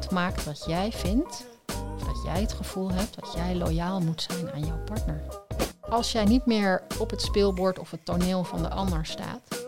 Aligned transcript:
wat 0.00 0.10
maakt 0.10 0.44
dat 0.44 0.64
jij 0.66 0.92
vindt, 0.92 1.44
dat 2.06 2.22
jij 2.24 2.40
het 2.40 2.52
gevoel 2.52 2.90
hebt 2.90 3.20
dat 3.20 3.32
jij 3.32 3.54
loyaal 3.54 4.00
moet 4.00 4.26
zijn 4.30 4.50
aan 4.50 4.64
jouw 4.64 4.84
partner. 4.84 5.22
Als 5.80 6.12
jij 6.12 6.24
niet 6.24 6.46
meer 6.46 6.82
op 6.98 7.10
het 7.10 7.22
speelbord 7.22 7.78
of 7.78 7.90
het 7.90 8.04
toneel 8.04 8.44
van 8.44 8.62
de 8.62 8.68
ander 8.68 9.06
staat, 9.06 9.64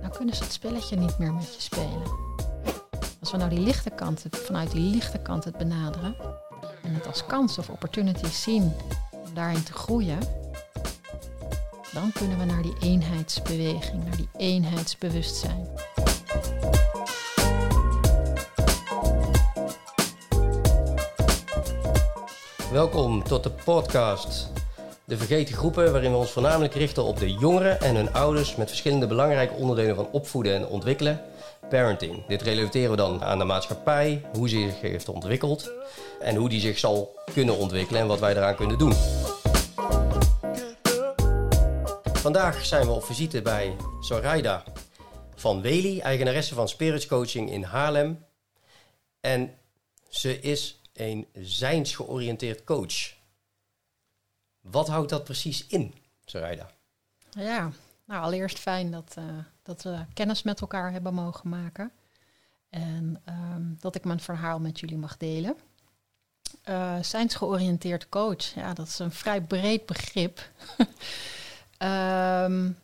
dan 0.00 0.10
kunnen 0.10 0.34
ze 0.34 0.42
het 0.42 0.52
spelletje 0.52 0.96
niet 0.96 1.18
meer 1.18 1.32
met 1.32 1.54
je 1.54 1.60
spelen. 1.60 2.02
Als 3.20 3.30
we 3.30 3.36
nou 3.36 3.50
die 3.50 3.58
lichte 3.58 3.90
kant, 3.90 4.24
vanuit 4.30 4.70
die 4.70 4.90
lichte 4.90 5.18
kant 5.18 5.44
het 5.44 5.56
benaderen 5.56 6.14
en 6.82 6.94
het 6.94 7.06
als 7.06 7.26
kans 7.26 7.58
of 7.58 7.70
opportunity 7.70 8.26
zien 8.26 8.72
om 9.10 9.34
daarin 9.34 9.62
te 9.62 9.72
groeien, 9.72 10.18
dan 11.92 12.12
kunnen 12.12 12.38
we 12.38 12.44
naar 12.44 12.62
die 12.62 12.76
eenheidsbeweging, 12.80 14.04
naar 14.04 14.16
die 14.16 14.28
eenheidsbewustzijn. 14.36 15.68
Welkom 22.72 23.22
tot 23.22 23.42
de 23.42 23.50
podcast 23.50 24.48
De 25.04 25.16
Vergeten 25.16 25.54
Groepen, 25.54 25.92
waarin 25.92 26.10
we 26.10 26.16
ons 26.16 26.30
voornamelijk 26.30 26.74
richten 26.74 27.04
op 27.04 27.18
de 27.18 27.32
jongeren 27.32 27.80
en 27.80 27.94
hun 27.94 28.12
ouders 28.12 28.56
met 28.56 28.68
verschillende 28.68 29.06
belangrijke 29.06 29.54
onderdelen 29.54 29.94
van 29.94 30.10
opvoeden 30.10 30.54
en 30.54 30.66
ontwikkelen. 30.66 31.22
Parenting. 31.68 32.26
Dit 32.26 32.42
relateren 32.42 32.90
we 32.90 32.96
dan 32.96 33.24
aan 33.24 33.38
de 33.38 33.44
maatschappij, 33.44 34.24
hoe 34.32 34.48
ze 34.48 34.56
zich 34.56 34.80
heeft 34.80 35.08
ontwikkeld 35.08 35.70
en 36.20 36.36
hoe 36.36 36.48
die 36.48 36.60
zich 36.60 36.78
zal 36.78 37.18
kunnen 37.32 37.56
ontwikkelen 37.56 38.00
en 38.00 38.06
wat 38.06 38.20
wij 38.20 38.36
eraan 38.36 38.56
kunnen 38.56 38.78
doen. 38.78 38.94
Vandaag 42.12 42.64
zijn 42.64 42.86
we 42.86 42.92
op 42.92 43.04
visite 43.04 43.42
bij 43.42 43.76
Zoraida 44.00 44.62
van 45.34 45.62
Weli, 45.62 46.00
eigenaresse 46.00 46.54
van 46.54 46.68
Spirits 46.68 47.06
Coaching 47.06 47.50
in 47.50 47.62
Haarlem. 47.62 48.24
En 49.20 49.54
ze 50.08 50.40
is 50.40 50.79
een 51.00 51.26
zijnsgeoriënteerd 51.32 52.64
coach. 52.64 53.14
Wat 54.60 54.88
houdt 54.88 55.10
dat 55.10 55.24
precies 55.24 55.66
in, 55.66 55.94
Zoraida? 56.24 56.70
Ja, 57.30 57.70
nou 58.04 58.22
allereerst 58.22 58.58
fijn 58.58 58.90
dat, 58.90 59.14
uh, 59.18 59.24
dat 59.62 59.82
we 59.82 60.04
kennis 60.14 60.42
met 60.42 60.60
elkaar 60.60 60.92
hebben 60.92 61.14
mogen 61.14 61.48
maken. 61.48 61.92
En 62.68 63.22
um, 63.28 63.76
dat 63.80 63.94
ik 63.94 64.04
mijn 64.04 64.20
verhaal 64.20 64.60
met 64.60 64.80
jullie 64.80 64.98
mag 64.98 65.16
delen. 65.16 65.56
Uh, 66.68 67.02
zijnsgeoriënteerd 67.02 68.08
coach, 68.08 68.44
ja, 68.44 68.74
dat 68.74 68.86
is 68.86 68.98
een 68.98 69.12
vrij 69.12 69.42
breed 69.42 69.86
begrip. 69.86 70.50
um, 71.78 72.78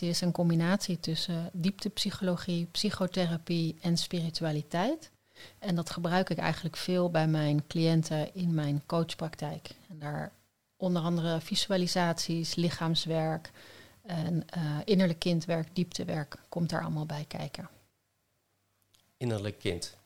is 0.00 0.20
een 0.20 0.32
combinatie 0.32 1.00
tussen 1.00 1.50
dieptepsychologie, 1.52 2.66
psychotherapie 2.66 3.76
en 3.80 3.96
spiritualiteit. 3.96 5.10
En 5.58 5.74
dat 5.74 5.90
gebruik 5.90 6.30
ik 6.30 6.38
eigenlijk 6.38 6.76
veel 6.76 7.10
bij 7.10 7.28
mijn 7.28 7.66
cliënten 7.66 8.34
in 8.34 8.54
mijn 8.54 8.82
coachpraktijk. 8.86 9.68
En 9.88 9.98
daar 9.98 10.32
onder 10.76 11.02
andere 11.02 11.40
visualisaties, 11.40 12.54
lichaamswerk 12.54 13.50
en 14.02 14.46
uh, 14.56 14.78
innerlijk 14.84 15.18
kindwerk, 15.18 15.68
dieptewerk 15.72 16.36
komt 16.48 16.70
daar 16.70 16.82
allemaal 16.82 17.06
bij 17.06 17.24
kijken. 17.28 17.68
Innerlijk 19.16 19.58
kind. 19.58 19.96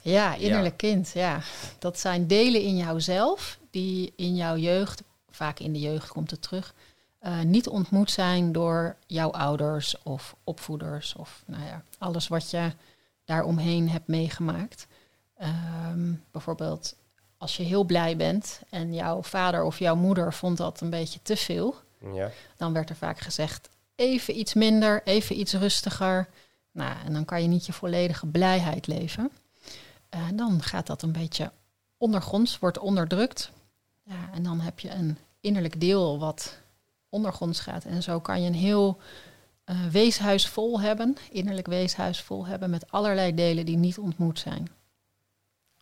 Ja, 0.00 0.34
innerlijk 0.34 0.80
ja. 0.80 0.88
kind, 0.88 1.10
ja. 1.14 1.40
Dat 1.78 1.98
zijn 1.98 2.26
delen 2.26 2.62
in 2.62 2.76
jouzelf 2.76 3.58
die 3.70 4.12
in 4.16 4.36
jouw 4.36 4.56
jeugd, 4.56 5.02
vaak 5.30 5.58
in 5.58 5.72
de 5.72 5.80
jeugd 5.80 6.08
komt 6.08 6.30
het 6.30 6.42
terug, 6.42 6.74
uh, 7.22 7.40
niet 7.40 7.68
ontmoet 7.68 8.10
zijn 8.10 8.52
door 8.52 8.96
jouw 9.06 9.30
ouders 9.30 10.02
of 10.02 10.36
opvoeders 10.44 11.14
of 11.14 11.42
nou 11.46 11.64
ja, 11.64 11.82
alles 11.98 12.28
wat 12.28 12.50
je 12.50 12.72
daaromheen 13.26 13.90
hebt 13.90 14.06
meegemaakt. 14.06 14.86
Um, 15.42 16.24
bijvoorbeeld 16.30 16.96
als 17.38 17.56
je 17.56 17.62
heel 17.62 17.84
blij 17.84 18.16
bent 18.16 18.60
en 18.70 18.94
jouw 18.94 19.22
vader 19.22 19.64
of 19.64 19.78
jouw 19.78 19.96
moeder 19.96 20.32
vond 20.32 20.56
dat 20.56 20.80
een 20.80 20.90
beetje 20.90 21.22
te 21.22 21.36
veel, 21.36 21.74
ja. 22.12 22.30
dan 22.56 22.72
werd 22.72 22.90
er 22.90 22.96
vaak 22.96 23.18
gezegd 23.18 23.68
even 23.96 24.38
iets 24.38 24.54
minder, 24.54 25.02
even 25.04 25.38
iets 25.38 25.52
rustiger. 25.52 26.28
Nou, 26.72 26.94
en 27.04 27.12
dan 27.12 27.24
kan 27.24 27.42
je 27.42 27.48
niet 27.48 27.66
je 27.66 27.72
volledige 27.72 28.26
blijheid 28.26 28.86
leven. 28.86 29.30
En 30.08 30.32
uh, 30.32 30.38
dan 30.38 30.62
gaat 30.62 30.86
dat 30.86 31.02
een 31.02 31.12
beetje 31.12 31.52
ondergronds, 31.96 32.58
wordt 32.58 32.78
onderdrukt. 32.78 33.50
Ja, 34.02 34.30
en 34.32 34.42
dan 34.42 34.60
heb 34.60 34.80
je 34.80 34.90
een 34.90 35.18
innerlijk 35.40 35.80
deel 35.80 36.18
wat 36.18 36.58
ondergronds 37.08 37.60
gaat. 37.60 37.84
En 37.84 38.02
zo 38.02 38.20
kan 38.20 38.42
je 38.42 38.46
een 38.46 38.54
heel 38.54 39.00
uh, 39.66 39.86
weeshuis 39.86 40.48
vol 40.48 40.80
hebben, 40.80 41.16
innerlijk 41.30 41.66
weeshuis 41.66 42.20
vol 42.20 42.46
hebben, 42.46 42.70
met 42.70 42.90
allerlei 42.90 43.34
delen 43.34 43.66
die 43.66 43.76
niet 43.76 43.98
ontmoet 43.98 44.38
zijn. 44.38 44.68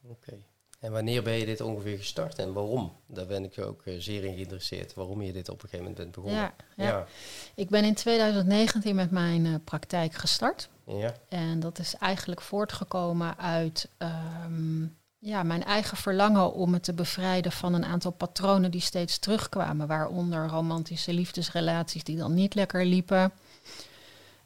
Oké. 0.03 0.13
Okay. 0.13 0.43
En 0.85 0.93
wanneer 0.93 1.23
ben 1.23 1.33
je 1.33 1.47
dit 1.47 1.61
ongeveer 1.61 1.99
gestart 1.99 2.39
en 2.39 2.53
waarom? 2.53 2.93
Daar 3.07 3.27
ben 3.27 3.45
ik 3.45 3.59
ook 3.59 3.83
uh, 3.85 3.95
zeer 3.99 4.25
in 4.25 4.35
geïnteresseerd. 4.35 4.95
Waarom 4.95 5.23
je 5.23 5.33
dit 5.33 5.49
op 5.49 5.63
een 5.63 5.69
gegeven 5.69 5.85
moment 5.85 5.97
bent 5.97 6.15
begonnen. 6.15 6.41
Ja, 6.41 6.55
ja. 6.77 6.85
ja. 6.85 7.07
ik 7.55 7.69
ben 7.69 7.85
in 7.85 7.95
2019 7.95 8.95
met 8.95 9.11
mijn 9.11 9.45
uh, 9.45 9.55
praktijk 9.65 10.15
gestart. 10.15 10.69
Ja. 10.87 11.15
En 11.29 11.61
dat 11.61 11.79
is 11.79 11.95
eigenlijk 11.95 12.41
voortgekomen 12.41 13.39
uit 13.39 13.89
um, 13.99 14.97
ja, 15.19 15.43
mijn 15.43 15.65
eigen 15.65 15.97
verlangen 15.97 16.53
om 16.53 16.71
me 16.71 16.81
te 16.81 16.93
bevrijden 16.93 17.53
van 17.53 17.75
een 17.75 17.85
aantal 17.85 18.13
patronen 18.13 18.71
die 18.71 18.81
steeds 18.81 19.19
terugkwamen. 19.19 19.87
Waaronder 19.87 20.49
romantische 20.49 21.13
liefdesrelaties 21.13 22.05
die 22.05 22.17
dan 22.17 22.35
niet 22.35 22.55
lekker 22.55 22.85
liepen. 22.85 23.33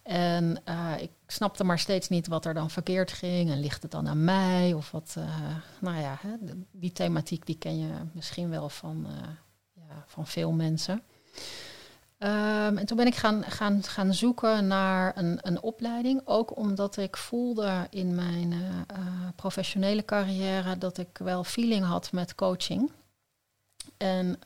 En 0.09 0.61
uh, 0.65 0.93
ik 0.99 1.11
snapte 1.27 1.63
maar 1.63 1.79
steeds 1.79 2.09
niet 2.09 2.27
wat 2.27 2.45
er 2.45 2.53
dan 2.53 2.69
verkeerd 2.69 3.11
ging. 3.11 3.51
En 3.51 3.59
ligt 3.59 3.81
het 3.81 3.91
dan 3.91 4.07
aan 4.07 4.23
mij? 4.23 4.73
Of 4.73 4.91
wat, 4.91 5.15
uh, 5.17 5.25
nou 5.79 5.99
ja, 5.99 6.17
hè, 6.21 6.29
die 6.71 6.91
thematiek 6.91 7.45
die 7.45 7.57
ken 7.57 7.79
je 7.79 7.89
misschien 8.11 8.49
wel 8.49 8.69
van, 8.69 9.05
uh, 9.09 9.27
ja, 9.73 10.03
van 10.07 10.27
veel 10.27 10.51
mensen. 10.51 11.01
Um, 12.17 12.77
en 12.77 12.85
toen 12.85 12.97
ben 12.97 13.07
ik 13.07 13.15
gaan, 13.15 13.43
gaan, 13.43 13.83
gaan 13.83 14.13
zoeken 14.13 14.67
naar 14.67 15.17
een, 15.17 15.37
een 15.41 15.61
opleiding. 15.61 16.21
Ook 16.25 16.57
omdat 16.57 16.97
ik 16.97 17.17
voelde 17.17 17.87
in 17.89 18.15
mijn 18.15 18.53
professionele 19.35 20.05
carrière 20.05 20.77
dat 20.77 20.97
ik 20.97 21.17
wel 21.17 21.43
feeling 21.43 21.85
had 21.85 22.11
met 22.11 22.35
coaching. 22.35 22.91
En 23.97 24.39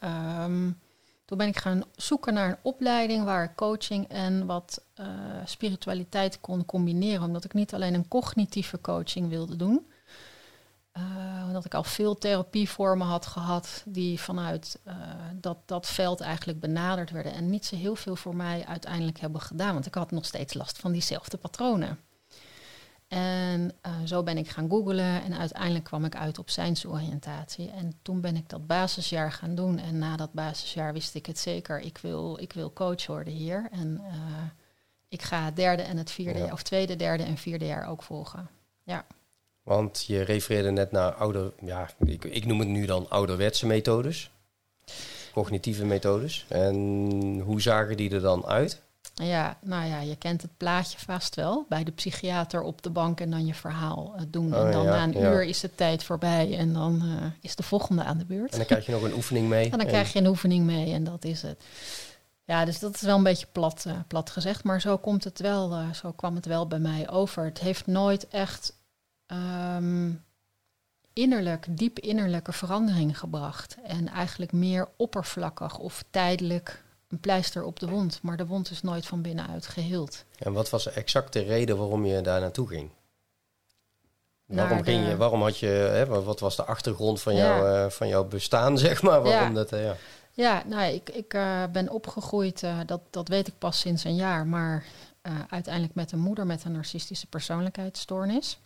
um, 0.43 0.79
toen 1.25 1.37
ben 1.37 1.47
ik 1.47 1.57
gaan 1.57 1.83
zoeken 1.95 2.33
naar 2.33 2.49
een 2.49 2.57
opleiding 2.61 3.23
waar 3.23 3.55
coaching 3.55 4.07
en 4.07 4.45
wat 4.45 4.83
uh, 4.99 5.07
spiritualiteit 5.45 6.39
kon 6.39 6.65
combineren. 6.65 7.23
Omdat 7.23 7.43
ik 7.43 7.53
niet 7.53 7.73
alleen 7.73 7.93
een 7.93 8.07
cognitieve 8.07 8.81
coaching 8.81 9.29
wilde 9.29 9.55
doen. 9.55 9.87
Uh, 10.97 11.43
omdat 11.47 11.65
ik 11.65 11.73
al 11.73 11.83
veel 11.83 12.17
therapievormen 12.17 13.07
had 13.07 13.25
gehad 13.25 13.83
die 13.85 14.19
vanuit 14.19 14.79
uh, 14.87 14.93
dat, 15.33 15.57
dat 15.65 15.87
veld 15.87 16.21
eigenlijk 16.21 16.59
benaderd 16.59 17.11
werden. 17.11 17.33
En 17.33 17.49
niet 17.49 17.65
zo 17.65 17.75
heel 17.75 17.95
veel 17.95 18.15
voor 18.15 18.35
mij 18.35 18.65
uiteindelijk 18.65 19.19
hebben 19.19 19.41
gedaan. 19.41 19.73
Want 19.73 19.85
ik 19.85 19.93
had 19.93 20.11
nog 20.11 20.25
steeds 20.25 20.53
last 20.53 20.77
van 20.77 20.91
diezelfde 20.91 21.37
patronen. 21.37 21.99
En 23.13 23.71
uh, 23.85 23.91
zo 24.05 24.23
ben 24.23 24.37
ik 24.37 24.49
gaan 24.49 24.69
googlen 24.69 25.23
en 25.23 25.37
uiteindelijk 25.37 25.83
kwam 25.83 26.05
ik 26.05 26.15
uit 26.15 26.39
op 26.39 26.49
zijnsoriëntatie. 26.49 27.69
En 27.69 27.93
toen 28.01 28.21
ben 28.21 28.35
ik 28.35 28.49
dat 28.49 28.67
basisjaar 28.67 29.31
gaan 29.31 29.55
doen. 29.55 29.79
En 29.79 29.97
na 29.97 30.15
dat 30.15 30.33
basisjaar 30.33 30.93
wist 30.93 31.15
ik 31.15 31.25
het 31.25 31.39
zeker. 31.39 31.79
Ik 31.79 31.97
wil, 31.97 32.37
ik 32.41 32.53
wil 32.53 32.73
coach 32.73 33.05
worden 33.05 33.33
hier. 33.33 33.67
En 33.71 34.01
uh, 34.01 34.13
ik 35.09 35.21
ga 35.21 35.45
het 35.45 35.55
derde 35.55 35.81
en 35.81 35.97
het 35.97 36.11
vierde, 36.11 36.39
ja. 36.39 36.51
of 36.51 36.63
tweede, 36.63 36.95
derde 36.95 37.23
en 37.23 37.37
vierde 37.37 37.65
jaar 37.65 37.87
ook 37.87 38.03
volgen. 38.03 38.49
Ja. 38.83 39.05
Want 39.63 40.03
je 40.07 40.21
refereerde 40.21 40.71
net 40.71 40.91
naar 40.91 41.13
ouder, 41.13 41.53
ja, 41.59 41.89
ik, 42.05 42.23
ik 42.23 42.45
noem 42.45 42.59
het 42.59 42.67
nu 42.67 42.85
dan 42.85 43.09
ouderwetse 43.09 43.65
methodes. 43.65 44.31
Cognitieve 45.33 45.85
methodes. 45.85 46.45
En 46.49 46.75
hoe 47.39 47.61
zagen 47.61 47.97
die 47.97 48.11
er 48.11 48.21
dan 48.21 48.45
uit? 48.45 48.81
Ja, 49.13 49.57
nou 49.61 49.85
ja, 49.85 49.99
je 49.99 50.15
kent 50.15 50.41
het 50.41 50.57
plaatje 50.57 50.97
vast 50.99 51.35
wel. 51.35 51.65
Bij 51.69 51.83
de 51.83 51.91
psychiater 51.91 52.61
op 52.61 52.81
de 52.81 52.89
bank 52.89 53.19
en 53.19 53.29
dan 53.29 53.45
je 53.45 53.53
verhaal 53.53 54.13
uh, 54.15 54.21
doen. 54.27 54.53
Oh, 54.55 54.65
en 54.65 54.71
dan 54.71 54.83
ja, 54.83 54.89
na 54.89 55.03
een 55.03 55.11
ja. 55.11 55.31
uur 55.31 55.43
is 55.43 55.59
de 55.59 55.75
tijd 55.75 56.03
voorbij 56.03 56.57
en 56.57 56.73
dan 56.73 57.01
uh, 57.03 57.25
is 57.41 57.55
de 57.55 57.63
volgende 57.63 58.03
aan 58.03 58.17
de 58.17 58.25
beurt. 58.25 58.51
En 58.51 58.57
dan 58.57 58.65
krijg 58.65 58.85
je 58.85 58.91
nog 58.91 59.01
een 59.01 59.13
oefening 59.13 59.47
mee. 59.47 59.63
En 59.63 59.71
dan 59.71 59.79
en... 59.79 59.87
krijg 59.87 60.13
je 60.13 60.19
een 60.19 60.27
oefening 60.27 60.65
mee 60.65 60.93
en 60.93 61.03
dat 61.03 61.25
is 61.25 61.41
het. 61.41 61.63
Ja, 62.45 62.65
dus 62.65 62.79
dat 62.79 62.95
is 62.95 63.01
wel 63.01 63.17
een 63.17 63.23
beetje 63.23 63.47
plat, 63.51 63.83
uh, 63.87 63.93
plat 64.07 64.29
gezegd. 64.29 64.63
Maar 64.63 64.81
zo, 64.81 64.97
komt 64.97 65.23
het 65.23 65.39
wel, 65.39 65.93
zo 65.93 66.11
kwam 66.11 66.35
het 66.35 66.45
wel 66.45 66.67
bij 66.67 66.79
mij 66.79 67.09
over. 67.09 67.45
Het 67.45 67.59
heeft 67.59 67.87
nooit 67.87 68.27
echt 68.27 68.73
um, 69.27 70.23
innerlijk, 71.13 71.65
diep 71.69 71.99
innerlijke 71.99 72.51
verandering 72.51 73.19
gebracht. 73.19 73.77
En 73.83 74.07
eigenlijk 74.07 74.51
meer 74.51 74.87
oppervlakkig 74.97 75.77
of 75.77 76.03
tijdelijk 76.09 76.83
een 77.13 77.19
pleister 77.19 77.63
op 77.63 77.79
de 77.79 77.87
wond, 77.87 78.19
maar 78.21 78.37
de 78.37 78.45
wond 78.45 78.71
is 78.71 78.81
nooit 78.81 79.05
van 79.05 79.21
binnenuit 79.21 79.67
geheeld. 79.67 80.23
En 80.37 80.53
wat 80.53 80.69
was 80.69 80.87
exact 80.87 81.33
de 81.33 81.41
reden 81.41 81.77
waarom 81.77 82.05
je 82.05 82.21
daar 82.21 82.41
naartoe 82.41 82.67
ging? 82.67 82.89
Waarom 84.45 84.77
de... 84.77 84.83
ging 84.83 85.07
je? 85.07 85.17
Waarom 85.17 85.41
had 85.41 85.57
je? 85.57 85.67
Hè, 85.67 86.05
wat 86.05 86.39
was 86.39 86.55
de 86.55 86.63
achtergrond 86.63 87.21
van, 87.21 87.35
ja. 87.35 87.45
jou, 87.45 87.85
uh, 87.85 87.89
van 87.89 88.07
jouw 88.07 88.23
bestaan, 88.23 88.77
zeg 88.87 89.01
maar? 89.01 89.21
Waarom 89.21 89.47
ja. 89.47 89.53
dat? 89.53 89.73
Uh, 89.73 89.83
ja. 89.83 89.95
ja, 90.31 90.63
nou, 90.65 90.93
ik, 90.93 91.09
ik 91.09 91.33
uh, 91.33 91.63
ben 91.71 91.89
opgegroeid. 91.89 92.63
dat, 92.85 93.01
dat 93.09 93.27
weet 93.27 93.47
ik 93.47 93.57
pas 93.57 93.79
sinds 93.79 94.03
een 94.03 94.15
jaar, 94.15 94.47
maar 94.47 94.85
uiteindelijk 95.49 95.95
met 95.95 96.11
een 96.11 96.19
moeder 96.19 96.45
met 96.45 96.63
een 96.63 96.71
narcistische 96.71 97.27
persoonlijkheidsstoornis. 97.27 98.59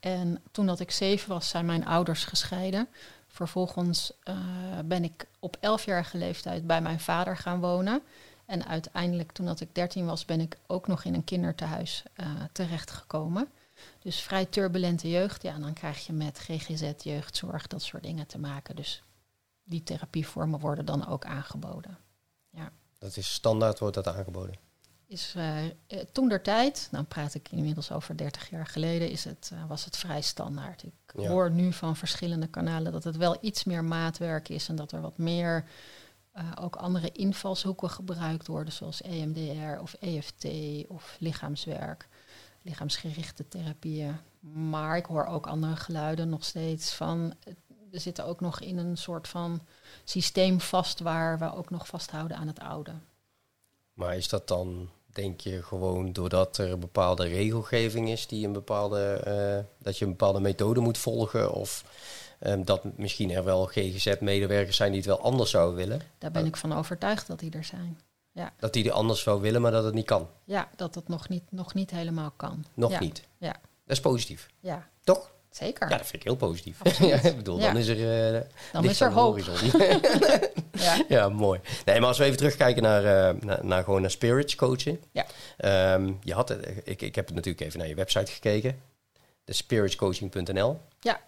En 0.00 0.42
toen 0.50 0.66
dat 0.66 0.80
ik 0.80 0.90
zeven 0.90 1.28
was, 1.28 1.48
zijn 1.48 1.66
mijn 1.66 1.86
ouders 1.86 2.24
gescheiden. 2.24 2.88
Vervolgens 3.38 4.12
uh, 4.24 4.36
ben 4.84 5.04
ik 5.04 5.26
op 5.38 5.56
elfjarige 5.60 6.18
leeftijd 6.18 6.66
bij 6.66 6.80
mijn 6.80 7.00
vader 7.00 7.36
gaan 7.36 7.60
wonen. 7.60 8.02
En 8.46 8.66
uiteindelijk, 8.66 9.32
toen 9.32 9.46
dat 9.46 9.60
ik 9.60 9.74
dertien 9.74 10.06
was, 10.06 10.24
ben 10.24 10.40
ik 10.40 10.58
ook 10.66 10.86
nog 10.86 11.04
in 11.04 11.14
een 11.14 11.24
kinderthuis 11.24 12.02
uh, 12.16 12.26
terechtgekomen. 12.52 13.48
Dus 13.98 14.20
vrij 14.20 14.44
turbulente 14.46 15.10
jeugd. 15.10 15.42
Ja, 15.42 15.52
en 15.52 15.60
dan 15.60 15.72
krijg 15.72 16.06
je 16.06 16.12
met 16.12 16.38
GGZ, 16.38 16.92
jeugdzorg, 17.02 17.66
dat 17.66 17.82
soort 17.82 18.02
dingen 18.02 18.26
te 18.26 18.38
maken. 18.38 18.76
Dus 18.76 19.02
die 19.64 19.82
therapievormen 19.82 20.60
worden 20.60 20.84
dan 20.84 21.08
ook 21.08 21.24
aangeboden. 21.24 21.98
Ja. 22.50 22.72
Dat 22.98 23.16
is 23.16 23.32
standaard, 23.32 23.78
wordt 23.78 23.94
dat 23.94 24.06
aangeboden? 24.08 24.54
Is 25.08 25.34
uh, 25.36 25.56
toen 26.12 26.28
der 26.28 26.42
tijd, 26.42 26.88
dan 26.90 27.06
praat 27.06 27.34
ik 27.34 27.48
inmiddels 27.50 27.92
over 27.92 28.16
30 28.16 28.50
jaar 28.50 28.66
geleden, 28.66 29.10
is 29.10 29.24
het, 29.24 29.50
uh, 29.52 29.64
was 29.68 29.84
het 29.84 29.96
vrij 29.96 30.20
standaard. 30.20 30.82
Ik 30.82 30.92
ja. 31.14 31.28
hoor 31.28 31.50
nu 31.50 31.72
van 31.72 31.96
verschillende 31.96 32.46
kanalen 32.46 32.92
dat 32.92 33.04
het 33.04 33.16
wel 33.16 33.36
iets 33.40 33.64
meer 33.64 33.84
maatwerk 33.84 34.48
is 34.48 34.68
en 34.68 34.76
dat 34.76 34.92
er 34.92 35.00
wat 35.00 35.18
meer 35.18 35.64
uh, 36.34 36.52
ook 36.60 36.76
andere 36.76 37.12
invalshoeken 37.12 37.90
gebruikt 37.90 38.46
worden, 38.46 38.72
zoals 38.72 39.02
EMDR 39.02 39.80
of 39.80 39.94
EFT 39.94 40.46
of 40.88 41.16
lichaamswerk, 41.18 42.08
lichaamsgerichte 42.62 43.48
therapieën. 43.48 44.16
Maar 44.52 44.96
ik 44.96 45.06
hoor 45.06 45.24
ook 45.26 45.46
andere 45.46 45.76
geluiden 45.76 46.28
nog 46.28 46.44
steeds 46.44 46.94
van 46.94 47.34
we 47.90 47.98
zitten 47.98 48.24
ook 48.24 48.40
nog 48.40 48.60
in 48.60 48.78
een 48.78 48.96
soort 48.96 49.28
van 49.28 49.60
systeem 50.04 50.60
vast 50.60 51.00
waar 51.00 51.38
we 51.38 51.54
ook 51.54 51.70
nog 51.70 51.86
vasthouden 51.86 52.36
aan 52.36 52.46
het 52.46 52.60
oude. 52.60 52.92
Maar 53.92 54.16
is 54.16 54.28
dat 54.28 54.48
dan, 54.48 54.90
denk 55.12 55.40
je, 55.40 55.62
gewoon 55.62 56.12
doordat 56.12 56.58
er 56.58 56.70
een 56.70 56.80
bepaalde 56.80 57.26
regelgeving 57.26 58.08
is 58.08 58.26
die 58.26 58.46
een 58.46 58.52
bepaalde, 58.52 59.24
uh, 59.26 59.64
dat 59.78 59.98
je 59.98 60.04
een 60.04 60.10
bepaalde 60.10 60.40
methode 60.40 60.80
moet 60.80 60.98
volgen? 60.98 61.52
Of 61.52 61.84
um, 62.40 62.64
dat 62.64 62.84
misschien 62.96 63.30
er 63.30 63.44
wel 63.44 63.66
GGZ-medewerkers 63.66 64.76
zijn 64.76 64.90
die 64.90 65.00
het 65.00 65.08
wel 65.08 65.20
anders 65.20 65.50
zouden 65.50 65.76
willen? 65.76 66.00
Daar 66.18 66.30
ben 66.30 66.46
ik 66.46 66.56
van 66.56 66.72
overtuigd 66.72 67.26
dat 67.26 67.38
die 67.38 67.50
er 67.50 67.64
zijn. 67.64 68.00
Ja. 68.32 68.52
Dat 68.58 68.72
die 68.72 68.84
er 68.84 68.92
anders 68.92 69.22
zou 69.22 69.40
willen, 69.40 69.62
maar 69.62 69.72
dat 69.72 69.84
het 69.84 69.94
niet 69.94 70.06
kan. 70.06 70.28
Ja, 70.44 70.68
dat 70.76 70.94
het 70.94 71.08
nog 71.08 71.28
niet, 71.28 71.42
nog 71.50 71.74
niet 71.74 71.90
helemaal 71.90 72.32
kan. 72.36 72.64
Nog 72.74 72.90
ja. 72.90 73.00
niet. 73.00 73.22
Ja. 73.38 73.52
Dat 73.52 73.96
is 73.96 74.00
positief. 74.00 74.48
Ja. 74.60 74.88
Toch? 75.04 75.30
Zeker. 75.50 75.90
Ja, 75.90 75.96
dat 75.96 76.06
vind 76.06 76.22
ik 76.22 76.22
heel 76.22 76.36
positief. 76.36 76.78
ja, 76.98 77.22
ik 77.22 77.36
bedoel, 77.36 77.58
Ja. 77.58 77.66
dan 77.66 77.76
is 77.76 77.88
er, 77.88 78.32
uh, 78.34 78.40
Dan 78.72 78.84
is 78.84 79.00
er 79.00 79.12
hoop. 79.12 79.38
Ja. 80.72 81.04
ja, 81.08 81.28
mooi. 81.28 81.60
Nee, 81.84 81.98
maar 81.98 82.08
als 82.08 82.18
we 82.18 82.24
even 82.24 82.36
terugkijken 82.36 82.82
naar, 82.82 83.04
eh, 83.04 83.40
naar, 83.40 83.64
naar 83.64 83.84
gewoon 83.84 84.00
naar 84.00 84.10
spirits 84.10 84.54
coaching. 84.54 84.98
Ja. 85.12 85.26
Ehm, 85.56 86.12
je 86.22 86.34
had 86.34 86.48
het, 86.48 86.66
ik, 86.84 87.02
ik 87.02 87.14
heb 87.14 87.30
natuurlijk 87.30 87.60
even 87.64 87.78
naar 87.78 87.88
je 87.88 87.94
website 87.94 88.32
gekeken. 88.32 88.80
De 89.44 89.52
spiritscoaching.nl 89.52 90.80
ja, 91.00 91.20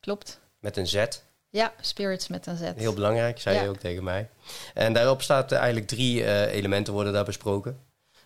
klopt. 0.00 0.38
met 0.58 0.76
een 0.76 0.86
Z. 0.86 1.04
Ja, 1.50 1.72
spirits 1.80 2.28
met 2.28 2.46
een 2.46 2.56
Z. 2.56 2.72
Heel 2.76 2.92
belangrijk, 2.94 3.40
zei 3.40 3.62
je 3.62 3.68
ook 3.68 3.78
tegen 3.78 4.04
mij. 4.04 4.28
En 4.74 4.92
daarop 4.92 5.22
staat 5.22 5.52
eh, 5.52 5.58
eigenlijk 5.58 5.86
drie 5.88 6.24
eh, 6.24 6.54
elementen 6.54 6.92
worden 6.92 7.12
daar 7.12 7.24
besproken. 7.24 7.80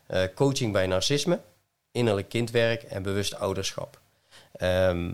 Eh, 0.06 0.22
coaching 0.34 0.72
bij 0.72 0.86
narcisme, 0.86 1.40
innerlijk 1.92 2.28
kindwerk 2.28 2.82
en 2.82 3.02
bewust 3.02 3.34
ouderschap. 3.34 4.00
Ehm, 4.52 5.10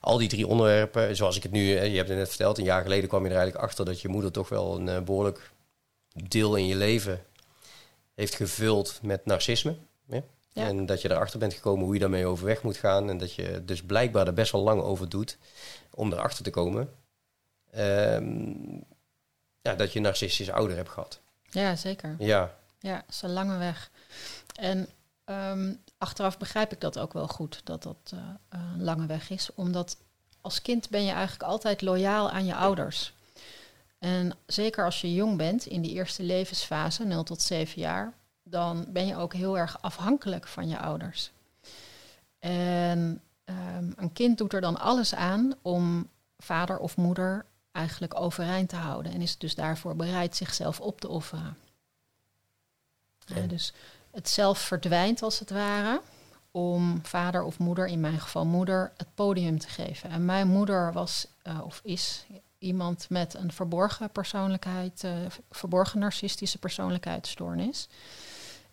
al 0.00 0.18
die 0.18 0.28
drie 0.28 0.46
onderwerpen, 0.46 1.16
zoals 1.16 1.36
ik 1.36 1.42
het 1.42 1.52
nu, 1.52 1.74
eh, 1.76 1.90
je 1.90 1.96
hebt 1.96 2.08
het 2.08 2.18
net 2.18 2.28
verteld, 2.28 2.58
een 2.58 2.64
jaar 2.64 2.82
geleden 2.82 3.08
kwam 3.08 3.22
je 3.24 3.30
er 3.30 3.36
eigenlijk 3.36 3.64
achter 3.64 3.84
dat 3.84 4.00
je 4.00 4.08
moeder 4.08 4.32
toch 4.32 4.48
wel 4.48 4.76
een 4.78 4.88
eh, 4.88 5.00
behoorlijk 5.00 5.50
deel 6.28 6.56
in 6.56 6.66
je 6.66 6.76
leven 6.76 7.22
heeft 8.14 8.34
gevuld 8.34 8.98
met 9.02 9.24
narcisme. 9.24 9.76
Ja? 10.06 10.22
Ja. 10.52 10.66
En 10.66 10.86
dat 10.86 11.02
je 11.02 11.10
erachter 11.10 11.38
bent 11.38 11.54
gekomen 11.54 11.84
hoe 11.84 11.94
je 11.94 12.00
daarmee 12.00 12.26
overweg 12.26 12.62
moet 12.62 12.76
gaan. 12.76 13.10
En 13.10 13.18
dat 13.18 13.34
je 13.34 13.64
dus 13.64 13.82
blijkbaar 13.82 14.26
er 14.26 14.34
best 14.34 14.52
wel 14.52 14.62
lang 14.62 14.82
over 14.82 15.08
doet 15.08 15.38
om 15.90 16.12
erachter 16.12 16.44
te 16.44 16.50
komen. 16.50 16.92
ehm, 17.70 18.54
ja, 19.62 19.74
dat 19.74 19.92
je 19.92 19.96
een 19.98 20.04
narcistische 20.04 20.52
ouder 20.52 20.76
hebt 20.76 20.88
gehad. 20.88 21.20
Ja, 21.50 21.76
zeker. 21.76 22.16
Ja, 22.18 22.56
Ja, 22.80 23.04
is 23.08 23.22
een 23.22 23.32
lange 23.32 23.58
weg. 23.58 23.90
En 24.54 24.88
ehm, 25.28 25.74
achteraf 25.98 26.38
begrijp 26.38 26.72
ik 26.72 26.80
dat 26.80 26.98
ook 26.98 27.12
wel 27.12 27.28
goed, 27.28 27.60
dat 27.64 27.82
dat 27.82 28.12
eh, 28.12 28.18
een 28.48 28.82
lange 28.82 29.06
weg 29.06 29.30
is. 29.30 29.50
Omdat 29.54 29.96
als 30.40 30.62
kind 30.62 30.88
ben 30.88 31.04
je 31.04 31.12
eigenlijk 31.12 31.42
altijd 31.42 31.82
loyaal 31.82 32.30
aan 32.30 32.46
je 32.46 32.54
ouders. 32.54 33.12
En 33.98 34.32
zeker 34.46 34.84
als 34.84 35.00
je 35.00 35.14
jong 35.14 35.36
bent, 35.36 35.66
in 35.66 35.82
die 35.82 35.92
eerste 35.92 36.22
levensfase, 36.22 37.04
0 37.04 37.22
tot 37.22 37.42
7 37.42 37.80
jaar, 37.80 38.12
dan 38.42 38.86
ben 38.88 39.06
je 39.06 39.16
ook 39.16 39.34
heel 39.34 39.58
erg 39.58 39.82
afhankelijk 39.82 40.46
van 40.46 40.68
je 40.68 40.78
ouders. 40.78 41.30
En 42.38 43.22
ehm, 43.44 43.92
een 43.96 44.12
kind 44.12 44.38
doet 44.38 44.52
er 44.52 44.60
dan 44.60 44.78
alles 44.78 45.14
aan 45.14 45.54
om 45.62 46.08
vader 46.38 46.78
of 46.78 46.96
moeder 46.96 47.44
eigenlijk 47.72 48.20
overeind 48.20 48.68
te 48.68 48.76
houden. 48.76 49.12
En 49.12 49.20
is 49.20 49.38
dus 49.38 49.54
daarvoor 49.54 49.96
bereid 49.96 50.36
zichzelf 50.36 50.80
op 50.80 51.00
te 51.00 51.08
offeren. 51.08 51.56
Ja, 53.24 53.36
Ja. 53.36 53.46
dus 53.46 53.72
het 54.18 54.28
zelf 54.28 54.58
verdwijnt 54.58 55.22
als 55.22 55.38
het 55.38 55.50
ware 55.50 56.00
om 56.50 57.00
vader 57.02 57.42
of 57.42 57.58
moeder, 57.58 57.86
in 57.86 58.00
mijn 58.00 58.20
geval 58.20 58.46
moeder, 58.46 58.92
het 58.96 59.14
podium 59.14 59.58
te 59.58 59.68
geven. 59.68 60.10
En 60.10 60.24
mijn 60.24 60.48
moeder 60.48 60.92
was 60.92 61.26
eh, 61.42 61.60
of 61.64 61.80
is 61.84 62.26
iemand 62.58 63.06
met 63.08 63.34
een 63.34 63.52
verborgen 63.52 64.10
persoonlijkheid, 64.10 65.04
eh, 65.04 65.12
verborgen 65.50 65.98
narcistische 65.98 66.58
persoonlijkheidsstoornis. 66.58 67.88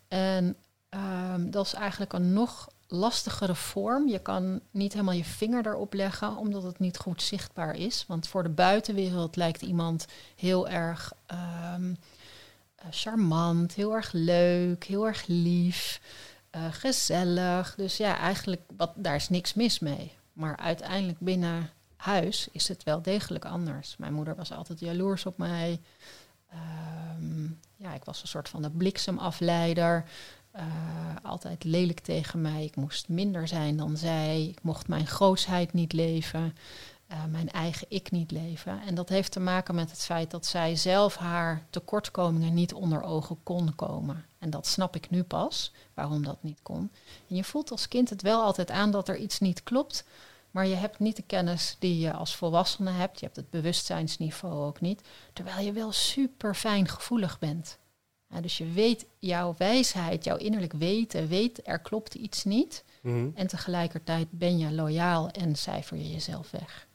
En 0.08 0.56
ehm, 0.88 1.50
dat 1.50 1.66
is 1.66 1.72
eigenlijk 1.74 2.12
een 2.12 2.32
nog 2.32 2.68
lastigere 2.86 3.54
vorm. 3.54 4.08
Je 4.08 4.18
kan 4.18 4.60
niet 4.70 4.92
helemaal 4.92 5.14
je 5.14 5.24
vinger 5.24 5.66
erop 5.66 5.92
leggen, 5.92 6.36
omdat 6.36 6.62
het 6.62 6.78
niet 6.78 6.98
goed 6.98 7.22
zichtbaar 7.22 7.76
is. 7.76 8.04
Want 8.08 8.28
voor 8.28 8.42
de 8.42 8.48
buitenwereld 8.48 9.36
lijkt 9.36 9.62
iemand 9.62 10.06
heel 10.36 10.68
erg 10.68 11.12
ehm, 11.26 11.90
eh, 11.90 11.96
charmant, 12.90 13.74
heel 13.74 13.94
erg 13.94 14.12
leuk, 14.12 14.84
heel 14.84 15.06
erg 15.06 15.24
lief, 15.26 16.00
eh, 16.50 16.66
gezellig. 16.70 17.74
Dus 17.74 17.96
ja, 17.96 18.18
eigenlijk, 18.18 18.60
wat, 18.76 18.92
daar 18.96 19.14
is 19.14 19.28
niks 19.28 19.54
mis 19.54 19.78
mee. 19.78 20.12
Maar 20.32 20.56
uiteindelijk 20.56 21.18
binnen 21.20 21.70
huis 21.96 22.48
is 22.52 22.68
het 22.68 22.82
wel 22.82 23.02
degelijk 23.02 23.44
anders. 23.44 23.96
Mijn 23.96 24.12
moeder 24.12 24.34
was 24.36 24.52
altijd 24.52 24.80
jaloers 24.80 25.26
op 25.26 25.38
mij. 25.38 25.80
Ehm, 26.50 27.44
ja, 27.76 27.94
ik 27.94 28.04
was 28.04 28.22
een 28.22 28.28
soort 28.28 28.48
van 28.48 28.62
de 28.62 28.70
bliksemafleider. 28.70 30.04
Eh, 30.50 30.64
altijd 31.22 31.64
lelijk 31.64 32.00
tegen 32.00 32.40
mij. 32.40 32.64
Ik 32.64 32.76
moest 32.76 33.08
minder 33.08 33.48
zijn 33.48 33.76
dan 33.76 33.96
zij. 33.96 34.46
Ik 34.46 34.62
mocht 34.62 34.88
mijn 34.88 35.06
grootsheid 35.06 35.72
niet 35.72 35.92
leven. 35.92 36.56
Eh, 37.06 37.24
mijn 37.24 37.50
eigen 37.50 37.86
ik 37.88 38.10
niet 38.10 38.30
leven. 38.30 38.80
En 38.80 38.94
dat 38.94 39.08
heeft 39.08 39.32
te 39.32 39.40
maken 39.40 39.74
met 39.74 39.90
het 39.90 40.04
feit 40.04 40.30
dat 40.30 40.46
zij 40.46 40.76
zelf 40.76 41.16
haar 41.16 41.66
tekortkomingen 41.70 42.54
niet 42.54 42.74
onder 42.74 43.02
ogen 43.02 43.38
kon 43.42 43.74
komen. 43.74 44.24
En 44.38 44.50
dat 44.50 44.66
snap 44.66 44.96
ik 44.96 45.10
nu 45.10 45.22
pas, 45.22 45.72
waarom 45.94 46.24
dat 46.24 46.42
niet 46.42 46.62
kon. 46.62 46.90
En 47.28 47.36
je 47.36 47.44
voelt 47.44 47.70
als 47.70 47.88
kind 47.88 48.10
het 48.10 48.22
wel 48.22 48.42
altijd 48.42 48.70
aan 48.70 48.90
dat 48.90 49.08
er 49.08 49.16
iets 49.16 49.38
niet 49.38 49.62
klopt. 49.62 50.04
Maar 50.50 50.66
je 50.66 50.74
hebt 50.74 50.98
niet 50.98 51.16
de 51.16 51.22
kennis 51.22 51.76
die 51.78 51.98
je 51.98 52.12
als 52.12 52.36
volwassene 52.36 52.90
hebt. 52.90 53.18
Je 53.18 53.24
hebt 53.24 53.36
het 53.36 53.50
bewustzijnsniveau 53.50 54.66
ook 54.66 54.80
niet. 54.80 55.00
Terwijl 55.32 55.64
je 55.64 55.72
wel 55.72 55.92
super 55.92 56.54
fijn 56.54 56.88
gevoelig 56.88 57.38
bent. 57.38 57.78
Ja, 58.28 58.40
dus 58.40 58.58
je 58.58 58.70
weet 58.70 59.06
jouw 59.18 59.54
wijsheid, 59.58 60.24
jouw 60.24 60.36
innerlijk 60.36 60.72
weten, 60.72 61.28
weet 61.28 61.60
er 61.64 61.78
klopt 61.78 62.14
iets 62.14 62.44
niet. 62.44 62.84
Mhm. 63.02 63.28
En 63.34 63.46
tegelijkertijd 63.46 64.30
ben 64.30 64.58
je 64.58 64.72
loyaal 64.72 65.30
en 65.30 65.56
cijfer 65.56 65.96
je 65.96 66.10
jezelf 66.10 66.50
weg. 66.50 66.86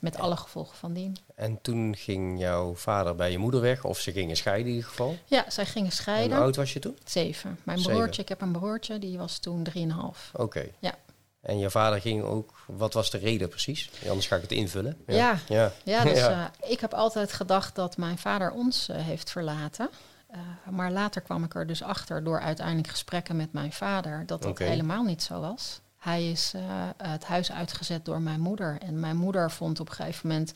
Met 0.00 0.18
alle 0.18 0.36
gevolgen 0.36 0.76
van 0.76 0.92
dien. 0.92 1.16
En 1.34 1.58
toen 1.62 1.96
ging 1.96 2.38
jouw 2.40 2.74
vader 2.74 3.14
bij 3.14 3.30
je 3.30 3.38
moeder 3.38 3.60
weg, 3.60 3.84
of 3.84 3.98
ze 4.00 4.12
gingen 4.12 4.36
scheiden 4.36 4.66
in 4.66 4.74
ieder 4.74 4.88
geval. 4.90 5.16
Ja, 5.24 5.44
zij 5.48 5.64
gingen 5.66 5.90
En 5.90 5.94
hoe 5.94 6.02
scheiden. 6.02 6.38
oud 6.38 6.56
was 6.56 6.72
je 6.72 6.78
toen? 6.78 6.98
Zeven. 7.04 7.58
Mijn 7.62 7.78
Zeven. 7.78 7.92
broertje, 7.94 8.22
ik 8.22 8.28
heb 8.28 8.40
een 8.40 8.52
broertje, 8.52 8.98
die 8.98 9.18
was 9.18 9.38
toen 9.38 9.62
drieënhalf. 9.62 10.30
Oké. 10.34 10.66
Ja. 10.78 10.94
En 11.40 11.58
je 11.58 11.70
vader 11.70 12.00
ging 12.00 12.22
ook, 12.22 12.54
wat 12.66 12.92
was 12.94 13.10
de 13.10 13.18
reden 13.18 13.48
precies? 13.48 13.90
Anders 14.08 14.26
ga 14.26 14.36
ik 14.36 14.42
het 14.42 14.52
invullen. 14.52 14.96
Ja. 15.06 15.38
ja. 15.48 15.72
Ja, 15.84 16.04
dus 16.04 16.18
Ja. 16.28 16.52
eh, 16.62 16.70
ik 16.70 16.80
heb 16.80 16.94
altijd 16.94 17.32
gedacht 17.32 17.74
dat 17.74 17.96
mijn 17.96 18.18
vader 18.18 18.50
ons 18.50 18.88
eh, 18.88 18.96
heeft 19.00 19.30
verlaten. 19.30 19.88
Eh, 20.26 20.38
maar 20.70 20.90
later 20.90 21.20
kwam 21.20 21.44
ik 21.44 21.54
er 21.54 21.66
dus 21.66 21.82
achter 21.82 22.24
door 22.24 22.40
uiteindelijk 22.40 22.88
gesprekken 22.88 23.36
met 23.36 23.52
mijn 23.52 23.72
vader 23.72 24.22
dat 24.26 24.42
dat 24.42 24.58
helemaal 24.58 25.02
niet 25.02 25.22
zo 25.22 25.40
was. 25.40 25.80
Hij 26.06 26.30
is 26.30 26.52
eh, 26.54 26.62
het 26.96 27.24
huis 27.24 27.52
uitgezet 27.52 28.04
door 28.04 28.20
mijn 28.20 28.40
moeder. 28.40 28.78
En 28.80 29.00
mijn 29.00 29.16
moeder 29.16 29.50
vond 29.50 29.80
op 29.80 29.88
een 29.88 29.94
gegeven 29.94 30.28
moment. 30.28 30.52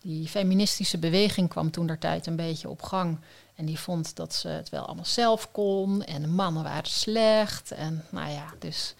Die 0.00 0.28
feministische 0.28 0.98
beweging 0.98 1.48
kwam 1.48 1.70
toen 1.70 1.86
der 1.86 1.98
tijd 1.98 2.26
een 2.26 2.36
beetje 2.36 2.68
op 2.68 2.82
gang. 2.82 3.18
En 3.54 3.66
die 3.66 3.78
vond 3.78 4.16
dat 4.16 4.34
ze 4.34 4.48
het 4.48 4.68
wel 4.68 4.86
allemaal 4.86 5.04
zelf 5.04 5.50
kon. 5.50 6.04
En 6.04 6.22
de 6.22 6.28
mannen 6.28 6.62
waren 6.62 6.90
slecht. 6.90 7.70
En 7.70 8.04
nou 8.10 8.30
ja, 8.30 8.46
dus 8.58 8.94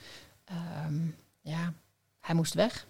ehm, 0.44 1.06
ja, 1.40 1.72
hij 2.20 2.34
moest 2.34 2.54
weg. 2.54 2.86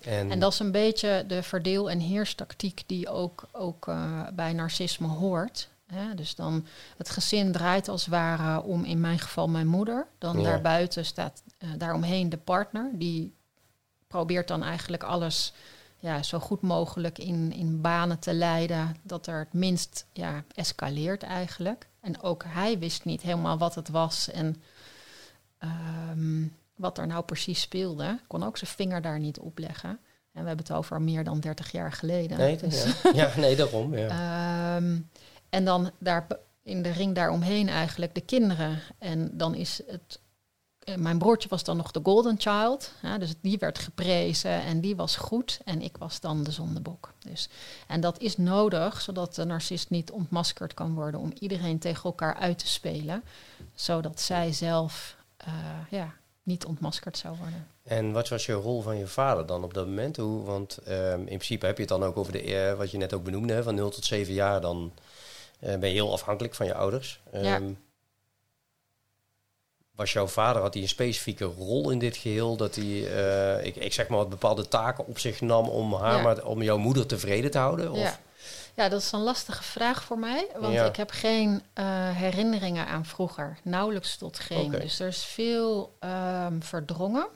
En, 0.00 0.30
En 0.30 0.38
dat 0.40 0.52
is 0.52 0.58
een 0.58 0.72
beetje 0.72 1.24
de 1.28 1.42
verdeel- 1.42 1.90
en 1.90 2.00
heerstactiek 2.00 2.82
die 2.86 3.08
ook, 3.08 3.48
ook 3.52 3.88
eh, 3.88 4.28
bij 4.32 4.52
narcisme 4.52 5.08
hoort. 5.08 5.68
Hè? 5.92 6.14
Dus 6.14 6.34
dan 6.34 6.66
het 6.96 7.10
gezin 7.10 7.52
draait 7.52 7.88
als 7.88 8.00
het 8.04 8.10
ware 8.14 8.62
om, 8.62 8.84
in 8.84 9.00
mijn 9.00 9.18
geval 9.18 9.48
mijn 9.48 9.66
moeder. 9.66 10.06
Dan 10.18 10.38
Ja. 10.38 10.44
daarbuiten 10.44 11.04
staat 11.04 11.42
eh, 11.58 11.68
daaromheen 11.78 12.28
de 12.28 12.36
partner, 12.36 12.90
die 12.92 13.34
probeert 14.06 14.48
dan 14.48 14.62
eigenlijk 14.62 15.02
alles 15.02 15.52
ja, 15.98 16.22
zo 16.22 16.38
goed 16.38 16.60
mogelijk 16.62 17.18
in, 17.18 17.52
in 17.52 17.80
banen 17.80 18.18
te 18.18 18.34
leiden 18.34 18.96
dat 19.02 19.26
er 19.26 19.38
het 19.38 19.52
minst 19.52 20.06
ja, 20.12 20.44
escaleert 20.54 21.22
eigenlijk. 21.22 21.86
En 22.00 22.22
ook 22.22 22.44
hij 22.46 22.78
wist 22.78 23.04
niet 23.04 23.22
helemaal 23.22 23.58
wat 23.58 23.74
het 23.74 23.88
was 23.88 24.30
en 24.30 24.62
ehm, 25.58 26.46
wat 26.76 26.98
er 26.98 27.06
nou 27.06 27.24
precies 27.24 27.60
speelde. 27.60 28.18
Kon 28.26 28.42
ook 28.44 28.56
zijn 28.56 28.70
vinger 28.70 29.02
daar 29.02 29.18
niet 29.18 29.38
op 29.38 29.58
leggen. 29.58 29.90
En 30.32 30.42
we 30.44 30.48
hebben 30.48 30.66
het 30.66 30.76
over 30.76 31.02
meer 31.02 31.24
dan 31.24 31.40
30 31.40 31.72
jaar 31.72 31.92
geleden. 31.92 32.38
Nee, 32.38 32.56
Dus, 32.56 32.84
ja. 33.02 33.10
ja, 33.14 33.30
nee, 33.36 33.56
daarom. 33.56 33.96
Ja. 33.96 34.08
Ehm, 34.76 34.98
en 35.50 35.64
dan 35.64 35.90
daar 35.98 36.26
in 36.62 36.82
de 36.82 36.90
ring 36.90 37.14
daaromheen 37.14 37.68
eigenlijk 37.68 38.14
de 38.14 38.20
kinderen. 38.20 38.80
En 38.98 39.30
dan 39.32 39.54
is 39.54 39.80
het. 39.86 40.20
eh, 40.78 40.94
Mijn 40.94 41.18
broertje 41.18 41.48
was 41.48 41.64
dan 41.64 41.76
nog 41.76 41.90
de 41.90 42.00
golden 42.02 42.34
child. 42.40 42.92
Dus 43.18 43.34
die 43.40 43.58
werd 43.58 43.78
geprezen 43.78 44.62
en 44.62 44.80
die 44.80 44.96
was 44.96 45.16
goed. 45.16 45.60
En 45.64 45.82
ik 45.82 45.96
was 45.96 46.20
dan 46.20 46.42
de 46.42 46.50
zondebok. 46.50 47.12
Dus, 47.18 47.48
en 47.86 48.00
dat 48.00 48.18
is 48.20 48.36
nodig, 48.36 49.00
zodat 49.00 49.34
de 49.34 49.44
narcist 49.44 49.90
niet 49.90 50.10
ontmaskerd 50.10 50.74
kan 50.74 50.94
worden. 50.94 51.20
Om 51.20 51.32
iedereen 51.38 51.78
tegen 51.78 52.04
elkaar 52.04 52.34
uit 52.34 52.58
te 52.58 52.68
spelen. 52.68 53.22
Zodat 53.74 54.20
zij 54.20 54.52
zelf 54.52 55.16
eh, 55.36 55.46
ja, 55.90 56.14
niet 56.42 56.64
ontmaskerd 56.64 57.18
zou 57.18 57.36
worden. 57.36 57.66
En 57.82 58.12
wat 58.12 58.28
was 58.28 58.46
je 58.46 58.52
rol 58.52 58.82
van 58.82 58.96
je 58.96 59.06
vader 59.06 59.46
dan 59.46 59.64
op 59.64 59.74
dat 59.74 59.86
moment? 59.86 60.16
Hoe, 60.16 60.42
want 60.44 60.78
ehm, 60.78 61.18
in 61.18 61.24
principe 61.24 61.66
heb 61.66 61.76
je 61.76 61.82
het 61.82 61.90
dan 61.90 62.04
ook 62.04 62.16
over 62.16 62.32
de, 62.32 62.42
eh, 62.42 62.76
wat 62.76 62.90
je 62.90 62.98
net 62.98 63.12
ook 63.12 63.24
benoemde, 63.24 63.62
van 63.62 63.74
0 63.74 63.90
tot 63.90 64.04
7 64.04 64.34
jaar, 64.34 64.60
dan 64.60 64.92
ben 65.58 65.78
je 65.80 65.86
heel 65.86 66.12
afhankelijk 66.12 66.54
van 66.54 66.66
je 66.66 66.74
ouders. 66.74 67.20
Ja. 67.32 67.54
Ehm, 67.56 67.72
Was 69.94 70.12
jouw 70.12 70.26
vader, 70.26 70.62
had 70.62 70.74
hij 70.74 70.82
een 70.82 70.88
specifieke 70.88 71.44
rol 71.44 71.90
in 71.90 71.98
dit 71.98 72.16
geheel? 72.16 72.56
Dat 72.56 72.74
hij, 72.74 72.84
eh, 73.16 73.66
ik, 73.66 73.76
ik 73.76 73.92
zeg 73.92 74.08
maar, 74.08 74.18
wat 74.18 74.28
bepaalde 74.28 74.68
taken 74.68 75.06
op 75.06 75.18
zich 75.18 75.40
nam 75.40 75.68
om, 75.68 75.94
haar 75.94 76.16
Ja. 76.16 76.22
maar, 76.22 76.44
om 76.44 76.62
jouw 76.62 76.78
moeder 76.78 77.06
tevreden 77.06 77.50
te 77.50 77.58
houden? 77.58 77.90
Of? 77.92 77.98
Ja. 77.98 78.18
ja, 78.76 78.88
dat 78.88 79.00
is 79.00 79.12
een 79.12 79.20
lastige 79.22 79.62
vraag 79.62 80.02
voor 80.02 80.18
mij. 80.18 80.46
Want 80.58 80.72
Ja. 80.72 80.84
ik 80.84 80.96
heb 80.96 81.10
geen 81.10 81.62
eh, 81.72 81.84
herinneringen 82.16 82.86
aan 82.86 83.04
vroeger. 83.04 83.58
Nauwelijks 83.62 84.16
tot 84.16 84.38
geen. 84.38 84.70
Dus 84.70 85.00
er 85.00 85.08
is 85.08 85.24
veel 85.24 85.96
ehm, 86.00 86.60
verdrongen. 86.60 87.26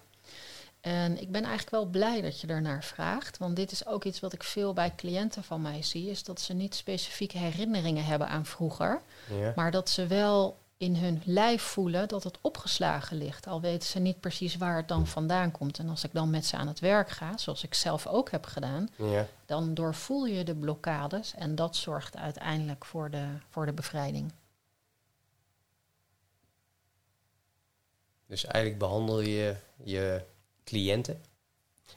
En 0.83 1.21
ik 1.21 1.31
ben 1.31 1.41
eigenlijk 1.43 1.71
wel 1.71 1.85
blij 1.87 2.21
dat 2.21 2.41
je 2.41 2.47
ernaar 2.47 2.85
vraagt. 2.85 3.39
Want 3.39 3.57
dit 3.57 3.73
is 3.73 3.87
ook 3.87 4.05
iets 4.05 4.21
wat 4.21 4.33
ik 4.33 4.43
veel 4.43 4.73
bij 4.73 4.95
cliënten 4.97 5.45
van 5.45 5.63
mij 5.63 5.83
zie. 5.83 6.11
Is 6.11 6.25
dat 6.25 6.41
ze 6.41 6.53
niet 6.53 6.75
specifieke 6.75 7.39
herinneringen 7.39 8.05
hebben 8.05 8.29
aan 8.29 8.47
vroeger. 8.47 9.01
Ja. 9.39 9.53
Maar 9.57 9.71
dat 9.71 9.89
ze 9.91 10.07
wel 10.07 10.61
in 10.77 10.97
hun 10.97 11.23
lijf 11.25 11.63
voelen 11.63 12.09
dat 12.09 12.25
het 12.25 12.39
opgeslagen 12.41 13.17
ligt. 13.17 13.47
Al 13.47 13.61
weten 13.61 13.89
ze 13.89 13.99
niet 13.99 14.21
precies 14.21 14.57
waar 14.57 14.77
het 14.77 14.89
dan 14.89 15.07
vandaan 15.07 15.51
komt. 15.51 15.79
En 15.79 15.89
als 15.89 16.05
ik 16.05 16.13
dan 16.13 16.31
met 16.31 16.47
ze 16.47 16.57
aan 16.57 16.69
het 16.69 16.81
werk 16.81 17.11
ga, 17.11 17.37
zoals 17.37 17.63
ik 17.63 17.75
zelf 17.75 18.07
ook 18.07 18.31
heb 18.31 18.45
gedaan, 18.45 18.89
Ja. 18.97 19.27
dan 19.47 19.75
doorvoel 19.75 20.27
je 20.27 20.45
de 20.45 20.55
blokkades 20.55 21.35
en 21.35 21.55
dat 21.55 21.77
zorgt 21.77 22.17
uiteindelijk 22.17 22.85
voor 22.85 23.11
de, 23.11 23.27
voor 23.51 23.67
de 23.67 23.73
bevrijding. 23.73 24.33
Dus 28.27 28.45
eigenlijk 28.45 28.79
behandel 28.85 29.21
je 29.21 29.57
je 29.85 30.23
cliënten. 30.65 31.21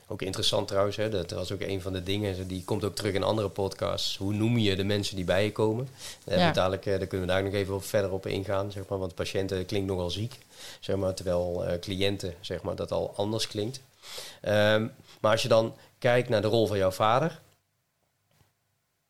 Ook 0.08 0.22
interessant 0.22 0.68
trouwens, 0.68 0.96
hè? 0.96 1.08
dat 1.08 1.30
was 1.30 1.52
ook 1.52 1.60
een 1.60 1.80
van 1.80 1.92
de 1.92 2.02
dingen, 2.02 2.48
die 2.48 2.64
komt 2.64 2.84
ook 2.84 2.94
terug 2.94 3.12
in 3.14 3.22
andere 3.22 3.48
podcasts. 3.48 4.16
Hoe 4.16 4.32
noem 4.32 4.58
je 4.58 4.76
de 4.76 4.84
mensen 4.84 5.16
die 5.16 5.24
bij 5.24 5.44
je 5.44 5.52
komen? 5.52 5.84
Daar, 5.94 6.08
hebben 6.24 6.46
Ja. 6.46 6.52
dadelijk, 6.52 6.86
eh, 6.86 6.98
daar 6.98 7.06
kunnen 7.06 7.26
we 7.26 7.32
daar 7.32 7.42
nog 7.42 7.52
even 7.52 7.74
op, 7.74 7.84
verder 7.84 8.12
op 8.12 8.26
ingaan, 8.26 8.72
zeg 8.72 8.82
maar, 8.88 8.98
want 8.98 9.14
patiënten 9.14 9.66
klinkt 9.66 9.88
nogal 9.88 10.10
ziek, 10.10 10.38
zeg 10.80 10.96
maar, 10.96 11.14
terwijl 11.14 11.64
eh, 11.64 11.78
cliënten 11.78 12.34
zeg 12.40 12.62
maar, 12.62 12.76
dat 12.76 12.92
al 12.92 13.12
anders 13.16 13.46
klinkt. 13.48 13.80
Ehm, 14.40 14.86
maar 15.20 15.32
als 15.32 15.42
je 15.42 15.48
dan 15.48 15.74
kijkt 15.98 16.28
naar 16.28 16.42
de 16.42 16.48
rol 16.48 16.66
van 16.66 16.78
jouw 16.78 16.90
vader, 16.90 17.40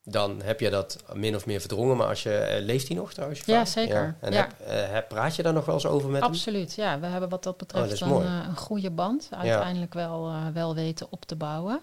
dan 0.09 0.43
heb 0.43 0.61
je 0.61 0.71
dat 0.71 1.03
min 1.13 1.35
of 1.35 1.47
meer 1.47 1.61
verdrongen. 1.61 1.97
Maar 1.97 2.07
als 2.07 2.23
je, 2.23 2.35
eh, 2.37 2.65
leeft 2.65 2.89
hij 2.89 2.97
nog 2.97 3.13
trouwens? 3.13 3.41
Ja, 3.45 3.65
zeker. 3.65 4.17
En 4.21 4.33
Ja. 4.33 4.41
Heb, 4.59 4.61
eh, 4.61 4.93
heb- 4.93 5.09
praat 5.09 5.37
je 5.37 5.43
daar 5.43 5.53
nog 5.53 5.65
wel 5.65 5.75
eens 5.75 5.87
over 5.87 6.11
met 6.11 6.21
hem? 6.23 6.31
Absoluut, 6.31 6.75
ja. 6.75 7.01
We 7.01 7.07
hebben 7.07 7.29
wat 7.29 7.43
dat 7.43 7.53
Oh, 7.53 7.59
betreft 7.59 7.91
dat 7.91 8.01
een, 8.01 8.09
mooi. 8.09 8.27
eh, 8.27 8.45
een 8.49 8.57
goede 8.57 8.91
band. 8.91 9.29
Uiteindelijk 9.31 9.95
wel, 9.95 10.33
wel 10.53 10.75
weten 10.75 11.07
op 11.11 11.25
te 11.25 11.37
bouwen. 11.37 11.81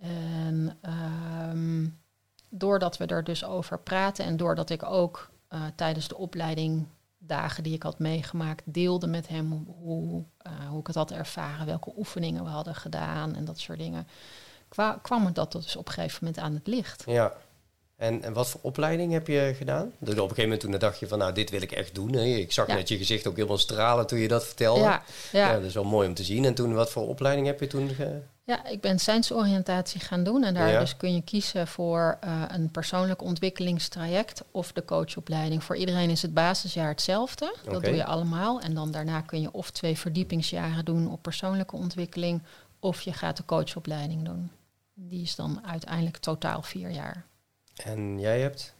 En 0.00 0.78
ehm, 0.82 1.86
doordat 2.48 2.96
we 2.96 3.06
er 3.06 3.24
dus 3.24 3.44
over 3.44 3.78
praten 3.78 4.24
en 4.24 4.36
doordat 4.36 4.70
ik 4.70 4.82
ook 4.82 5.30
tijdens 5.74 6.08
de 6.08 6.16
opleiding 6.16 6.86
dagen 7.18 7.62
die 7.62 7.74
ik 7.74 7.82
had 7.82 7.98
meegemaakt, 7.98 8.62
deelde 8.64 9.06
met 9.06 9.28
hem 9.28 9.50
hoe, 9.52 9.74
hoe, 9.82 10.24
hoe 10.68 10.80
ik 10.80 10.86
het 10.86 10.96
had 10.96 11.10
ervaren, 11.10 11.66
welke 11.66 11.92
oefeningen 11.96 12.44
we 12.44 12.50
hadden 12.50 12.74
gedaan 12.74 13.34
en 13.34 13.44
dat 13.44 13.58
soort 13.58 13.78
dingen, 13.78 14.06
kwa- 14.68 14.98
kwam 15.02 15.24
het 15.26 15.34
dat 15.34 15.52
dus 15.52 15.76
op 15.76 15.86
een 15.88 15.92
gegeven 15.94 16.18
moment 16.24 16.42
aan 16.42 16.54
het 16.54 16.66
licht. 16.66 17.02
Ja. 17.06 17.32
En, 17.98 18.22
en 18.22 18.32
wat 18.32 18.48
voor 18.48 18.60
opleiding 18.62 19.12
heb 19.12 19.26
je 19.26 19.54
gedaan? 19.56 19.92
Dus 19.98 20.08
op 20.14 20.14
een 20.16 20.20
gegeven 20.20 20.42
moment 20.42 20.60
toen 20.60 20.70
dacht 20.78 20.98
je 20.98 21.08
van, 21.08 21.18
nou, 21.18 21.32
dit 21.32 21.50
wil 21.50 21.62
ik 21.62 21.72
echt 21.72 21.94
doen. 21.94 22.12
Hè? 22.12 22.22
Ik 22.24 22.52
zag 22.52 22.66
Ja. 22.66 22.74
net 22.74 22.88
je 22.88 22.96
gezicht 22.96 23.26
ook 23.26 23.36
helemaal 23.36 23.58
stralen 23.58 24.06
toen 24.06 24.18
je 24.18 24.28
dat 24.28 24.46
vertelde. 24.46 24.80
Ja, 24.80 25.02
ja. 25.32 25.46
Ja, 25.48 25.52
dat 25.54 25.62
is 25.64 25.74
wel 25.74 25.84
mooi 25.84 26.08
om 26.08 26.14
te 26.14 26.24
zien. 26.24 26.44
En 26.44 26.54
toen, 26.54 26.74
wat 26.74 26.90
voor 26.90 27.08
opleiding 27.08 27.46
heb 27.46 27.60
je 27.60 27.66
toen? 27.66 27.88
Ge... 27.88 28.20
Ja, 28.44 28.66
ik 28.66 28.80
ben 28.80 28.98
science-oriëntatie 28.98 30.00
gaan 30.00 30.24
doen. 30.24 30.44
En 30.44 30.54
daar 30.54 30.70
Ja. 30.70 30.80
dus 30.80 30.96
kun 30.96 31.14
je 31.14 31.22
kiezen 31.22 31.66
voor 31.66 32.16
eh, 32.20 32.42
een 32.48 32.70
persoonlijk 32.70 33.22
ontwikkelingstraject 33.22 34.42
of 34.50 34.72
de 34.72 34.84
coachopleiding. 34.84 35.64
Voor 35.64 35.76
iedereen 35.76 36.10
is 36.10 36.22
het 36.22 36.34
basisjaar 36.34 36.88
hetzelfde. 36.88 37.54
Dat 37.64 37.84
doe 37.84 37.94
je 37.94 38.04
allemaal. 38.04 38.60
En 38.60 38.74
dan 38.74 38.90
daarna 38.90 39.20
kun 39.20 39.40
je 39.40 39.52
of 39.52 39.70
twee 39.70 39.98
verdiepingsjaren 39.98 40.84
doen 40.84 41.10
op 41.12 41.22
persoonlijke 41.22 41.76
ontwikkeling. 41.76 42.42
Of 42.80 43.00
je 43.00 43.12
gaat 43.12 43.36
de 43.36 43.44
coachopleiding 43.44 44.24
doen. 44.24 44.50
Die 44.94 45.22
is 45.22 45.34
dan 45.34 45.60
uiteindelijk 45.66 46.16
totaal 46.16 46.62
vier 46.62 46.90
jaar. 46.90 47.24
En 47.84 48.20
jij 48.20 48.40
hebt? 48.40 48.74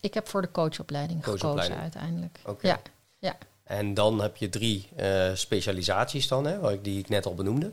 Ik 0.00 0.14
heb 0.14 0.28
voor 0.28 0.42
de 0.42 0.50
coachopleiding, 0.50 1.22
Coachopleiding. 1.22 1.62
gekozen 1.64 1.82
uiteindelijk. 1.82 2.38
Oké. 2.46 2.78
Ja, 3.18 3.36
En 3.64 3.94
dan 3.94 4.20
heb 4.20 4.36
je 4.36 4.48
drie 4.48 4.88
eh, 4.96 5.30
specialisaties 5.34 6.28
dan, 6.28 6.46
hè, 6.46 6.80
die 6.80 6.98
ik 6.98 7.08
net 7.08 7.26
al 7.26 7.34
benoemde. 7.34 7.72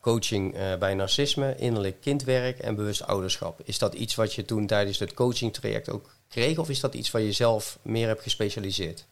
Coaching 0.00 0.54
eh, 0.54 0.76
bij 0.76 0.94
narcisme, 0.94 1.56
innerlijk 1.56 2.00
kindwerk 2.00 2.58
en 2.58 2.74
bewust 2.74 3.06
ouderschap. 3.06 3.60
Is 3.64 3.78
dat 3.78 3.94
iets 3.94 4.14
wat 4.14 4.34
je 4.34 4.44
toen 4.44 4.66
tijdens 4.66 4.98
het 4.98 5.14
coachingtraject 5.14 5.90
ook 5.90 6.10
kreeg? 6.28 6.58
Of 6.58 6.68
is 6.68 6.80
dat 6.80 6.94
iets 6.94 7.10
waar 7.10 7.22
je 7.22 7.32
zelf 7.32 7.78
meer 7.82 8.06
hebt 8.06 8.22
gespecialiseerd? 8.22 9.04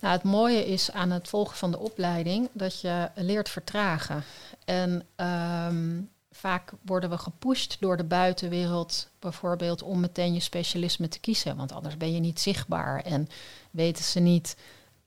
Nou, 0.00 0.14
het 0.14 0.22
mooie 0.22 0.66
is 0.66 0.92
aan 0.92 1.10
het 1.10 1.28
volgen 1.28 1.56
van 1.56 1.70
de 1.70 1.78
opleiding 1.78 2.48
dat 2.52 2.80
je 2.80 3.08
leert 3.14 3.48
vertragen. 3.48 4.24
En 4.64 5.06
ehm, 5.16 6.00
vaak 6.38 6.72
worden 6.82 7.10
we 7.10 7.18
gepusht 7.18 7.76
door 7.80 7.96
de 7.96 8.04
buitenwereld, 8.04 9.08
bijvoorbeeld 9.18 9.82
om 9.82 10.00
meteen 10.00 10.34
je 10.34 10.40
specialisme 10.40 11.08
te 11.08 11.20
kiezen. 11.20 11.56
Want 11.56 11.72
anders 11.72 11.96
ben 11.96 12.12
je 12.12 12.20
niet 12.20 12.40
zichtbaar 12.40 13.00
en 13.00 13.28
weten 13.70 14.04
ze 14.04 14.20
niet 14.20 14.56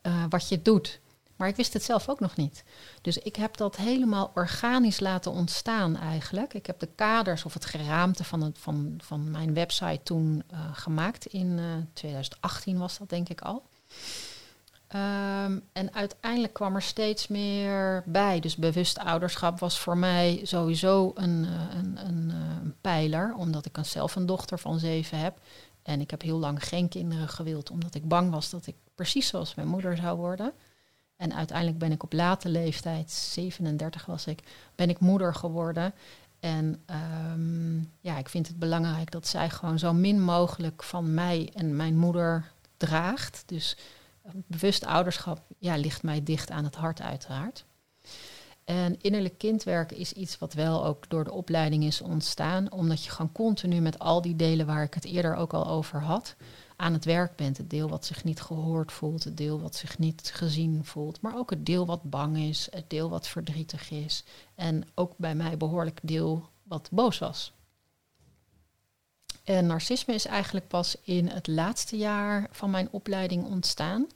eh, 0.02 0.24
wat 0.30 0.50
je 0.50 0.62
doet. 0.62 1.00
Maar 1.36 1.48
ik 1.48 1.56
wist 1.56 1.74
het 1.74 1.84
zelf 1.84 2.10
ook 2.10 2.20
nog 2.20 2.36
niet. 2.36 2.64
Dus 3.02 3.18
ik 3.18 3.36
heb 3.36 3.58
dat 3.58 3.76
helemaal 3.76 4.32
organisch 4.36 5.00
laten 5.00 5.32
ontstaan 5.32 5.98
eigenlijk. 5.98 6.54
Ik 6.54 6.66
heb 6.66 6.80
de 6.80 6.90
kaders 6.96 7.46
of 7.46 7.54
het 7.54 7.66
geraamte 7.66 8.24
van, 8.24 8.54
van, 8.58 9.00
van 9.04 9.32
mijn 9.32 9.54
website 9.54 10.04
toen 10.04 10.44
eh, 10.48 10.60
gemaakt. 10.74 11.26
In 11.26 11.60
eh, 11.60 11.66
2018 11.94 12.78
was 12.78 12.98
dat 12.98 13.10
denk 13.10 13.30
ik 13.30 13.42
al. 13.42 13.64
Ehm, 14.92 15.60
en 15.74 15.94
uiteindelijk 15.94 16.54
kwam 16.54 16.76
er 16.76 16.82
steeds 16.82 17.28
meer 17.28 18.04
bij. 18.06 18.40
Dus 18.40 18.56
bewust 18.56 18.98
ouderschap 18.98 19.60
was 19.60 19.80
voor 19.80 19.98
mij 19.98 20.40
sowieso 20.44 21.12
een, 21.16 21.46
eh, 21.46 21.78
een, 21.78 22.08
een, 22.08 22.32
eh, 22.32 22.38
een 22.64 22.76
pijler, 22.82 23.34
omdat 23.34 23.66
ik 23.66 23.78
zelf 23.82 24.16
een 24.16 24.26
dochter 24.26 24.60
van 24.60 24.80
zeven 24.80 25.20
heb. 25.20 25.40
En 25.84 26.02
ik 26.02 26.12
heb 26.12 26.22
heel 26.22 26.38
lang 26.38 26.68
geen 26.68 26.90
kinderen 26.90 27.28
gewild, 27.28 27.70
omdat 27.70 27.96
ik 27.96 28.08
bang 28.08 28.32
was 28.32 28.50
dat 28.50 28.68
ik 28.68 28.76
precies 28.96 29.28
zoals 29.28 29.56
mijn 29.56 29.68
moeder 29.68 29.98
zou 29.98 30.18
worden. 30.18 30.54
En 31.16 31.34
uiteindelijk 31.34 31.78
ben 31.78 31.92
ik 31.92 32.04
op 32.04 32.14
late 32.14 32.50
leeftijd, 32.50 33.12
37 33.12 34.06
was 34.06 34.28
ik, 34.28 34.40
ben 34.76 34.90
ik 34.90 35.00
moeder 35.00 35.36
geworden. 35.36 35.94
En 36.40 36.82
ehm, 36.86 37.78
ja, 38.00 38.18
ik 38.18 38.30
vind 38.30 38.48
het 38.48 38.60
belangrijk 38.60 39.12
dat 39.12 39.28
zij 39.28 39.50
gewoon 39.50 39.80
zo 39.80 39.94
min 39.94 40.22
mogelijk 40.22 40.84
van 40.84 41.14
mij 41.14 41.50
en 41.54 41.76
mijn 41.76 41.98
moeder 41.98 42.52
draagt. 42.78 43.44
Dus 43.46 43.78
bewust 44.34 44.86
ouderschap 44.86 45.42
ja, 45.58 45.76
ligt 45.76 46.04
mij 46.04 46.24
dicht 46.24 46.52
aan 46.52 46.64
het 46.64 46.76
hart 46.76 47.02
uiteraard. 47.02 47.66
En 48.64 49.02
innerlijk 49.02 49.38
kindwerk 49.38 49.92
is 49.92 50.14
iets 50.14 50.38
wat 50.38 50.54
wel 50.54 50.86
ook 50.86 51.10
door 51.10 51.24
de 51.24 51.32
opleiding 51.32 51.84
is 51.84 52.02
ontstaan, 52.02 52.72
omdat 52.72 53.04
je 53.04 53.12
gewoon 53.12 53.32
continu 53.32 53.80
met 53.80 54.00
al 54.00 54.22
die 54.22 54.36
delen 54.36 54.66
waar 54.66 54.84
ik 54.84 54.94
het 54.94 55.06
eerder 55.06 55.36
ook 55.36 55.54
al 55.54 55.68
over 55.68 56.02
had, 56.02 56.36
aan 56.76 56.94
het 56.94 57.06
werk 57.06 57.36
bent. 57.36 57.58
Het 57.58 57.70
deel 57.70 57.90
wat 57.90 58.06
zich 58.06 58.24
niet 58.24 58.42
gehoord 58.42 58.92
voelt, 58.92 59.24
het 59.24 59.38
deel 59.38 59.62
wat 59.62 59.76
zich 59.76 59.98
niet 59.98 60.32
gezien 60.34 60.86
voelt, 60.86 61.22
maar 61.22 61.38
ook 61.38 61.50
het 61.50 61.66
deel 61.66 61.86
wat 61.86 62.04
bang 62.04 62.38
is, 62.38 62.68
het 62.72 62.90
deel 62.90 63.10
wat 63.10 63.28
verdrietig 63.28 63.92
is 63.92 64.24
en 64.56 64.88
ook 64.96 65.14
bij 65.18 65.36
mij 65.36 65.58
behoorlijk 65.58 66.00
deel 66.04 66.50
wat 66.64 66.90
boos 66.92 67.20
was. 67.20 67.54
En 69.44 69.66
narcisme 69.66 70.14
is 70.14 70.26
eigenlijk 70.26 70.68
pas 70.68 70.98
in 71.04 71.28
het 71.28 71.48
laatste 71.48 71.98
jaar 71.98 72.48
van 72.52 72.70
mijn 72.70 72.88
opleiding 72.92 73.46
ontstaan. 73.46 74.08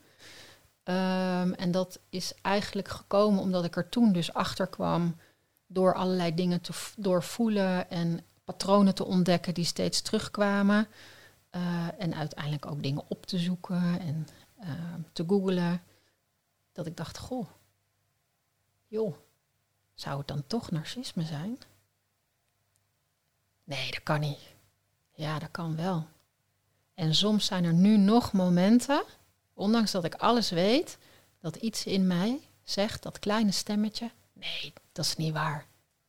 Ehm, 0.85 1.51
en 1.51 1.71
dat 1.71 1.99
is 2.09 2.33
eigenlijk 2.41 2.87
gekomen 2.87 3.41
omdat 3.41 3.65
ik 3.65 3.75
er 3.75 3.89
toen 3.89 4.11
dus 4.11 4.33
achter 4.33 4.67
kwam 4.67 5.15
door 5.67 5.93
allerlei 5.93 6.35
dingen 6.35 6.61
te 6.61 6.93
doorvoelen 6.97 7.89
en 7.89 8.19
patronen 8.43 8.95
te 8.95 9.05
ontdekken 9.05 9.53
die 9.53 9.65
steeds 9.65 10.01
terugkwamen. 10.01 10.87
Uh, 11.51 11.87
en 11.97 12.15
uiteindelijk 12.15 12.65
ook 12.65 12.83
dingen 12.83 13.03
op 13.07 13.25
te 13.25 13.39
zoeken 13.39 13.99
en 13.99 14.27
uh, 14.63 14.93
te 15.13 15.23
googlen. 15.27 15.81
Dat 16.71 16.85
ik 16.85 16.97
dacht, 16.97 17.17
goh, 17.17 17.47
joh, 18.87 19.15
zou 19.93 20.17
het 20.17 20.27
dan 20.27 20.47
toch 20.47 20.71
narcisme 20.71 21.23
zijn? 21.23 21.57
Nee, 23.63 23.91
dat 23.91 24.03
kan 24.03 24.19
niet. 24.19 24.39
Ja, 25.11 25.39
dat 25.39 25.51
kan 25.51 25.75
wel. 25.75 26.07
En 26.93 27.15
soms 27.15 27.45
zijn 27.45 27.63
er 27.63 27.73
nu 27.73 27.97
nog 27.97 28.31
momenten, 28.31 29.03
ondanks 29.55 29.91
dat 29.91 30.03
ik 30.03 30.15
alles 30.15 30.49
weet, 30.49 30.97
dat 31.39 31.55
iets 31.55 31.85
in 31.85 32.07
mij 32.07 32.39
zegt, 32.63 33.03
dat 33.03 33.19
kleine 33.19 33.51
stemmetje, 33.51 34.11
nee, 34.33 34.73
dat 34.91 35.05
is 35.05 35.15
niet 35.15 35.33
waar. 35.33 35.65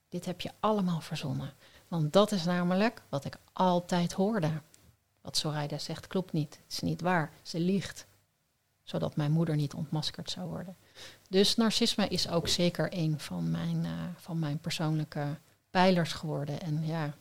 Dit 0.09 0.25
heb 0.25 0.41
je 0.41 0.51
allemaal 0.61 1.01
verzonnen. 1.01 1.53
Want 1.89 2.13
dat 2.13 2.33
is 2.33 2.45
namelijk 2.45 3.03
wat 3.09 3.25
ik 3.25 3.37
altijd 3.53 4.13
hoorde. 4.13 4.51
Wat 5.21 5.37
Soraya 5.37 5.79
zegt 5.79 6.07
klopt 6.07 6.33
niet. 6.33 6.55
Het 6.55 6.73
is 6.73 6.81
niet 6.81 7.01
waar. 7.01 7.33
Ze 7.43 7.61
liegt. 7.61 8.07
Zodat 8.83 9.17
mijn 9.17 9.33
moeder 9.33 9.57
niet 9.57 9.75
ontmaskerd 9.75 10.31
zou 10.31 10.49
worden. 10.49 10.77
Dus 11.29 11.57
narcisme 11.57 12.09
is 12.09 12.29
ook 12.29 12.49
zeker 12.49 12.89
een 12.91 13.21
van 13.21 13.51
mijn, 13.51 13.85
uh, 13.85 13.91
van 14.17 14.39
mijn 14.39 14.59
persoonlijke 14.59 15.39
pijlers 15.71 16.13
geworden. 16.13 16.61
En 16.61 16.87
ja, 16.87 17.15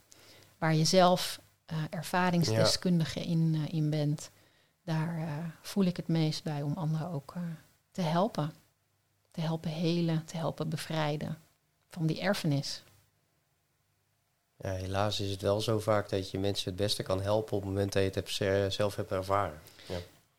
waar 0.58 0.76
je 0.76 0.86
zelf 0.86 1.40
uh, 1.72 1.78
ervaringsdeskundige 1.90 3.20
in, 3.20 3.54
uh, 3.54 3.74
in 3.74 3.90
bent, 3.90 4.30
daar 4.86 5.52
voel 5.62 5.84
ik 5.84 5.98
het 5.98 6.08
meest 6.08 6.44
bij 6.44 6.62
om 6.62 6.74
anderen 6.74 7.10
ook 7.10 7.34
te 7.92 8.02
helpen. 8.02 8.54
Te 9.32 9.42
helpen 9.42 9.72
helen, 9.72 10.26
te 10.26 10.38
helpen 10.38 10.70
bevrijden 10.70 11.38
van 11.90 12.06
die 12.06 12.22
erfenis. 12.22 12.84
Ja, 14.58 14.72
helaas 14.72 15.20
is 15.20 15.32
het 15.32 15.42
wel 15.42 15.62
zo 15.62 15.80
vaak 15.80 16.10
dat 16.10 16.32
je 16.32 16.40
mensen 16.40 16.70
het 16.70 16.76
beste 16.76 17.04
kan 17.04 17.22
helpen 17.22 17.58
op 17.58 17.62
het 17.62 17.70
moment 17.70 17.94
dat 17.94 18.02
je 18.02 18.08
het 18.08 18.40
hebt, 18.40 18.74
zelf 18.74 18.96
hebt 18.96 19.12
ervaren. 19.12 19.60
Ja, 19.86 19.98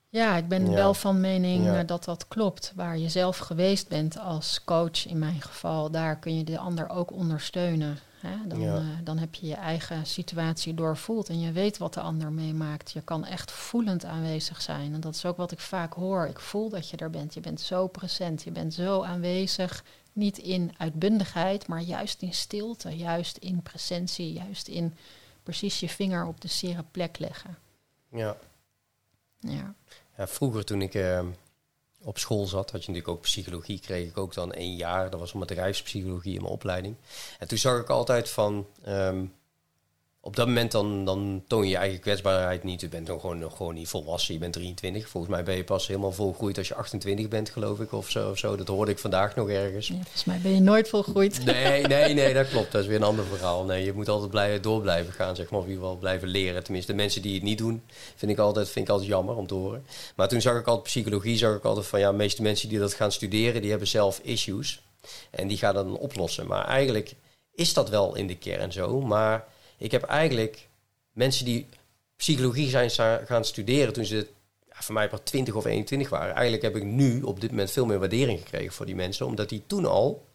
ja 0.09 0.37
ik 0.37 0.49
ben 0.49 0.71
wel 0.71 0.95
van 0.95 1.21
mening 1.21 1.65
ja. 1.65 1.83
dat 1.83 2.05
dat 2.05 2.29
klopt. 2.29 2.73
Waar 2.75 2.99
je 2.99 3.09
zelf 3.09 3.39
geweest 3.39 3.89
bent 3.89 4.19
als 4.19 4.65
coach 4.65 5.07
in 5.07 5.19
mijn 5.19 5.41
geval, 5.41 5.91
daar 5.91 6.19
kun 6.19 6.37
je 6.39 6.45
de 6.45 6.59
ander 6.59 6.89
ook 6.89 7.13
ondersteunen. 7.13 7.99
Hè? 8.27 8.47
Dan, 8.47 8.63
uh, 8.63 8.87
dan 9.05 9.19
heb 9.19 9.35
je 9.35 9.47
je 9.47 9.55
eigen 9.55 10.07
situatie 10.07 10.75
doorvoeld 10.75 11.29
en 11.29 11.41
je 11.41 11.53
weet 11.53 11.79
wat 11.79 11.95
de 11.95 12.01
ander 12.01 12.33
meemaakt. 12.33 12.93
Je 12.93 13.03
kan 13.03 13.25
echt 13.25 13.53
voelend 13.53 14.05
aanwezig 14.05 14.63
zijn. 14.63 14.95
En 14.95 15.01
dat 15.01 15.15
is 15.15 15.25
ook 15.25 15.37
wat 15.37 15.53
ik 15.53 15.61
vaak 15.61 15.93
hoor. 15.93 16.27
Ik 16.27 16.41
voel 16.41 16.69
dat 16.69 16.91
je 16.91 16.97
er 16.97 17.11
bent. 17.11 17.35
Je 17.35 17.41
bent 17.41 17.61
zo 17.61 17.87
present, 17.87 18.43
je 18.43 18.51
bent 18.51 18.75
zo 18.75 19.03
aanwezig. 19.03 19.85
Niet 20.13 20.39
in 20.39 20.75
uitbundigheid, 20.77 21.67
maar 21.67 21.81
juist 21.81 22.23
in 22.23 22.35
stilte, 22.35 22.97
juist 22.97 23.37
in 23.37 23.63
presentie, 23.63 24.33
juist 24.33 24.69
in 24.69 24.97
precies 25.43 25.81
je 25.81 25.89
vinger 25.89 26.27
op 26.27 26.41
de 26.41 26.49
zere 26.49 26.85
plek 26.91 27.19
leggen. 27.19 27.59
Ja. 28.11 28.37
Ja. 29.41 29.75
ja 30.17 30.27
vroeger 30.27 30.65
toen 30.65 30.83
ik 30.83 30.95
uh, 30.95 31.21
op 32.07 32.19
school 32.19 32.47
zat, 32.47 32.71
had 32.71 32.85
je 32.85 32.93
natuurlijk 32.93 33.09
ook 33.09 33.23
psychologie, 33.23 33.81
kreeg 33.81 34.09
ik 34.09 34.19
ook 34.19 34.35
dan 34.35 34.53
één 34.53 34.77
jaar. 34.77 35.11
Dat 35.11 35.21
was 35.21 35.33
om 35.33 35.41
bedrijfspsychologie 35.41 36.35
in 36.35 36.41
mijn 36.41 36.53
opleiding. 36.53 36.97
En 37.39 37.49
toen 37.49 37.59
zag 37.59 37.81
ik 37.81 37.89
altijd 37.89 38.31
van, 38.31 38.67
um, 38.89 39.35
op 40.27 40.37
dat 40.37 40.47
moment 40.47 40.73
dan, 40.73 41.05
dan 41.05 41.43
toon 41.47 41.63
je 41.63 41.69
je 41.69 41.77
eigen 41.77 42.01
kwetsbaarheid 42.01 42.65
niet. 42.65 42.81
Je 42.81 42.89
bent 42.89 43.07
dan 43.07 43.21
gewoon, 43.21 43.51
gewoon 43.53 43.75
niet 43.75 43.89
volwassen. 43.89 44.35
Je 44.35 44.41
bent 44.41 44.53
23. 44.53 45.09
Volgens 45.09 45.33
mij 45.33 45.43
ben 45.43 45.57
je 45.57 45.65
pas 45.65 45.87
helemaal 45.87 46.13
volgroeid 46.13 46.59
als 46.59 46.69
je 46.69 46.75
28 46.75 47.29
bent, 47.29 47.51
geloof 47.51 47.81
ik. 47.81 47.93
Of 47.93 48.11
zo. 48.11 48.31
Of 48.31 48.39
zo. 48.39 48.57
Dat 48.57 48.69
hoorde 48.69 48.91
ik 48.91 48.99
vandaag 48.99 49.35
nog 49.35 49.49
ergens. 49.49 49.89
Ja, 49.89 49.95
volgens 49.95 50.25
mij 50.25 50.39
ben 50.43 50.55
je 50.55 50.61
nooit 50.61 50.89
volgroeid. 50.89 51.45
Nee, 51.45 51.83
nee, 51.83 52.15
nee, 52.15 52.35
dat 52.35 52.49
klopt. 52.49 52.73
Dat 52.73 52.83
is 52.83 52.87
weer 52.87 52.97
een 52.97 53.03
ander 53.03 53.25
verhaal. 53.25 53.65
Nee, 53.65 53.85
je 53.85 53.93
moet 53.93 54.09
altijd 54.09 54.31
blijven, 54.31 54.63
door 54.63 54.81
blijven 54.81 55.13
gaan, 55.13 55.37
zeg 55.37 55.51
maar. 55.51 55.59
Of 55.59 55.67
in 55.67 55.71
ieder 55.71 55.85
geval 55.85 56.01
blijven 56.01 56.29
leren. 56.29 56.65
Tenminste, 56.65 56.93
de 56.93 56.99
mensen 56.99 57.23
die 57.23 57.35
het 57.35 57.43
niet 57.43 57.59
doen, 57.59 57.83
vind 58.17 58.33
ik 58.33 58.39
altijd, 58.39 58.69
vind 58.69 58.87
ik 58.87 58.91
altijd 58.91 59.11
jammer 59.11 59.37
om 59.37 59.47
te 59.47 59.55
horen. 59.55 59.87
Maar 60.17 60.29
toen 60.29 60.41
zag 60.41 60.59
ik 60.59 60.67
altijd 60.67 60.87
psychologie, 60.87 61.37
zag 61.37 61.57
ik 61.57 61.65
altijd 61.65 61.87
van 61.87 62.01
ja, 62.01 62.11
de 62.11 62.17
meeste 62.17 62.43
mensen 62.43 62.69
die 62.69 62.79
dat 62.79 62.95
gaan 62.95 63.13
studeren, 63.13 63.61
die 63.61 63.71
hebben 63.71 63.89
zelf 63.89 64.21
issues. 64.23 64.83
En 65.31 65.49
die 65.49 65.59
gaan 65.59 65.75
dat 65.75 65.85
dan 65.85 65.99
oplossen. 65.99 66.47
Maar 66.47 66.65
eigenlijk 66.65 67.15
is 67.55 67.73
dat 67.73 67.89
wel 67.89 68.15
in 68.15 68.27
de 68.27 68.37
kern 68.37 68.73
zo. 68.73 69.01
Maar 69.01 69.45
ik 69.79 69.91
heb 69.91 70.03
eigenlijk 70.03 70.69
mensen 71.13 71.45
die 71.45 71.67
psychologie 72.17 72.69
zijn 72.69 72.91
gaan 73.27 73.45
studeren 73.45 73.93
toen 73.93 74.05
ze 74.05 74.27
ja, 74.69 74.83
voor 74.83 74.95
mij 74.95 75.09
pas 75.09 75.21
20 75.25 75.55
of 75.55 75.65
21 75.65 76.09
waren. 76.09 76.35
Eigenlijk 76.35 76.63
heb 76.63 76.77
ik 76.77 76.85
nu 76.85 77.23
op 77.23 77.41
dit 77.41 77.51
moment 77.51 77.71
veel 77.71 77.87
meer 77.87 77.99
waardering 77.99 78.39
gekregen 78.39 78.73
voor 78.73 78.87
die 78.87 78.95
mensen, 78.95 79.27
omdat 79.27 79.49
die 79.49 79.63
toen 79.67 79.87
al 79.87 80.27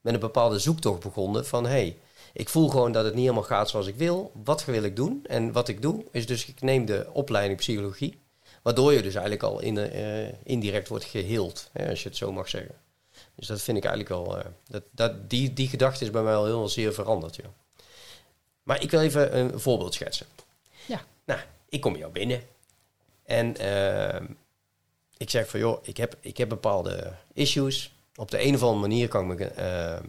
met 0.00 0.14
een 0.14 0.20
bepaalde 0.20 0.58
zoektocht 0.58 1.00
begonnen 1.00 1.46
van 1.46 1.66
hey, 1.66 1.96
ik 2.32 2.48
voel 2.48 2.68
gewoon 2.68 2.92
dat 2.92 3.04
het 3.04 3.14
niet 3.14 3.22
helemaal 3.22 3.42
gaat 3.42 3.68
zoals 3.68 3.86
ik 3.86 3.94
wil. 3.96 4.32
Wat 4.44 4.64
wil 4.64 4.82
ik 4.82 4.96
doen? 4.96 5.24
En 5.26 5.52
wat 5.52 5.68
ik 5.68 5.82
doe 5.82 6.04
is 6.10 6.26
dus 6.26 6.46
ik 6.46 6.60
neem 6.60 6.84
de 6.84 7.06
opleiding 7.12 7.58
psychologie, 7.58 8.18
waardoor 8.62 8.92
je 8.92 9.02
dus 9.02 9.14
eigenlijk 9.14 9.42
al 9.42 9.60
in, 9.60 9.76
uh, 9.76 10.28
indirect 10.42 10.88
wordt 10.88 11.04
geheeld, 11.04 11.68
hè, 11.72 11.88
als 11.88 12.02
je 12.02 12.08
het 12.08 12.18
zo 12.18 12.32
mag 12.32 12.48
zeggen. 12.48 12.74
Dus 13.34 13.46
dat 13.46 13.62
vind 13.62 13.76
ik 13.76 13.84
eigenlijk 13.84 14.14
al, 14.14 14.38
uh, 14.38 14.44
dat, 14.68 14.82
dat, 14.90 15.30
die, 15.30 15.52
die 15.52 15.68
gedachte 15.68 16.04
is 16.04 16.10
bij 16.10 16.22
mij 16.22 16.34
al 16.34 16.44
heel 16.44 16.68
zeer 16.68 16.92
veranderd. 16.92 17.36
Ja. 17.36 17.52
Maar 18.64 18.82
ik 18.82 18.90
wil 18.90 19.00
even 19.00 19.38
een 19.38 19.60
voorbeeld 19.60 19.94
schetsen. 19.94 20.26
Ja. 20.86 21.04
Nou, 21.24 21.40
ik 21.68 21.80
kom 21.80 21.96
jou 21.96 22.12
binnen. 22.12 22.42
En 23.24 23.62
uh, 23.62 24.28
ik 25.16 25.30
zeg 25.30 25.48
van, 25.48 25.60
joh, 25.60 25.78
ik 25.82 25.96
heb, 25.96 26.16
ik 26.20 26.36
heb 26.36 26.48
bepaalde 26.48 27.12
issues. 27.32 27.92
Op 28.16 28.30
de 28.30 28.44
een 28.44 28.54
of 28.54 28.62
andere 28.62 28.80
manier 28.80 29.08
kan 29.08 29.30
ik 29.30 29.38
me, 29.38 29.50
uh, 29.58 30.08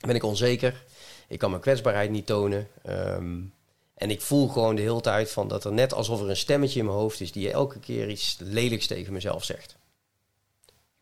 ben 0.00 0.14
ik 0.14 0.22
onzeker. 0.22 0.82
Ik 1.28 1.38
kan 1.38 1.50
mijn 1.50 1.62
kwetsbaarheid 1.62 2.10
niet 2.10 2.26
tonen. 2.26 2.68
Um, 2.86 3.52
en 3.94 4.10
ik 4.10 4.20
voel 4.20 4.48
gewoon 4.48 4.76
de 4.76 4.82
hele 4.82 5.00
tijd 5.00 5.30
van 5.30 5.48
dat 5.48 5.64
er 5.64 5.72
net 5.72 5.92
alsof 5.92 6.20
er 6.20 6.28
een 6.28 6.36
stemmetje 6.36 6.78
in 6.78 6.84
mijn 6.84 6.98
hoofd 6.98 7.20
is... 7.20 7.32
die 7.32 7.50
elke 7.50 7.78
keer 7.78 8.08
iets 8.08 8.36
lelijks 8.40 8.86
tegen 8.86 9.12
mezelf 9.12 9.44
zegt. 9.44 9.76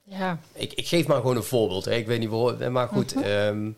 Ja. 0.02 0.38
Ik, 0.52 0.72
ik 0.72 0.88
geef 0.88 1.06
maar 1.06 1.20
gewoon 1.20 1.36
een 1.36 1.42
voorbeeld. 1.42 1.84
Hè. 1.84 1.94
Ik 1.94 2.06
weet 2.06 2.18
niet 2.18 2.28
waarom, 2.28 2.72
maar 2.72 2.88
goed... 2.88 3.16
Um, 3.16 3.76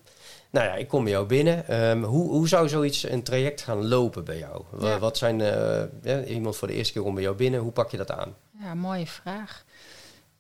nou 0.54 0.66
ja, 0.66 0.74
ik 0.74 0.88
kom 0.88 1.02
bij 1.02 1.12
jou 1.12 1.26
binnen. 1.26 1.88
Um, 1.90 2.04
hoe, 2.04 2.30
hoe 2.30 2.48
zou 2.48 2.68
zoiets 2.68 3.02
een 3.02 3.22
traject 3.22 3.62
gaan 3.62 3.86
lopen 3.86 4.24
bij 4.24 4.38
jou? 4.38 4.64
Ja. 4.80 4.98
Wat 4.98 5.16
zijn 5.16 5.40
uh, 5.40 5.82
ja, 6.02 6.24
iemand 6.24 6.56
voor 6.56 6.68
de 6.68 6.74
eerste 6.74 6.92
keer 6.92 7.02
komt 7.02 7.14
bij 7.14 7.24
jou 7.24 7.36
binnen? 7.36 7.60
Hoe 7.60 7.72
pak 7.72 7.90
je 7.90 7.96
dat 7.96 8.10
aan? 8.10 8.34
Ja, 8.60 8.74
mooie 8.74 9.06
vraag. 9.06 9.64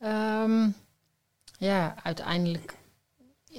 Um, 0.04 0.74
ja, 1.58 1.94
uiteindelijk. 2.02 2.76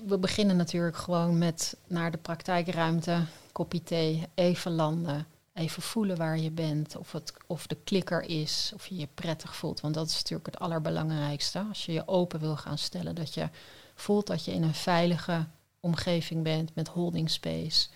We 0.05 0.17
beginnen 0.17 0.55
natuurlijk 0.55 0.97
gewoon 0.97 1.37
met 1.37 1.77
naar 1.87 2.11
de 2.11 2.17
praktijkruimte, 2.17 3.19
kopje 3.51 3.83
thee, 3.83 4.27
even 4.35 4.71
landen, 4.71 5.27
even 5.53 5.81
voelen 5.81 6.17
waar 6.17 6.37
je 6.37 6.51
bent, 6.51 6.95
of, 6.95 7.11
het, 7.11 7.33
of 7.47 7.67
de 7.67 7.77
klikker 7.83 8.21
is, 8.21 8.71
of 8.75 8.87
je 8.87 8.95
je 8.95 9.07
prettig 9.13 9.55
voelt. 9.55 9.81
Want 9.81 9.93
dat 9.93 10.07
is 10.07 10.15
natuurlijk 10.15 10.45
het 10.45 10.59
allerbelangrijkste. 10.59 11.65
Als 11.69 11.85
je 11.85 11.91
je 11.91 12.07
open 12.07 12.39
wil 12.39 12.55
gaan 12.55 12.77
stellen, 12.77 13.15
dat 13.15 13.33
je 13.33 13.49
voelt 13.95 14.27
dat 14.27 14.45
je 14.45 14.51
in 14.51 14.63
een 14.63 14.73
veilige 14.73 15.45
omgeving 15.85 16.43
bent 16.43 16.75
met 16.75 16.87
holding 16.87 17.29
space. 17.29 17.87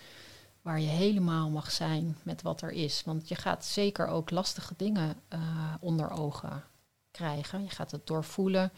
Waar 0.61 0.79
je 0.79 0.87
helemaal 0.87 1.49
mag 1.49 1.71
zijn 1.71 2.17
met 2.23 2.41
wat 2.41 2.61
er 2.61 2.71
is. 2.71 3.01
Want 3.05 3.27
je 3.27 3.35
gaat 3.35 3.65
zeker 3.65 4.07
ook 4.07 4.31
lastige 4.31 4.73
dingen 4.77 5.15
uh, 5.33 5.39
onder 5.79 6.09
ogen 6.11 6.63
krijgen. 7.11 7.63
Je 7.63 7.69
gaat 7.69 7.91
het 7.91 8.07
doorvoelen. 8.07 8.71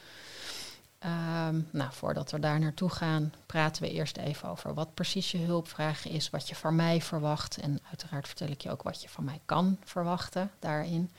Um, 1.03 1.67
nou, 1.71 1.91
voordat 1.91 2.31
we 2.31 2.39
daar 2.39 2.59
naartoe 2.59 2.89
gaan, 2.89 3.33
praten 3.45 3.83
we 3.83 3.91
eerst 3.91 4.17
even 4.17 4.49
over 4.49 4.73
wat 4.73 4.93
precies 4.93 5.31
je 5.31 5.37
hulpvraag 5.37 6.07
is, 6.07 6.29
wat 6.29 6.49
je 6.49 6.55
van 6.55 6.75
mij 6.75 7.01
verwacht. 7.01 7.57
En 7.57 7.79
uiteraard 7.89 8.27
vertel 8.27 8.47
ik 8.47 8.61
je 8.61 8.71
ook 8.71 8.83
wat 8.83 9.01
je 9.01 9.09
van 9.09 9.23
mij 9.23 9.41
kan 9.45 9.77
verwachten 9.83 10.51
daarin. 10.59 11.11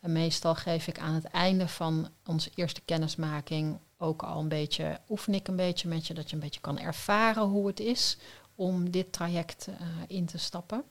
En 0.00 0.12
meestal 0.12 0.54
geef 0.54 0.86
ik 0.86 0.98
aan 0.98 1.14
het 1.14 1.24
einde 1.24 1.68
van 1.68 2.08
onze 2.26 2.50
eerste 2.54 2.80
kennismaking 2.80 3.78
ook 3.98 4.22
al 4.22 4.40
een 4.40 4.48
beetje, 4.48 5.00
oefen 5.08 5.34
ik 5.34 5.48
een 5.48 5.56
beetje 5.56 5.88
met 5.88 6.06
je, 6.06 6.14
dat 6.14 6.28
je 6.28 6.34
een 6.34 6.42
beetje 6.42 6.60
kan 6.60 6.78
ervaren 6.78 7.42
hoe 7.42 7.66
het 7.66 7.80
is 7.80 8.18
om 8.54 8.90
dit 8.90 9.12
traject 9.12 9.68
uh, 9.68 9.76
in 10.06 10.26
te 10.26 10.38
stappen. 10.38 10.84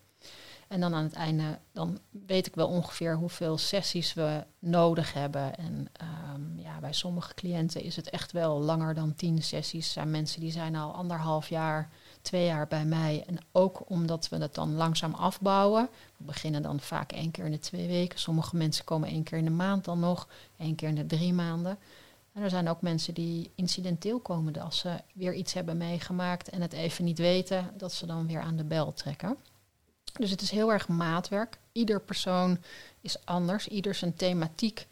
En 0.68 0.80
dan 0.80 0.94
aan 0.94 1.04
het 1.04 1.14
einde, 1.14 1.60
dan 1.72 2.00
weet 2.26 2.48
ik 2.48 2.56
wel 2.56 2.68
ongeveer 2.68 3.16
hoeveel 3.16 3.58
sessies 3.58 4.14
we 4.14 4.44
nodig 4.60 5.14
hebben. 5.14 5.58
En 5.58 5.88
um, 6.34 6.60
ja, 6.60 6.80
bij 6.80 6.94
sommige 6.94 7.34
cliënten 7.34 7.82
is 7.82 7.96
het 7.96 8.10
echt 8.10 8.32
wel 8.32 8.60
langer 8.60 8.94
dan 8.94 9.16
tien 9.16 9.44
sessies. 9.44 9.92
Zijn 9.92 10.12
mensen 10.12 10.40
die 10.40 10.52
zijn 10.52 10.76
al 10.76 10.94
anderhalf 10.94 11.50
jaar, 11.50 11.90
twee 12.22 12.46
jaar 12.46 12.68
bij 12.68 12.86
mij. 12.86 13.24
En 13.28 13.38
ook 13.52 13.90
omdat 13.90 14.30
we 14.30 14.38
het 14.38 14.56
dan 14.56 14.76
langzaam 14.76 15.14
afbouwen. 15.14 15.90
We 16.18 16.24
beginnen 16.24 16.62
dan 16.62 16.80
vaak 16.80 17.12
één 17.12 17.32
keer 17.32 17.46
in 17.46 17.52
de 17.52 17.60
twee 17.60 17.88
weken. 17.88 18.20
Sommige 18.20 18.56
mensen 18.56 18.86
komen 18.86 19.10
één 19.10 19.24
keer 19.24 19.38
in 19.38 19.46
de 19.46 19.52
maand 19.52 19.86
dan 19.86 20.00
nog, 20.00 20.28
één 20.58 20.76
keer 20.76 20.90
in 20.90 20.96
de 20.96 21.06
drie 21.06 21.34
maanden. 21.34 21.78
En 22.38 22.44
er 22.44 22.50
zijn 22.50 22.68
ook 22.68 22.82
mensen 22.82 23.14
die 23.14 23.52
incidenteel 23.56 24.20
komen 24.20 24.62
als 24.62 24.78
ze 24.78 25.02
weer 25.14 25.34
iets 25.34 25.54
hebben 25.54 25.78
meegemaakt 25.78 26.50
en 26.50 26.62
het 26.62 26.74
even 26.74 27.06
niet 27.06 27.18
weten, 27.18 27.74
dat 27.78 27.94
ze 27.94 28.06
dan 28.06 28.28
weer 28.28 28.42
aan 28.42 28.56
de 28.56 28.64
bel 28.64 28.94
trekken. 28.94 29.38
Dus 30.14 30.30
het 30.30 30.42
is 30.42 30.52
heel 30.52 30.72
erg 30.72 30.88
maatwerk. 30.88 31.60
Ieder 31.72 32.02
persoon 32.02 32.58
is 33.02 33.26
anders, 33.26 33.68
ieder 33.68 33.96
zijn 33.96 34.14
thematiek 34.14 34.88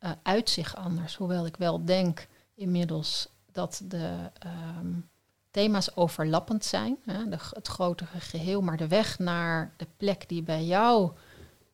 uh, 0.00 0.10
uit 0.22 0.50
zich 0.50 0.76
anders. 0.76 1.16
Hoewel 1.16 1.46
ik 1.46 1.56
wel 1.56 1.84
denk 1.84 2.26
inmiddels 2.54 3.28
dat 3.52 3.82
de, 3.84 4.30
um, 4.78 5.08
thema's 5.50 5.96
overlappend 5.96 6.64
zijn, 6.64 6.96
hè, 7.04 7.28
de, 7.28 7.38
het 7.54 7.68
grotere 7.68 8.20
geheel, 8.20 8.60
maar 8.60 8.76
de 8.76 8.88
weg 8.88 9.18
naar 9.18 9.72
de 9.76 9.86
plek 9.96 10.28
die 10.28 10.42
bij 10.42 10.64
jou 10.64 11.12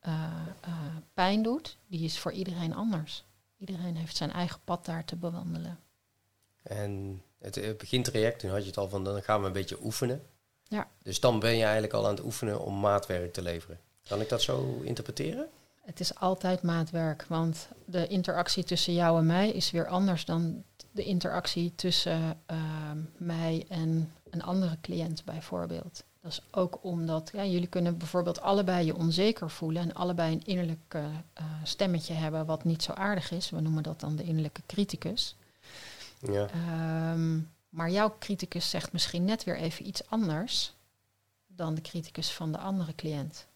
uh, 0.07 0.13
uh, 0.67 0.73
pijn 1.13 1.43
doet, 1.43 1.77
die 1.87 2.03
is 2.03 2.19
voor 2.19 2.31
iedereen 2.31 2.75
anders. 2.75 3.25
Iedereen 3.57 3.95
heeft 3.95 4.15
zijn 4.15 4.31
eigen 4.31 4.59
pad 4.63 4.85
daar 4.85 5.05
te 5.05 5.15
bewandelen. 5.15 5.79
En 6.63 7.21
het, 7.39 7.55
het 7.55 7.77
begintraject, 7.77 8.39
toen 8.39 8.49
had 8.49 8.61
je 8.61 8.67
het 8.67 8.77
al 8.77 8.89
van, 8.89 9.03
dan 9.03 9.23
gaan 9.23 9.41
we 9.41 9.47
een 9.47 9.53
beetje 9.53 9.83
oefenen. 9.83 10.23
Ja. 10.63 10.87
Dus 11.03 11.19
dan 11.19 11.39
ben 11.39 11.55
je 11.55 11.63
eigenlijk 11.63 11.93
al 11.93 12.05
aan 12.05 12.15
het 12.15 12.23
oefenen 12.23 12.61
om 12.61 12.79
maatwerk 12.79 13.33
te 13.33 13.41
leveren. 13.41 13.79
Kan 14.07 14.21
ik 14.21 14.29
dat 14.29 14.41
zo 14.41 14.81
interpreteren? 14.83 15.47
Het 15.81 15.99
is 15.99 16.15
altijd 16.15 16.61
maatwerk, 16.61 17.25
want 17.27 17.67
de 17.85 18.07
interactie 18.07 18.63
tussen 18.63 18.93
jou 18.93 19.17
en 19.17 19.25
mij 19.25 19.49
is 19.49 19.71
weer 19.71 19.87
anders 19.87 20.25
dan 20.25 20.63
de 20.91 21.03
interactie 21.03 21.75
tussen 21.75 22.39
uh, 22.51 22.57
mij 23.17 23.65
en 23.69 24.11
een 24.29 24.43
andere 24.43 24.77
cliënt 24.81 25.25
bijvoorbeeld. 25.25 26.03
Dat 26.27 26.35
is 26.35 26.59
ook 26.59 26.79
omdat 26.81 27.29
ja, 27.33 27.45
jullie 27.45 27.67
kunnen 27.67 27.97
bijvoorbeeld 27.97 28.41
allebei 28.41 28.85
je 28.85 28.95
onzeker 28.95 29.49
voelen 29.49 29.81
en 29.81 29.93
allebei 29.93 30.33
een 30.33 30.45
innerlijk 30.45 30.93
uh, 30.95 31.05
stemmetje 31.63 32.13
hebben 32.13 32.45
wat 32.45 32.63
niet 32.63 32.83
zo 32.83 32.91
aardig 32.91 33.31
is. 33.31 33.49
We 33.49 33.59
noemen 33.59 33.83
dat 33.83 33.99
dan 33.99 34.15
de 34.15 34.23
innerlijke 34.23 34.61
criticus. 34.65 35.35
Ja. 36.19 36.49
Um, 37.11 37.51
maar 37.69 37.89
jouw 37.89 38.15
criticus 38.19 38.69
zegt 38.69 38.93
misschien 38.93 39.25
net 39.25 39.43
weer 39.43 39.57
even 39.57 39.87
iets 39.87 40.09
anders 40.09 40.73
dan 41.47 41.75
de 41.75 41.81
criticus 41.81 42.31
van 42.31 42.51
de 42.51 42.57
andere 42.57 42.95
cliënt. 42.95 43.47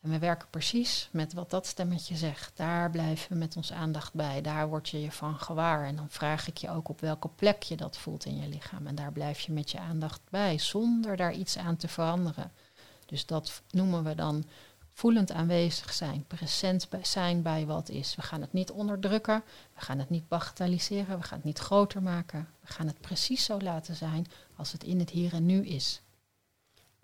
En 0.00 0.10
we 0.10 0.18
werken 0.18 0.48
precies 0.50 1.08
met 1.12 1.32
wat 1.32 1.50
dat 1.50 1.66
stemmetje 1.66 2.16
zegt. 2.16 2.56
Daar 2.56 2.90
blijven 2.90 3.32
we 3.32 3.38
met 3.38 3.56
ons 3.56 3.72
aandacht 3.72 4.14
bij. 4.14 4.40
Daar 4.40 4.68
word 4.68 4.88
je 4.88 5.00
je 5.00 5.12
van 5.12 5.38
gewaar. 5.38 5.86
En 5.86 5.96
dan 5.96 6.10
vraag 6.10 6.48
ik 6.48 6.56
je 6.56 6.70
ook 6.70 6.88
op 6.88 7.00
welke 7.00 7.28
plek 7.28 7.62
je 7.62 7.76
dat 7.76 7.98
voelt 7.98 8.24
in 8.24 8.36
je 8.36 8.48
lichaam. 8.48 8.86
En 8.86 8.94
daar 8.94 9.12
blijf 9.12 9.40
je 9.40 9.52
met 9.52 9.70
je 9.70 9.78
aandacht 9.78 10.20
bij, 10.30 10.58
zonder 10.58 11.16
daar 11.16 11.32
iets 11.32 11.58
aan 11.58 11.76
te 11.76 11.88
veranderen. 11.88 12.52
Dus 13.06 13.26
dat 13.26 13.62
noemen 13.70 14.04
we 14.04 14.14
dan 14.14 14.44
voelend 14.98 15.32
aanwezig 15.32 15.92
zijn, 15.92 16.24
present 16.26 16.88
zijn 17.02 17.42
bij 17.42 17.66
wat 17.66 17.88
is. 17.88 18.14
We 18.14 18.22
gaan 18.22 18.40
het 18.40 18.52
niet 18.52 18.70
onderdrukken, 18.70 19.42
we 19.74 19.80
gaan 19.80 19.98
het 19.98 20.10
niet 20.10 20.28
bagatelliseren, 20.28 21.18
we 21.18 21.24
gaan 21.24 21.36
het 21.36 21.46
niet 21.46 21.58
groter 21.58 22.02
maken. 22.02 22.48
We 22.60 22.66
gaan 22.66 22.86
het 22.86 23.00
precies 23.00 23.44
zo 23.44 23.58
laten 23.58 23.96
zijn 23.96 24.26
als 24.56 24.72
het 24.72 24.84
in 24.84 24.98
het 24.98 25.10
hier 25.10 25.32
en 25.32 25.46
nu 25.46 25.66
is. 25.66 26.02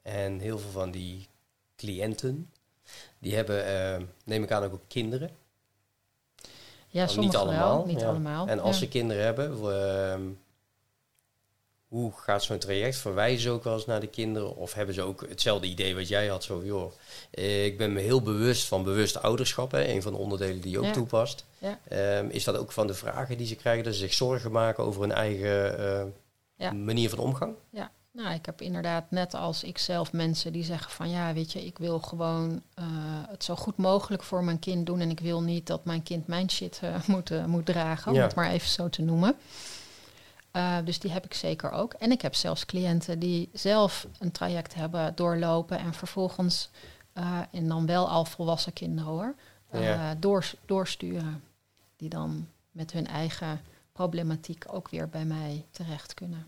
En 0.02 0.38
heel 0.38 0.58
veel 0.58 0.70
van 0.70 0.90
die 0.90 1.28
cliënten, 1.76 2.50
die 3.18 3.34
hebben, 3.34 3.66
uh, 4.00 4.06
neem 4.24 4.42
ik 4.42 4.50
aan, 4.50 4.64
ook 4.64 4.80
kinderen. 4.88 5.30
Ja, 6.88 7.06
sommige 7.06 7.26
niet 7.28 7.36
allemaal. 7.36 7.76
Wel, 7.76 7.86
niet 7.86 8.00
ja. 8.00 8.08
allemaal. 8.08 8.46
En 8.46 8.60
als 8.60 8.78
ja. 8.78 8.82
ze 8.84 8.88
kinderen 8.88 9.24
hebben, 9.24 9.58
uh, 9.58 10.30
hoe 11.88 12.12
gaat 12.16 12.42
zo'n 12.42 12.58
traject? 12.58 12.96
Verwijzen 12.96 13.40
ze 13.40 13.50
ook 13.50 13.64
wel 13.64 13.74
eens 13.74 13.86
naar 13.86 14.00
de 14.00 14.06
kinderen? 14.06 14.56
Of 14.56 14.74
hebben 14.74 14.94
ze 14.94 15.02
ook 15.02 15.28
hetzelfde 15.28 15.66
idee 15.66 15.94
wat 15.94 16.08
jij 16.08 16.26
had? 16.26 16.44
Zo, 16.44 16.64
joh, 16.64 16.92
ik 17.64 17.78
ben 17.78 17.92
me 17.92 18.00
heel 18.00 18.22
bewust 18.22 18.66
van 18.66 18.82
bewust 18.82 19.22
ouderschap. 19.22 19.70
Hè, 19.70 19.84
een 19.84 20.02
van 20.02 20.12
de 20.12 20.18
onderdelen 20.18 20.60
die 20.60 20.70
je 20.70 20.78
ook 20.78 20.84
Ja. 20.84 20.92
toepast. 20.92 21.44
Um, 21.92 22.30
is 22.30 22.44
dat 22.44 22.56
ook 22.56 22.72
van 22.72 22.86
de 22.86 22.94
vragen 22.94 23.36
die 23.36 23.46
ze 23.46 23.56
krijgen? 23.56 23.84
Dat 23.84 23.92
ze 23.92 23.98
zich 23.98 24.14
zorgen 24.14 24.52
maken 24.52 24.84
over 24.84 25.00
hun 25.00 25.12
eigen 25.12 25.80
uh, 25.80 26.04
Ja. 26.56 26.72
manier 26.72 27.08
van 27.10 27.18
omgang? 27.18 27.54
Ja, 27.70 27.90
nou, 28.14 28.34
ik 28.34 28.46
heb 28.46 28.60
inderdaad 28.60 29.10
net 29.10 29.34
als 29.34 29.62
ik 29.62 29.78
zelf 29.78 30.12
mensen 30.12 30.52
die 30.52 30.64
zeggen 30.64 30.90
van 30.90 31.10
ja, 31.10 31.32
weet 31.32 31.52
je, 31.52 31.66
ik 31.66 31.78
wil 31.78 31.98
gewoon 31.98 32.50
uh, 32.78 32.84
het 33.28 33.44
zo 33.44 33.56
goed 33.56 33.76
mogelijk 33.76 34.22
voor 34.22 34.44
mijn 34.44 34.58
kind 34.58 34.86
doen 34.86 35.00
en 35.00 35.10
ik 35.10 35.20
wil 35.20 35.42
niet 35.42 35.66
dat 35.66 35.84
mijn 35.84 36.02
kind 36.02 36.26
mijn 36.26 36.50
shit 36.50 36.80
uh, 36.84 37.02
moet, 37.06 37.30
uh, 37.30 37.44
moet 37.44 37.66
dragen, 37.66 38.12
om 38.12 38.18
het 38.18 38.34
maar 38.34 38.50
even 38.50 38.68
zo 38.68 38.88
te 38.88 39.02
noemen. 39.02 39.36
Dus 40.84 40.98
die 40.98 41.10
heb 41.10 41.24
ik 41.24 41.34
zeker 41.34 41.70
ook. 41.70 41.92
En 41.92 42.10
ik 42.10 42.22
heb 42.22 42.34
zelfs 42.34 42.66
cliënten 42.66 43.18
die 43.18 43.48
zelf 43.52 44.06
een 44.18 44.30
traject 44.30 44.74
hebben 44.74 45.14
doorlopen 45.14 45.78
en 45.78 45.94
vervolgens, 45.94 46.70
en 47.50 47.68
dan 47.68 47.86
wel 47.86 48.08
al 48.08 48.24
volwassen 48.24 48.72
kinderen 48.72 49.10
hoor, 49.10 49.34
Ja. 49.72 50.16
doorsturen. 50.66 51.42
Die 51.96 52.08
dan 52.08 52.48
met 52.70 52.92
hun 52.92 53.06
eigen 53.06 53.60
problematiek 53.92 54.64
ook 54.68 54.88
weer 54.88 55.08
bij 55.08 55.24
mij 55.24 55.66
terecht 55.70 56.14
kunnen. 56.14 56.46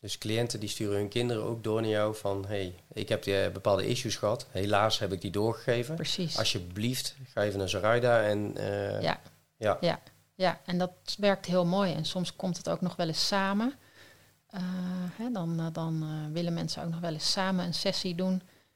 Dus 0.00 0.18
cliënten 0.18 0.60
die 0.60 0.68
sturen 0.68 0.96
hun 0.96 1.08
kinderen 1.08 1.42
ook 1.42 1.64
door 1.64 1.80
naar 1.80 1.90
jou 1.90 2.16
van... 2.16 2.44
hey, 2.46 2.74
ik 2.92 3.08
heb 3.08 3.22
die, 3.22 3.40
eh, 3.40 3.52
bepaalde 3.52 3.86
issues 3.86 4.16
gehad. 4.16 4.46
Helaas 4.50 4.98
heb 4.98 5.12
ik 5.12 5.20
die 5.20 5.30
doorgegeven. 5.30 5.94
Precies. 5.94 6.38
Alsjeblieft, 6.38 7.14
ga 7.32 7.42
even 7.42 7.58
naar 7.58 7.68
Zoraida 7.68 8.22
en... 8.22 8.56
eh, 8.56 9.02
Ja. 9.02 9.20
ja. 9.56 9.78
Ja, 9.80 10.00
ja, 10.34 10.60
en 10.64 10.78
dat 10.78 10.92
werkt 11.18 11.46
heel 11.46 11.66
mooi. 11.66 11.92
En 11.92 12.04
soms 12.04 12.36
komt 12.36 12.56
het 12.56 12.68
ook 12.68 12.80
nog 12.80 12.96
wel 12.96 13.06
eens 13.06 13.26
samen. 13.26 13.74
Uh, 14.54 14.60
hè, 15.12 15.30
dan 15.32 15.70
dan 15.72 16.02
uh, 16.02 16.32
willen 16.32 16.54
mensen 16.54 16.82
ook 16.84 16.90
nog 16.90 17.00
wel 17.00 17.12
eens 17.12 17.30
samen 17.32 17.64
een 17.64 17.74
sessie 17.74 18.14
doen. 18.14 18.34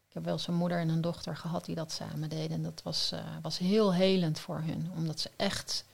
Ik 0.08 0.14
heb 0.14 0.24
wel 0.24 0.32
eens 0.32 0.46
een 0.46 0.54
moeder 0.54 0.78
en 0.78 0.88
een 0.88 1.00
dochter 1.00 1.36
gehad 1.36 1.64
die 1.64 1.74
dat 1.74 1.92
samen 1.92 2.28
deden. 2.28 2.50
En 2.56 2.62
dat 2.62 2.80
was, 2.84 3.12
was 3.42 3.58
heel 3.58 3.94
helend 3.94 4.38
voor 4.38 4.60
hun. 4.64 4.90
Omdat 4.96 5.20
ze 5.20 5.30
echt 5.36 5.84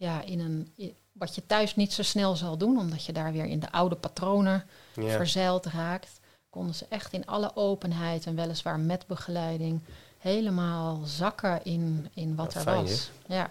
ja, 0.00 0.22
in 0.22 0.40
een... 0.40 0.72
Wat 1.12 1.34
je 1.34 1.46
thuis 1.46 1.76
niet 1.76 1.92
zo 1.92 2.02
snel 2.02 2.36
zal 2.36 2.56
doen, 2.58 2.78
omdat 2.78 3.04
je 3.04 3.12
daar 3.12 3.32
weer 3.32 3.44
in 3.44 3.60
de 3.60 3.72
oude 3.72 3.96
patronen 3.96 4.64
Ja. 4.94 5.16
verzeild 5.16 5.66
raakt, 5.66 6.20
konden 6.50 6.74
ze 6.74 6.86
echt 6.88 7.12
in 7.12 7.26
alle 7.26 7.56
openheid 7.56 8.26
en 8.26 8.34
weliswaar 8.36 8.78
met 8.80 9.06
begeleiding 9.06 9.80
helemaal 10.18 11.00
zakken 11.04 11.64
in, 11.64 12.08
in 12.14 12.34
wat 12.36 12.52
Ja, 12.52 12.58
er 12.58 12.64
fijn, 12.64 12.82
was. 12.82 13.10
Ja. 13.26 13.50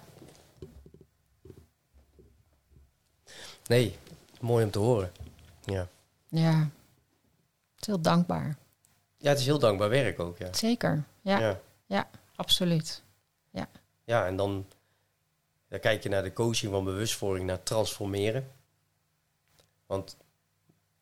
Nee, 3.68 3.98
mooi 4.42 4.64
om 4.66 4.72
te 4.72 4.80
horen. 4.80 5.12
Ja. 5.64 5.88
Ja, 6.28 6.60
het 6.60 7.82
is 7.82 7.88
heel 7.88 8.02
dankbaar. 8.02 8.58
ja, 9.18 9.30
het 9.30 9.40
is 9.40 9.46
heel 9.46 9.60
dankbaar 9.60 9.90
werk 9.90 10.20
ook, 10.20 10.38
ja. 10.38 10.54
Zeker, 10.54 11.04
ja, 11.22 11.40
ja. 11.40 11.60
Ja, 11.86 12.10
absoluut. 12.36 13.02
ja 14.04 14.26
en 14.26 14.36
dan, 14.36 14.66
dan 15.70 15.80
kijk 15.80 16.04
je 16.04 16.10
naar 16.10 16.24
de 16.24 16.34
coaching 16.34 16.72
van 16.72 16.84
bewustwording, 16.84 17.46
naar 17.46 17.64
transformeren. 17.64 18.48
Want 19.86 20.18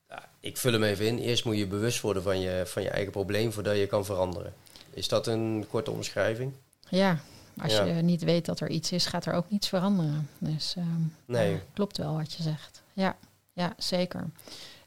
ja, 0.08 0.28
ik 0.40 0.56
vul 0.56 0.72
hem 0.72 0.82
even 0.82 1.06
in. 1.06 1.18
Eerst 1.18 1.44
moet 1.44 1.56
je 1.58 1.66
bewust 1.66 2.00
worden 2.00 2.22
van 2.22 2.40
je, 2.40 2.62
van 2.66 2.82
je 2.82 2.90
eigen 2.90 3.12
probleem 3.12 3.52
voordat 3.52 3.76
je 3.76 3.86
kan 3.86 4.04
veranderen. 4.04 4.54
Is 4.90 5.08
dat 5.08 5.26
een 5.26 5.66
korte 5.70 5.90
omschrijving? 5.90 6.52
Ja, 6.88 7.18
als 7.62 7.72
Ja. 7.72 7.84
je 7.84 7.92
niet 8.02 8.22
weet 8.22 8.44
dat 8.44 8.60
er 8.60 8.68
iets 8.68 8.92
is, 8.92 9.06
gaat 9.06 9.26
er 9.26 9.32
ook 9.34 9.50
niets 9.50 9.68
veranderen. 9.68 10.28
Dus 10.38 10.74
ehm, 10.76 11.00
Nee. 11.24 11.52
ja, 11.52 11.58
klopt 11.72 11.96
wel 11.96 12.14
wat 12.14 12.32
je 12.32 12.42
zegt. 12.42 12.82
Ja, 12.92 13.16
ja 13.52 13.74
zeker. 13.78 14.30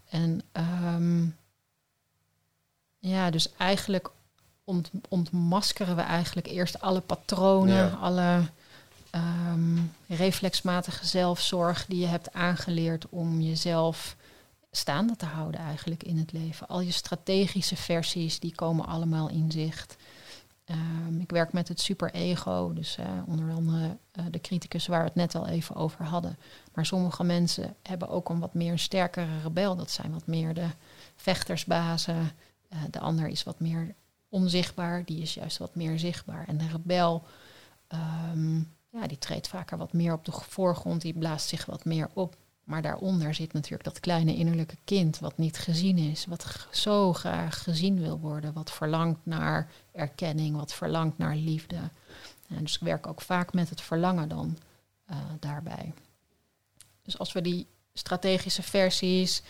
En 0.10 0.42
ehm, 0.52 1.26
ja, 3.00 3.30
dus 3.30 3.56
eigenlijk 3.58 4.10
ont, 4.64 4.90
ontmaskeren 5.10 5.96
we 5.96 6.02
eigenlijk 6.02 6.48
eerst 6.48 6.82
alle 6.82 7.02
patronen, 7.02 7.98
alle 8.00 8.42
ehm, 9.12 9.78
reflexmatige 10.08 11.06
zelfzorg 11.06 11.86
die 11.86 12.00
je 12.00 12.08
hebt 12.08 12.34
aangeleerd 12.34 13.10
om 13.10 13.42
jezelf 13.42 14.16
staande 14.72 15.16
te 15.16 15.26
houden 15.26 15.60
eigenlijk 15.60 16.04
in 16.04 16.18
het 16.18 16.32
leven. 16.32 16.68
Al 16.68 16.82
je 16.82 16.92
strategische 16.92 17.76
versies, 17.76 18.40
die 18.40 18.56
komen 18.56 18.86
allemaal 18.86 19.30
in 19.30 19.52
zicht. 19.52 19.98
Um, 20.66 21.20
ik 21.20 21.32
werk 21.32 21.54
met 21.54 21.68
het 21.68 21.82
superego, 21.82 22.74
dus 22.74 22.98
uh, 22.98 23.06
onder 23.26 23.56
andere 23.56 23.98
uh, 24.20 24.26
de 24.30 24.42
criticus 24.42 24.88
waar 24.88 25.00
we 25.00 25.06
het 25.06 25.16
net 25.16 25.36
al 25.36 25.48
even 25.48 25.76
over 25.76 26.06
hadden. 26.06 26.38
Maar 26.74 26.86
sommige 26.86 27.24
mensen 27.24 27.76
hebben 27.84 28.10
ook 28.10 28.30
een 28.30 28.40
wat 28.40 28.54
meer 28.54 28.72
een 28.72 28.80
sterkere 28.80 29.42
rebel. 29.44 29.76
Dat 29.76 29.92
zijn 29.92 30.14
wat 30.14 30.28
meer 30.28 30.54
de 30.54 30.68
vechtersbazen. 31.16 32.32
Uh, 32.74 32.80
de 32.90 33.00
ander 33.00 33.28
is 33.28 33.44
wat 33.44 33.60
meer 33.60 33.96
onzichtbaar, 34.30 35.06
die 35.06 35.22
is 35.22 35.34
juist 35.34 35.58
wat 35.58 35.76
meer 35.76 36.00
zichtbaar. 36.00 36.48
En 36.48 36.58
de 36.58 36.68
rebel, 36.68 37.24
um, 38.34 38.74
ja, 38.92 39.08
die 39.08 39.18
treedt 39.18 39.48
vaker 39.48 39.78
wat 39.78 39.94
meer 39.94 40.14
op 40.14 40.26
de 40.26 40.32
voorgrond, 40.32 41.02
die 41.02 41.18
blaast 41.18 41.48
zich 41.48 41.66
wat 41.66 41.86
meer 41.86 42.10
op. 42.14 42.36
Maar 42.64 42.82
daaronder 42.82 43.34
zit 43.34 43.54
natuurlijk 43.54 43.84
dat 43.84 44.00
kleine 44.00 44.36
innerlijke 44.36 44.78
kind 44.84 45.20
wat 45.20 45.38
niet 45.38 45.58
gezien 45.58 45.98
is, 45.98 46.26
wat 46.26 46.68
zo 46.72 47.14
graag 47.14 47.64
gezien 47.64 48.00
wil 48.00 48.20
worden, 48.20 48.54
wat 48.54 48.72
verlangt 48.72 49.20
naar 49.24 49.72
erkenning, 49.92 50.56
wat 50.56 50.74
verlangt 50.74 51.18
naar 51.18 51.36
liefde. 51.36 51.80
En 52.48 52.64
dus 52.64 52.76
ik 52.76 52.82
werk 52.82 53.08
ook 53.08 53.22
vaak 53.22 53.54
met 53.54 53.70
het 53.70 53.82
verlangen 53.82 54.30
dan 54.30 54.58
uh, 55.10 55.18
daarbij. 55.40 55.94
Dus 57.04 57.18
als 57.20 57.32
we 57.32 57.42
die 57.42 57.68
strategische 57.94 58.64
versies, 58.64 59.42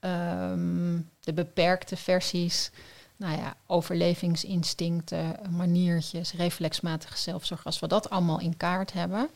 um, 0.00 1.10
de 1.20 1.32
beperkte 1.32 1.96
versies, 1.96 2.70
nou 3.16 3.36
ja, 3.36 3.54
overlevingsinstincten, 3.66 5.36
maniertjes, 5.50 6.32
reflexmatige 6.32 7.18
zelfzorg, 7.18 7.64
als 7.64 7.78
we 7.80 7.86
dat 7.86 8.10
allemaal 8.10 8.40
in 8.40 8.56
kaart 8.56 8.92
hebben, 8.92 9.28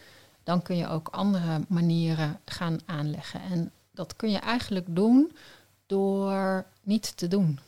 dan 0.43 0.63
kun 0.63 0.77
je 0.77 0.89
ook 0.89 1.09
andere 1.09 1.61
manieren 1.69 2.41
gaan 2.45 2.79
aanleggen. 2.87 3.41
En 3.43 3.71
dat 3.91 4.17
kun 4.17 4.31
je 4.31 4.39
eigenlijk 4.39 4.87
doen 4.89 5.37
door 5.87 6.67
niet 6.83 7.17
te 7.17 7.29
doen. 7.29 7.59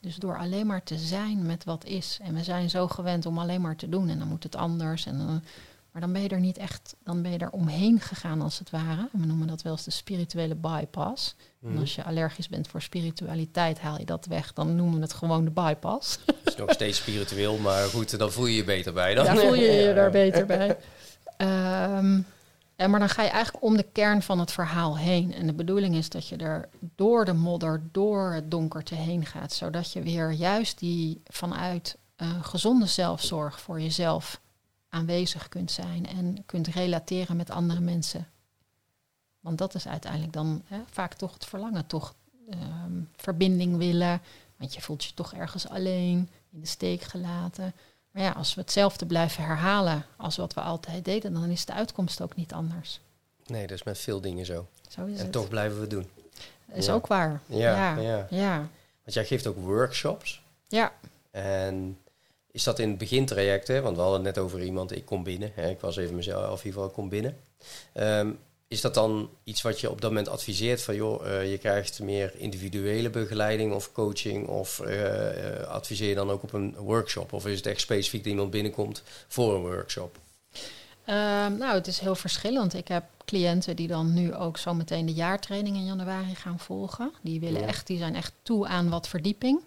Dus 0.00 0.16
door 0.16 0.38
alleen 0.38 0.66
maar 0.66 0.82
te 0.82 0.98
zijn 0.98 1.46
met 1.46 1.64
wat 1.64 1.84
is. 1.84 2.18
En 2.22 2.34
we 2.34 2.42
zijn 2.42 2.70
zo 2.70 2.88
gewend 2.88 3.26
om 3.26 3.38
alleen 3.38 3.60
maar 3.60 3.76
te 3.76 3.88
doen 3.88 4.08
en 4.08 4.18
dan 4.18 4.28
moet 4.28 4.42
het 4.42 4.56
anders 4.56 5.06
en 5.06 5.18
dan 5.18 5.42
Maar 5.92 6.00
dan 6.02 6.12
ben 6.12 6.22
je 6.22 6.28
er 6.28 6.40
niet 6.40 6.58
echt, 6.58 6.94
dan 7.04 7.22
ben 7.22 7.30
je 7.30 7.38
er 7.38 7.50
omheen 7.50 8.00
gegaan 8.00 8.40
als 8.42 8.58
het 8.58 8.70
ware. 8.70 9.08
We 9.12 9.26
noemen 9.26 9.46
dat 9.46 9.62
wel 9.62 9.72
eens 9.72 9.84
de 9.84 9.90
spirituele 9.90 10.54
bypass. 10.54 11.34
En 11.62 11.68
Mhm. 11.70 11.78
als 11.80 11.94
je 11.94 12.04
allergisch 12.04 12.48
bent 12.48 12.68
voor 12.68 12.82
spiritualiteit, 12.82 13.80
haal 13.80 13.98
je 13.98 14.04
dat 14.04 14.26
weg. 14.26 14.52
Dan 14.52 14.76
noemen 14.76 14.94
we 14.96 15.02
het 15.02 15.12
gewoon 15.12 15.44
de 15.44 15.50
bypass. 15.50 16.18
Het 16.26 16.36
is 16.44 16.56
nog 16.56 16.70
steeds 16.70 16.98
spiritueel, 16.98 17.56
maar 17.58 17.86
goed, 17.88 18.18
dan 18.18 18.32
voel 18.32 18.46
je 18.46 18.56
je 18.56 18.64
beter 18.64 18.92
bij. 18.92 19.14
Dan. 19.14 19.26
Voel 19.36 19.54
je 19.54 19.64
je 19.64 19.72
Ja. 19.82 19.92
daar 19.94 20.10
beter 20.10 20.46
bij. 20.46 20.76
Ehm, 21.36 22.20
en 22.76 22.90
maar 22.90 23.00
dan 23.00 23.08
ga 23.08 23.22
je 23.22 23.28
eigenlijk 23.28 23.64
om 23.64 23.76
de 23.76 23.86
kern 23.92 24.22
van 24.22 24.38
het 24.38 24.52
verhaal 24.52 24.98
heen. 24.98 25.34
En 25.34 25.46
de 25.46 25.52
bedoeling 25.52 25.94
is 25.94 26.08
dat 26.08 26.28
je 26.28 26.36
er 26.36 26.68
door 26.96 27.24
de 27.24 27.32
modder, 27.32 27.82
door 27.92 28.32
het 28.32 28.50
donkerte 28.50 28.94
heen 28.94 29.26
gaat. 29.26 29.52
Zodat 29.52 29.92
je 29.92 30.02
weer 30.02 30.30
juist 30.30 30.78
die 30.78 31.20
vanuit 31.26 31.96
eh, 32.16 32.28
gezonde 32.42 32.86
zelfzorg 32.86 33.60
voor 33.60 33.80
jezelf 33.80 34.40
aanwezig 34.92 35.48
kunt 35.48 35.70
zijn. 35.70 36.06
En 36.06 36.42
kunt 36.46 36.66
relateren 36.66 37.36
met 37.36 37.50
andere 37.50 37.80
mensen. 37.80 38.28
Want 39.40 39.58
dat 39.58 39.74
is 39.74 39.86
uiteindelijk 39.88 40.32
dan 40.32 40.62
hè, 40.66 40.80
vaak 40.90 41.14
toch 41.14 41.32
het 41.34 41.44
verlangen. 41.44 41.86
Toch 41.86 42.14
ehm, 42.50 43.00
verbinding 43.16 43.76
willen. 43.76 44.20
Want 44.56 44.74
je 44.74 44.80
voelt 44.80 45.04
je 45.04 45.14
toch 45.14 45.32
ergens 45.34 45.68
alleen, 45.68 46.30
in 46.52 46.60
de 46.60 46.66
steek 46.66 47.02
gelaten. 47.02 47.72
Maar 48.10 48.22
ja, 48.22 48.30
als 48.30 48.54
we 48.54 48.60
hetzelfde 48.60 49.06
blijven 49.06 49.44
herhalen 49.44 50.04
als 50.16 50.36
wat 50.36 50.54
we 50.54 50.60
altijd 50.60 51.04
deden, 51.04 51.32
dan 51.32 51.44
is 51.50 51.64
de 51.64 51.72
uitkomst 51.72 52.20
ook 52.20 52.36
niet 52.36 52.52
anders. 52.52 53.00
Nee, 53.46 53.66
dat 53.66 53.76
is 53.76 53.82
met 53.82 53.98
veel 53.98 54.20
dingen 54.20 54.46
zo. 54.46 54.66
Zo 54.88 55.04
is 55.06 55.16
En 55.18 55.22
het. 55.22 55.32
toch 55.32 55.48
blijven 55.48 55.80
we 55.80 55.86
doen. 55.86 56.06
is 56.72 56.86
Ja. 56.86 56.92
ook 56.92 57.06
waar. 57.06 57.40
Ja, 57.46 57.96
Ja. 57.96 57.96
ja. 58.00 58.26
Ja. 58.30 58.56
Want 59.02 59.14
jij 59.14 59.24
geeft 59.24 59.46
ook 59.46 59.56
workshops. 59.56 60.42
Ja. 60.68 60.92
En 61.30 61.98
is 62.52 62.62
dat 62.62 62.78
in 62.78 62.88
het 62.88 62.98
begintraject, 62.98 63.68
hè? 63.68 63.80
want 63.80 63.96
we 63.96 64.02
hadden 64.02 64.24
het 64.24 64.34
net 64.34 64.44
over 64.44 64.62
iemand, 64.62 64.96
ik 64.96 65.04
kom 65.04 65.22
binnen. 65.22 65.52
Hè? 65.54 65.70
Ik 65.70 65.80
was 65.80 65.96
even 65.96 66.14
mezelf, 66.14 66.42
in 66.42 66.50
ieder 66.50 66.72
geval, 66.72 66.86
ik 66.86 66.92
kom 66.92 67.08
binnen. 67.08 67.36
Ehm, 67.92 68.30
is 68.68 68.80
dat 68.80 68.94
dan 68.94 69.30
iets 69.44 69.62
wat 69.62 69.80
je 69.80 69.90
op 69.90 70.00
dat 70.00 70.10
moment 70.10 70.28
adviseert 70.28 70.82
van, 70.82 70.94
joh, 70.94 71.26
eh, 71.26 71.50
je 71.50 71.58
krijgt 71.58 72.00
meer 72.00 72.32
individuele 72.36 73.10
begeleiding 73.10 73.72
of 73.72 73.92
coaching? 73.92 74.46
Of 74.46 74.80
eh, 74.80 75.60
eh, 75.60 75.68
adviseer 75.68 76.08
je 76.08 76.14
dan 76.14 76.30
ook 76.30 76.42
op 76.42 76.52
een 76.52 76.74
workshop? 76.76 77.32
Of 77.32 77.46
is 77.46 77.56
het 77.56 77.66
echt 77.66 77.80
specifiek 77.80 78.22
dat 78.22 78.32
iemand 78.32 78.50
binnenkomt 78.50 79.02
voor 79.28 79.54
een 79.54 79.60
workshop? 79.60 80.18
Ehm, 81.04 81.56
nou, 81.56 81.74
het 81.74 81.86
is 81.86 81.98
heel 81.98 82.14
verschillend. 82.14 82.74
Ik 82.74 82.88
heb 82.88 83.04
cliënten 83.24 83.76
die 83.76 83.88
dan 83.88 84.14
nu 84.14 84.34
ook 84.34 84.58
zo 84.58 84.74
meteen 84.74 85.06
de 85.06 85.12
jaartraining 85.12 85.76
in 85.76 85.84
januari 85.84 86.34
gaan 86.34 86.58
volgen. 86.58 87.12
Die, 87.22 87.40
willen 87.40 87.60
Ja. 87.60 87.66
echt, 87.66 87.86
die 87.86 87.98
zijn 87.98 88.14
echt 88.14 88.32
toe 88.42 88.66
aan 88.66 88.88
wat 88.88 89.08
verdieping. 89.08 89.60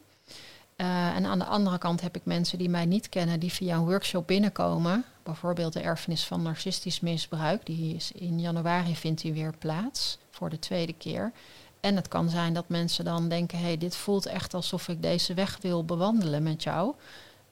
Eh, 0.76 1.16
en 1.16 1.26
aan 1.26 1.40
de 1.40 1.46
andere 1.46 1.78
kant 1.78 2.02
heb 2.02 2.16
ik 2.16 2.26
mensen 2.26 2.58
die 2.58 2.70
mij 2.70 2.86
niet 2.86 3.10
kennen, 3.10 3.40
die 3.40 3.52
via 3.52 3.76
een 3.76 3.86
workshop 3.86 4.28
binnenkomen. 4.28 5.06
Bijvoorbeeld 5.24 5.74
de 5.74 5.80
erfenis 5.80 6.26
van 6.26 6.42
narcistisch 6.42 7.00
misbruik. 7.00 7.66
Die 7.66 7.96
is 7.96 8.12
in 8.12 8.40
januari 8.40 8.96
vindt 8.96 9.22
die 9.22 9.34
weer 9.34 9.54
plaats 9.58 10.18
voor 10.30 10.50
de 10.50 10.60
tweede 10.60 10.94
keer. 10.94 11.32
En 11.80 11.96
het 11.96 12.08
kan 12.08 12.30
zijn 12.30 12.54
dat 12.54 12.70
mensen 12.70 13.06
dan 13.06 13.30
denken: 13.30 13.58
hé, 13.58 13.64
hey, 13.64 13.78
dit 13.78 13.96
voelt 13.96 14.26
echt 14.26 14.54
alsof 14.54 14.88
ik 14.88 15.02
deze 15.02 15.34
weg 15.34 15.58
wil 15.62 15.86
bewandelen 15.86 16.44
met 16.44 16.64
jou. 16.64 16.94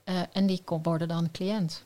Eh, 0.04 0.16
en 0.32 0.46
die 0.46 0.62
worden 0.66 1.08
dan 1.08 1.32
cliënt. 1.32 1.84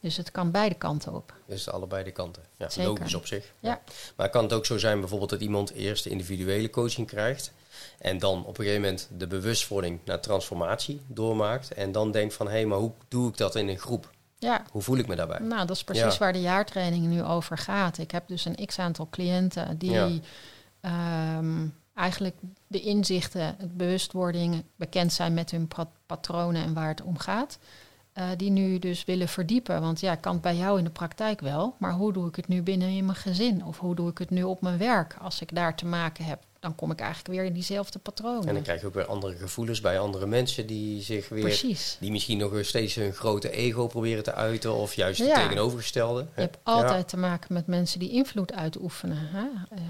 Dus 0.00 0.16
het 0.16 0.30
kan 0.30 0.50
beide 0.50 0.74
kanten 0.74 1.14
op. 1.14 1.34
Dus 1.46 1.68
allebei 1.70 2.04
de 2.04 2.10
kanten. 2.10 2.42
Ja, 2.56 2.68
Zeker. 2.70 2.90
logisch 2.90 3.14
op 3.14 3.26
zich. 3.26 3.52
Ja. 3.60 3.80
Maar 4.16 4.30
kan 4.30 4.42
het 4.42 4.52
ook 4.52 4.66
zo 4.66 4.78
zijn 4.78 4.98
bijvoorbeeld 5.00 5.30
dat 5.30 5.40
iemand 5.40 5.70
eerst 5.70 6.04
de 6.04 6.10
individuele 6.10 6.70
coaching 6.70 7.06
krijgt 7.06 7.52
en 7.98 8.18
dan 8.18 8.38
op 8.44 8.58
een 8.58 8.64
gegeven 8.64 8.80
moment 8.82 9.08
de 9.16 9.26
bewustwording 9.26 9.98
naar 10.04 10.20
transformatie 10.20 11.00
doormaakt 11.06 11.72
en 11.74 11.92
dan 11.92 12.10
denkt 12.10 12.34
van 12.34 12.46
hé, 12.46 12.52
hey, 12.52 12.66
maar 12.66 12.78
hoe 12.78 12.92
doe 13.08 13.28
ik 13.28 13.36
dat 13.36 13.54
in 13.56 13.68
een 13.68 13.78
groep? 13.78 14.10
Ja, 14.38 14.62
Hoe 14.70 14.82
voel 14.82 14.96
ik 14.96 15.06
me 15.06 15.16
daarbij? 15.16 15.38
nou, 15.38 15.66
dat 15.66 15.76
is 15.76 15.84
precies 15.84 16.12
Ja. 16.12 16.18
waar 16.18 16.32
de 16.32 16.40
jaartraining 16.40 17.06
nu 17.06 17.22
over 17.22 17.58
gaat. 17.58 17.98
Ik 17.98 18.10
heb 18.10 18.28
dus 18.28 18.44
een 18.44 18.66
x-aantal 18.66 19.08
cliënten 19.10 19.78
die 19.78 19.90
Ja. 19.90 20.08
ehm, 20.80 21.66
eigenlijk 21.94 22.36
de 22.66 22.80
inzichten, 22.80 23.54
het 23.58 23.76
bewustwording, 23.76 24.64
bekend 24.76 25.12
zijn 25.12 25.34
met 25.34 25.50
hun 25.50 25.68
patronen 26.06 26.62
en 26.64 26.74
waar 26.74 26.88
het 26.88 27.02
om 27.02 27.18
gaat. 27.18 27.58
Eh, 28.20 28.26
die 28.36 28.50
nu 28.50 28.78
dus 28.78 29.04
willen 29.04 29.28
verdiepen. 29.28 29.80
Want 29.80 30.00
ja, 30.00 30.12
ik 30.12 30.20
kan 30.20 30.32
het 30.32 30.42
bij 30.42 30.56
jou 30.56 30.78
in 30.78 30.84
de 30.84 30.90
praktijk 30.90 31.40
wel. 31.40 31.74
Maar 31.78 31.92
hoe 31.92 32.12
doe 32.12 32.28
ik 32.28 32.36
het 32.36 32.48
nu 32.48 32.62
binnen 32.62 32.88
in 32.88 33.04
mijn 33.04 33.16
gezin? 33.16 33.64
Of 33.64 33.78
hoe 33.78 33.94
doe 33.94 34.10
ik 34.10 34.18
het 34.18 34.30
nu 34.30 34.42
op 34.42 34.60
mijn 34.60 34.78
werk? 34.78 35.16
Als 35.20 35.40
ik 35.40 35.54
daar 35.54 35.76
te 35.76 35.86
maken 35.86 36.24
heb, 36.24 36.42
dan 36.60 36.74
kom 36.74 36.90
ik 36.90 37.00
eigenlijk 37.00 37.34
weer 37.34 37.44
in 37.44 37.52
diezelfde 37.52 37.98
patronen. 37.98 38.48
En 38.48 38.54
dan 38.54 38.62
krijg 38.62 38.80
je 38.80 38.86
ook 38.86 38.94
weer 38.94 39.06
andere 39.06 39.36
gevoelens 39.36 39.80
bij 39.80 39.98
andere 39.98 40.26
mensen 40.26 40.66
die 40.66 41.02
zich 41.02 41.28
weer, 41.28 41.40
Precies. 41.42 41.96
die 42.00 42.10
misschien 42.10 42.38
nog 42.38 42.52
steeds 42.60 42.94
hun 42.94 43.12
grote 43.12 43.50
ego 43.50 43.86
proberen 43.86 44.22
te 44.22 44.34
uiten 44.34 44.74
of 44.74 44.94
juist 44.94 45.18
het 45.18 45.28
Ja. 45.28 45.34
tegenovergestelde. 45.34 46.20
Je 46.34 46.40
hebt 46.40 46.58
altijd 46.62 47.08
te 47.08 47.16
maken 47.16 47.54
met 47.54 47.66
mensen 47.66 47.98
die 47.98 48.10
invloed 48.10 48.52
uitoefenen. 48.52 49.18
Hè? 49.32 49.44
Eh, 49.70 49.80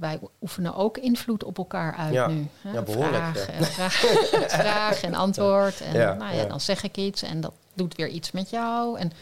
wij 0.00 0.18
oefenen 0.42 0.74
ook 0.74 0.98
invloed 0.98 1.44
op 1.44 1.58
elkaar 1.58 1.94
uit 1.96 2.12
Ja. 2.12 2.26
nu. 2.26 2.46
Hè? 2.60 2.72
Ja, 2.72 2.82
behoorlijk, 2.82 3.16
Vraag, 3.24 3.46
ja. 3.46 3.52
en 3.52 3.64
vraag, 3.64 3.92
vraag 4.62 5.02
en 5.02 5.14
antwoord. 5.14 5.80
En 5.80 5.92
Ja, 5.98 6.14
nou 6.14 6.34
ja, 6.34 6.40
ja. 6.40 6.46
dan 6.48 6.60
zeg 6.60 6.82
ik 6.82 6.96
iets 6.96 7.22
en 7.22 7.40
dat 7.40 7.52
doet 7.74 7.94
weer 7.96 8.08
iets 8.08 8.30
met 8.30 8.50
jou. 8.50 8.98
En 8.98 9.12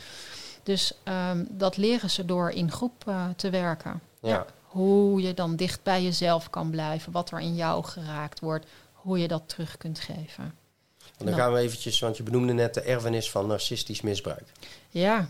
dus 0.63 0.93
ehm, 1.03 1.45
dat 1.49 1.77
leren 1.77 2.11
ze 2.11 2.25
door 2.25 2.51
in 2.51 2.71
groep 2.71 3.03
eh, 3.07 3.25
te 3.37 3.51
werken. 3.51 4.01
Ja. 4.21 4.47
Hoe 4.71 5.21
je 5.23 5.35
dan 5.35 5.57
dicht 5.57 5.83
bij 5.83 6.03
jezelf 6.03 6.51
kan 6.51 6.71
blijven. 6.71 7.13
Wat 7.13 7.31
er 7.31 7.41
in 7.41 7.55
jou 7.55 7.85
geraakt 7.85 8.41
wordt. 8.41 8.67
Hoe 8.93 9.19
je 9.19 9.29
dat 9.29 9.43
terug 9.49 9.77
kunt 9.77 9.99
geven. 10.01 10.45
Want 10.99 11.15
dan 11.17 11.27
Nou. 11.27 11.39
gaan 11.41 11.53
we 11.53 11.59
eventjes, 11.59 11.99
want 12.01 12.17
je 12.17 12.23
benoemde 12.23 12.53
net 12.53 12.75
de 12.75 12.81
erfenis 12.81 13.31
van 13.31 13.47
narcistisch 13.47 14.01
misbruik. 14.01 14.45
Ja, 14.91 15.29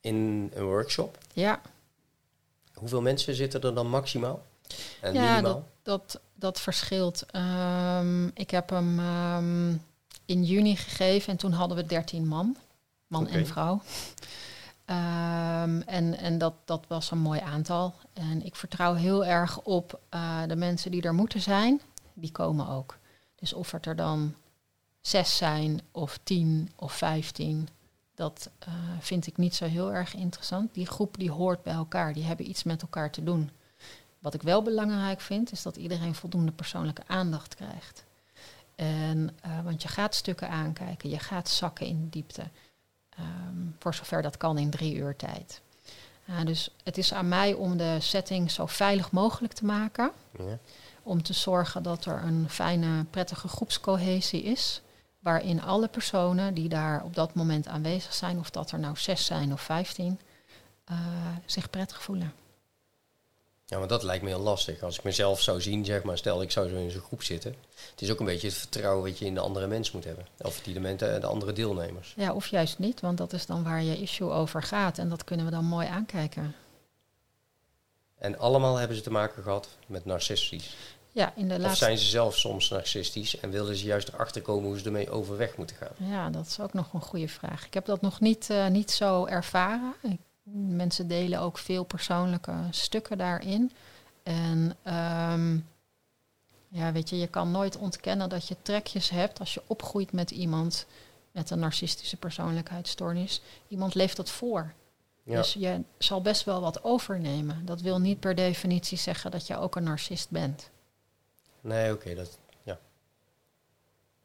In 0.00 0.50
een 0.54 0.64
workshop, 0.64 1.18
ja. 1.32 1.60
hoeveel 2.74 3.00
mensen 3.02 3.34
zitten 3.34 3.60
er 3.62 3.74
dan 3.74 3.88
maximaal? 3.88 4.42
En 5.00 5.14
Ja, 5.14 5.30
minimaal? 5.30 5.68
Dat, 5.82 6.20
dat 6.34 6.60
verschilt. 6.60 7.26
Ehm, 7.30 8.26
ik 8.26 8.50
heb 8.50 8.70
hem 8.70 8.98
ehm, 8.98 9.70
in 10.24 10.44
juni 10.44 10.76
gegeven 10.76 11.32
en 11.32 11.36
toen 11.38 11.52
hadden 11.52 11.76
we 11.76 11.86
13 11.86 12.26
man. 12.26 12.56
Man 13.06 13.28
en 13.28 13.46
vrouw. 13.46 13.82
Ehm, 14.84 15.80
en 15.80 16.18
en 16.18 16.38
dat, 16.38 16.54
dat 16.64 16.84
was 16.88 17.10
een 17.10 17.18
mooi 17.18 17.40
aantal. 17.40 17.94
En 18.12 18.44
ik 18.44 18.56
vertrouw 18.56 18.94
heel 18.94 19.24
erg 19.24 19.60
op 19.60 20.00
eh, 20.08 20.42
de 20.46 20.56
mensen 20.56 20.90
die 20.90 21.02
er 21.02 21.14
moeten 21.14 21.40
zijn. 21.40 21.80
Die 22.14 22.32
komen 22.32 22.68
ook. 22.68 22.98
Dus 23.34 23.52
of 23.52 23.70
het 23.70 23.86
er 23.86 23.96
dan 23.96 24.34
zes 25.00 25.36
zijn 25.36 25.80
of 25.90 26.18
tien 26.22 26.70
of 26.76 26.92
vijftien... 26.92 27.68
dat 28.14 28.50
eh, 28.58 28.74
vind 29.00 29.26
ik 29.26 29.36
niet 29.36 29.54
zo 29.54 29.64
heel 29.64 29.92
erg 29.92 30.14
interessant. 30.14 30.74
Die 30.74 30.86
groep 30.86 31.18
die 31.18 31.30
hoort 31.30 31.62
bij 31.62 31.74
elkaar. 31.74 32.12
Die 32.12 32.24
hebben 32.24 32.48
iets 32.48 32.62
met 32.62 32.82
elkaar 32.82 33.10
te 33.10 33.22
doen. 33.22 33.50
Wat 34.18 34.34
ik 34.34 34.42
wel 34.42 34.62
belangrijk 34.62 35.20
vind, 35.20 35.52
is 35.52 35.62
dat 35.62 35.76
iedereen 35.76 36.14
voldoende 36.14 36.52
persoonlijke 36.52 37.02
aandacht 37.06 37.54
krijgt. 37.54 38.04
En, 38.74 39.30
eh, 39.40 39.60
want 39.64 39.82
je 39.82 39.88
gaat 39.88 40.14
stukken 40.14 40.48
aankijken, 40.48 41.10
je 41.10 41.18
gaat 41.18 41.48
zakken 41.48 41.86
in 41.86 42.08
diepte. 42.08 42.42
Ehm, 43.16 43.56
voor 43.78 43.94
zover 43.94 44.22
dat 44.22 44.36
kan 44.36 44.58
in 44.58 44.70
drie 44.70 44.94
uur 44.94 45.16
tijd. 45.16 45.60
Ja, 46.24 46.44
dus 46.44 46.70
het 46.84 46.98
is 46.98 47.12
aan 47.14 47.28
mij 47.28 47.52
om 47.52 47.76
de 47.76 47.96
setting 48.00 48.50
zo 48.50 48.66
veilig 48.66 49.10
mogelijk 49.10 49.52
te 49.52 49.64
maken. 49.64 50.10
Ja. 50.38 50.58
Om 51.02 51.22
te 51.22 51.32
zorgen 51.32 51.82
dat 51.82 52.04
er 52.04 52.22
een 52.22 52.46
fijne, 52.48 53.04
prettige 53.04 53.48
groepscohesie 53.48 54.42
is. 54.42 54.82
Waarin 55.18 55.62
alle 55.62 55.88
personen 55.88 56.54
die 56.54 56.68
daar 56.68 57.02
op 57.04 57.14
dat 57.14 57.34
moment 57.34 57.68
aanwezig 57.68 58.14
zijn, 58.14 58.38
of 58.38 58.50
dat 58.50 58.70
er 58.70 58.78
nou 58.78 58.96
zes 58.96 59.24
zijn 59.24 59.52
of 59.52 59.60
vijftien, 59.60 60.20
eh, 60.84 60.96
zich 61.46 61.70
prettig 61.70 62.02
voelen. 62.02 62.32
Ja, 63.66 63.78
maar 63.78 63.88
dat 63.88 64.02
lijkt 64.02 64.22
me 64.22 64.28
heel 64.28 64.38
lastig. 64.40 64.82
Als 64.82 64.98
ik 64.98 65.04
mezelf 65.04 65.40
zou 65.40 65.60
zien, 65.60 65.84
zeg 65.84 66.02
maar, 66.02 66.18
stel 66.18 66.42
ik 66.42 66.50
zou 66.50 66.68
zo 66.68 66.76
in 66.76 66.90
zo'n 66.90 67.00
groep 67.00 67.22
zitten. 67.22 67.54
Het 67.90 68.02
is 68.02 68.10
ook 68.10 68.18
een 68.20 68.26
beetje 68.26 68.46
het 68.48 68.56
vertrouwen 68.56 69.04
wat 69.08 69.18
je 69.18 69.24
in 69.24 69.34
de 69.34 69.40
andere 69.40 69.66
mens 69.66 69.92
moet 69.92 70.04
hebben. 70.04 70.26
Of 70.38 70.60
die 70.60 70.74
de, 70.74 70.80
men- 70.80 70.96
de 70.96 71.26
andere 71.26 71.52
deelnemers. 71.52 72.12
Ja, 72.16 72.32
of 72.32 72.46
juist 72.46 72.78
niet, 72.78 73.00
want 73.00 73.18
dat 73.18 73.32
is 73.32 73.46
dan 73.46 73.62
waar 73.64 73.82
je 73.82 74.00
issue 74.00 74.30
over 74.30 74.62
gaat. 74.62 74.98
En 74.98 75.08
dat 75.08 75.24
kunnen 75.24 75.44
we 75.46 75.52
dan 75.52 75.64
mooi 75.64 75.86
aankijken. 75.86 76.54
En 78.18 78.38
allemaal 78.38 78.76
hebben 78.76 78.96
ze 78.96 79.02
te 79.02 79.10
maken 79.10 79.42
gehad 79.42 79.68
met 79.86 80.04
narcistisch. 80.04 80.76
Ja, 81.12 81.32
in 81.36 81.48
de 81.48 81.54
Of 81.54 81.60
laatste. 81.60 81.84
zijn 81.84 81.98
ze 81.98 82.04
zelf 82.04 82.38
soms 82.38 82.68
narcistisch 82.68 83.40
en 83.40 83.50
willen 83.50 83.76
ze 83.76 83.84
juist 83.84 84.08
erachter 84.08 84.42
komen 84.42 84.68
hoe 84.68 84.78
ze 84.78 84.84
ermee 84.84 85.10
overweg 85.10 85.56
moeten 85.56 85.76
gaan? 85.76 86.08
Ja, 86.10 86.30
dat 86.30 86.46
is 86.46 86.60
ook 86.60 86.72
nog 86.72 86.92
een 86.92 87.00
goede 87.00 87.28
vraag. 87.28 87.66
Ik 87.66 87.74
heb 87.74 87.84
dat 87.84 88.00
nog 88.00 88.20
niet, 88.20 88.50
eh, 88.50 88.66
niet 88.68 88.90
zo 88.90 89.24
ervaren. 89.26 89.94
Ik- 90.02 90.20
mensen 90.52 91.08
delen 91.08 91.40
ook 91.40 91.58
veel 91.58 91.84
persoonlijke 91.84 92.54
stukken 92.70 93.18
daarin. 93.18 93.72
En 94.22 94.76
ehm, 94.82 95.58
ja, 96.68 96.92
weet 96.92 97.08
je, 97.08 97.18
je 97.18 97.26
kan 97.26 97.50
nooit 97.50 97.76
ontkennen 97.76 98.28
dat 98.28 98.48
je 98.48 98.56
trekjes 98.62 99.10
hebt 99.10 99.40
als 99.40 99.54
je 99.54 99.62
opgroeit 99.66 100.12
met 100.12 100.30
iemand 100.30 100.86
met 101.32 101.50
een 101.50 101.58
narcistische 101.58 102.16
persoonlijkheidsstoornis. 102.16 103.42
Iemand 103.68 103.94
leeft 103.94 104.16
dat 104.16 104.30
voor. 104.30 104.72
Ja. 105.22 105.36
Dus 105.36 105.52
je 105.52 105.80
zal 105.98 106.20
best 106.20 106.44
wel 106.44 106.60
wat 106.60 106.84
overnemen. 106.84 107.66
Dat 107.66 107.80
wil 107.80 108.00
niet 108.00 108.20
per 108.20 108.34
definitie 108.34 108.98
zeggen 108.98 109.30
dat 109.30 109.46
je 109.46 109.58
ook 109.58 109.76
een 109.76 109.82
narcist 109.82 110.30
bent. 110.30 110.70
Nee, 111.60 111.92
oké. 111.92 112.14
dat, 112.14 112.38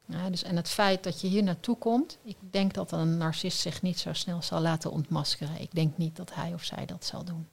ja. 0.09 0.29
Dus, 0.29 0.43
en 0.43 0.55
het 0.55 0.69
feit 0.69 1.03
dat 1.03 1.21
je 1.21 1.27
hier 1.27 1.43
naartoe 1.43 1.77
komt, 1.77 2.17
ik 2.23 2.37
denk 2.51 2.73
dat 2.73 2.91
een 2.91 3.17
narcist 3.17 3.59
zich 3.59 3.81
niet 3.81 3.99
zo 3.99 4.13
snel 4.13 4.41
zal 4.41 4.59
laten 4.61 4.91
ontmaskeren. 4.91 5.61
Ik 5.61 5.71
denk 5.75 5.97
niet 5.97 6.15
dat 6.15 6.33
hij 6.33 6.53
of 6.53 6.63
zij 6.63 6.85
dat 6.85 7.05
zal 7.05 7.23
doen. 7.23 7.47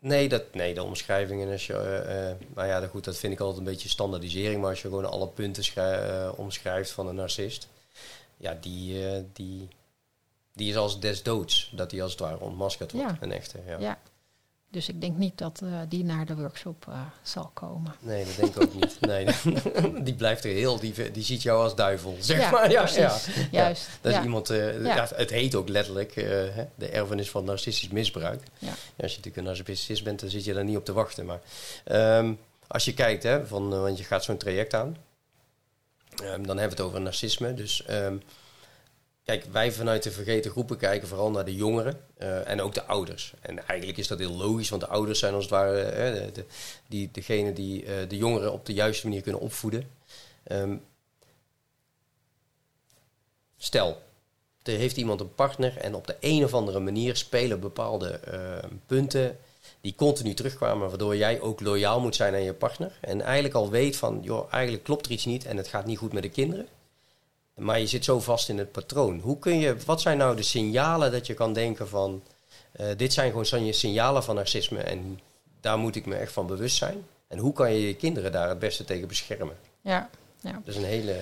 Nee, 0.00 0.28
dat, 0.28 0.54
nee 0.54 0.74
de 0.74 0.82
omschrijvingen, 0.82 1.50
als 1.52 1.66
je, 1.66 1.72
uh, 1.72 2.30
uh, 2.30 2.54
nou 2.54 2.68
ja, 2.68 2.86
goed, 2.86 3.04
dat 3.04 3.16
vind 3.16 3.32
ik 3.32 3.40
altijd 3.40 3.58
een 3.58 3.64
beetje 3.64 3.88
standaardisering. 3.88 4.60
Maar 4.60 4.70
als 4.70 4.82
je 4.82 4.88
gewoon 4.88 5.10
alle 5.10 5.28
punten 5.28 5.64
uh, 5.78 6.30
omschrijft 6.36 6.90
van 6.90 7.06
een 7.08 7.14
narcist, 7.14 7.68
ja, 8.36 8.56
die, 8.60 9.02
die, 9.32 9.68
die 10.52 10.68
is 10.68 10.76
als 10.76 11.00
des 11.00 11.22
doods. 11.22 11.72
Dat 11.76 11.90
die 11.90 12.02
als 12.02 12.10
het 12.10 12.20
ware 12.20 12.40
ontmaskerd 12.40 12.92
wordt, 12.92 13.10
Ja. 13.10 13.16
een 13.20 13.32
echte. 13.32 13.58
Ja. 13.66 13.78
Ja. 13.78 13.98
Dus 14.74 14.88
ik 14.88 15.00
denk 15.00 15.16
niet 15.16 15.38
dat 15.38 15.60
eh, 15.64 15.68
die 15.88 16.04
naar 16.04 16.26
de 16.26 16.34
workshop 16.36 16.84
eh, 16.88 17.00
zal 17.22 17.50
komen. 17.54 17.94
Nee, 18.00 18.24
dat 18.24 18.36
denk 18.36 18.54
ik 18.56 18.62
ook 18.62 18.74
niet. 18.74 19.00
Nee, 19.00 19.26
die 20.06 20.14
blijft 20.14 20.44
er 20.44 20.50
heel, 20.50 20.78
die, 20.78 21.10
die 21.10 21.22
ziet 21.24 21.42
jou 21.42 21.62
als 21.62 21.74
duivel, 21.74 22.16
zeg 22.20 22.38
Ja, 22.40 22.50
maar. 22.50 22.70
Ja, 22.70 22.82
precies. 22.82 23.26
ja. 23.34 23.42
Juist. 23.50 23.88
Dat 24.00 24.12
is 24.12 24.18
Ja. 24.18 24.24
iemand, 24.24 24.48
Ja. 24.48 24.70
ja, 24.82 25.08
het 25.14 25.30
heet 25.30 25.54
ook 25.54 25.68
letterlijk 25.68 26.14
de 26.74 26.88
erfenis 26.88 27.30
van 27.30 27.44
narcistisch 27.44 27.88
misbruik. 27.88 28.42
Ja. 28.58 28.68
als 28.68 28.76
je 28.96 29.16
natuurlijk 29.16 29.36
een 29.36 29.44
narcissist 29.44 30.04
bent, 30.04 30.20
dan 30.20 30.30
zit 30.30 30.44
je 30.44 30.52
daar 30.54 30.64
niet 30.64 30.76
op 30.76 30.84
te 30.84 30.92
wachten. 30.92 31.26
Maar 31.26 31.40
ehm, 31.84 32.32
als 32.66 32.84
je 32.84 32.94
kijkt, 32.94 33.22
hè, 33.22 33.46
van, 33.46 33.68
want 33.68 33.98
je 33.98 34.04
gaat 34.04 34.24
zo'n 34.24 34.36
traject 34.36 34.74
aan, 34.74 34.96
ehm, 36.22 36.42
dan 36.42 36.58
hebben 36.58 36.76
we 36.76 36.82
het 36.82 36.90
over 36.90 37.00
narcisme. 37.00 37.54
Dus 37.54 37.84
ehm, 37.84 38.16
kijk, 39.24 39.44
wij 39.44 39.72
vanuit 39.72 40.02
de 40.02 40.10
vergeten 40.10 40.50
groepen 40.50 40.76
kijken 40.76 41.08
vooral 41.08 41.30
naar 41.30 41.44
de 41.44 41.54
jongeren 41.54 42.00
eh, 42.16 42.48
en 42.48 42.60
ook 42.60 42.74
de 42.74 42.84
ouders. 42.84 43.34
En 43.40 43.66
eigenlijk 43.66 43.98
is 43.98 44.08
dat 44.08 44.18
heel 44.18 44.36
logisch, 44.36 44.68
want 44.68 44.82
de 44.82 44.88
ouders 44.88 45.18
zijn 45.18 45.34
als 45.34 45.42
het 45.42 45.52
ware 45.52 46.30
de, 46.32 46.44
die, 46.88 47.08
degene 47.12 47.52
die 47.52 47.84
eh, 47.84 48.08
de 48.08 48.16
jongeren 48.16 48.52
op 48.52 48.66
de 48.66 48.72
juiste 48.72 49.06
manier 49.06 49.22
kunnen 49.22 49.40
opvoeden. 49.40 49.90
Ehm, 50.42 50.76
stel, 53.56 54.02
er 54.62 54.76
heeft 54.76 54.96
iemand 54.96 55.20
een 55.20 55.34
partner 55.34 55.76
en 55.76 55.94
op 55.94 56.06
de 56.06 56.16
een 56.20 56.44
of 56.44 56.54
andere 56.54 56.80
manier 56.80 57.16
spelen 57.16 57.60
bepaalde 57.60 58.10
eh, 58.10 58.70
punten 58.86 59.38
die 59.80 59.94
continu 59.94 60.34
terugkwamen, 60.34 60.88
waardoor 60.88 61.16
jij 61.16 61.40
ook 61.40 61.60
loyaal 61.60 62.00
moet 62.00 62.16
zijn 62.16 62.34
aan 62.34 62.42
je 62.42 62.54
partner. 62.54 62.98
En 63.00 63.20
eigenlijk 63.20 63.54
al 63.54 63.70
weet 63.70 63.96
van, 63.96 64.20
joh, 64.22 64.52
eigenlijk 64.52 64.84
klopt 64.84 65.06
er 65.06 65.12
iets 65.12 65.24
niet 65.24 65.44
en 65.44 65.56
het 65.56 65.68
gaat 65.68 65.86
niet 65.86 65.98
goed 65.98 66.12
met 66.12 66.22
de 66.22 66.28
kinderen. 66.28 66.68
Maar 67.54 67.80
je 67.80 67.86
zit 67.86 68.04
zo 68.04 68.20
vast 68.20 68.48
in 68.48 68.58
het 68.58 68.72
patroon. 68.72 69.18
Hoe 69.20 69.38
kun 69.38 69.58
je, 69.58 69.76
wat 69.86 70.00
zijn 70.00 70.18
nou 70.18 70.36
de 70.36 70.42
signalen 70.42 71.12
dat 71.12 71.26
je 71.26 71.34
kan 71.34 71.52
denken 71.52 71.88
van, 71.88 72.22
eh, 72.72 72.86
dit 72.96 73.12
zijn 73.12 73.30
gewoon 73.30 73.74
signalen 73.74 74.24
van 74.24 74.34
narcisme 74.34 74.80
en 74.80 75.20
daar 75.60 75.78
moet 75.78 75.96
ik 75.96 76.06
me 76.06 76.14
echt 76.14 76.32
van 76.32 76.46
bewust 76.46 76.76
zijn. 76.76 77.06
En 77.28 77.38
hoe 77.38 77.52
kan 77.52 77.72
je 77.72 77.86
je 77.86 77.94
kinderen 77.94 78.32
daar 78.32 78.48
het 78.48 78.58
beste 78.58 78.84
tegen 78.84 79.08
beschermen? 79.08 79.56
Ja, 79.80 80.08
ja. 80.40 80.52
Dat 80.52 80.74
is 80.74 80.76
een 80.76 80.84
hele 80.84 81.16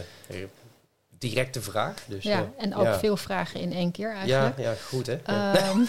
directe 1.18 1.62
vraag. 1.62 1.94
Dus, 2.06 2.24
ja, 2.24 2.38
eh, 2.38 2.64
en 2.64 2.74
ook 2.74 2.84
ja. 2.84 2.98
veel 2.98 3.16
vragen 3.16 3.60
in 3.60 3.72
één 3.72 3.90
keer 3.90 4.08
Ja, 4.08 4.14
eigenlijk. 4.14 4.58
ja, 4.58 4.74
goed 4.86 5.06
hè? 5.06 5.18
Ja. 5.26 5.56
Ehm, 5.56 5.80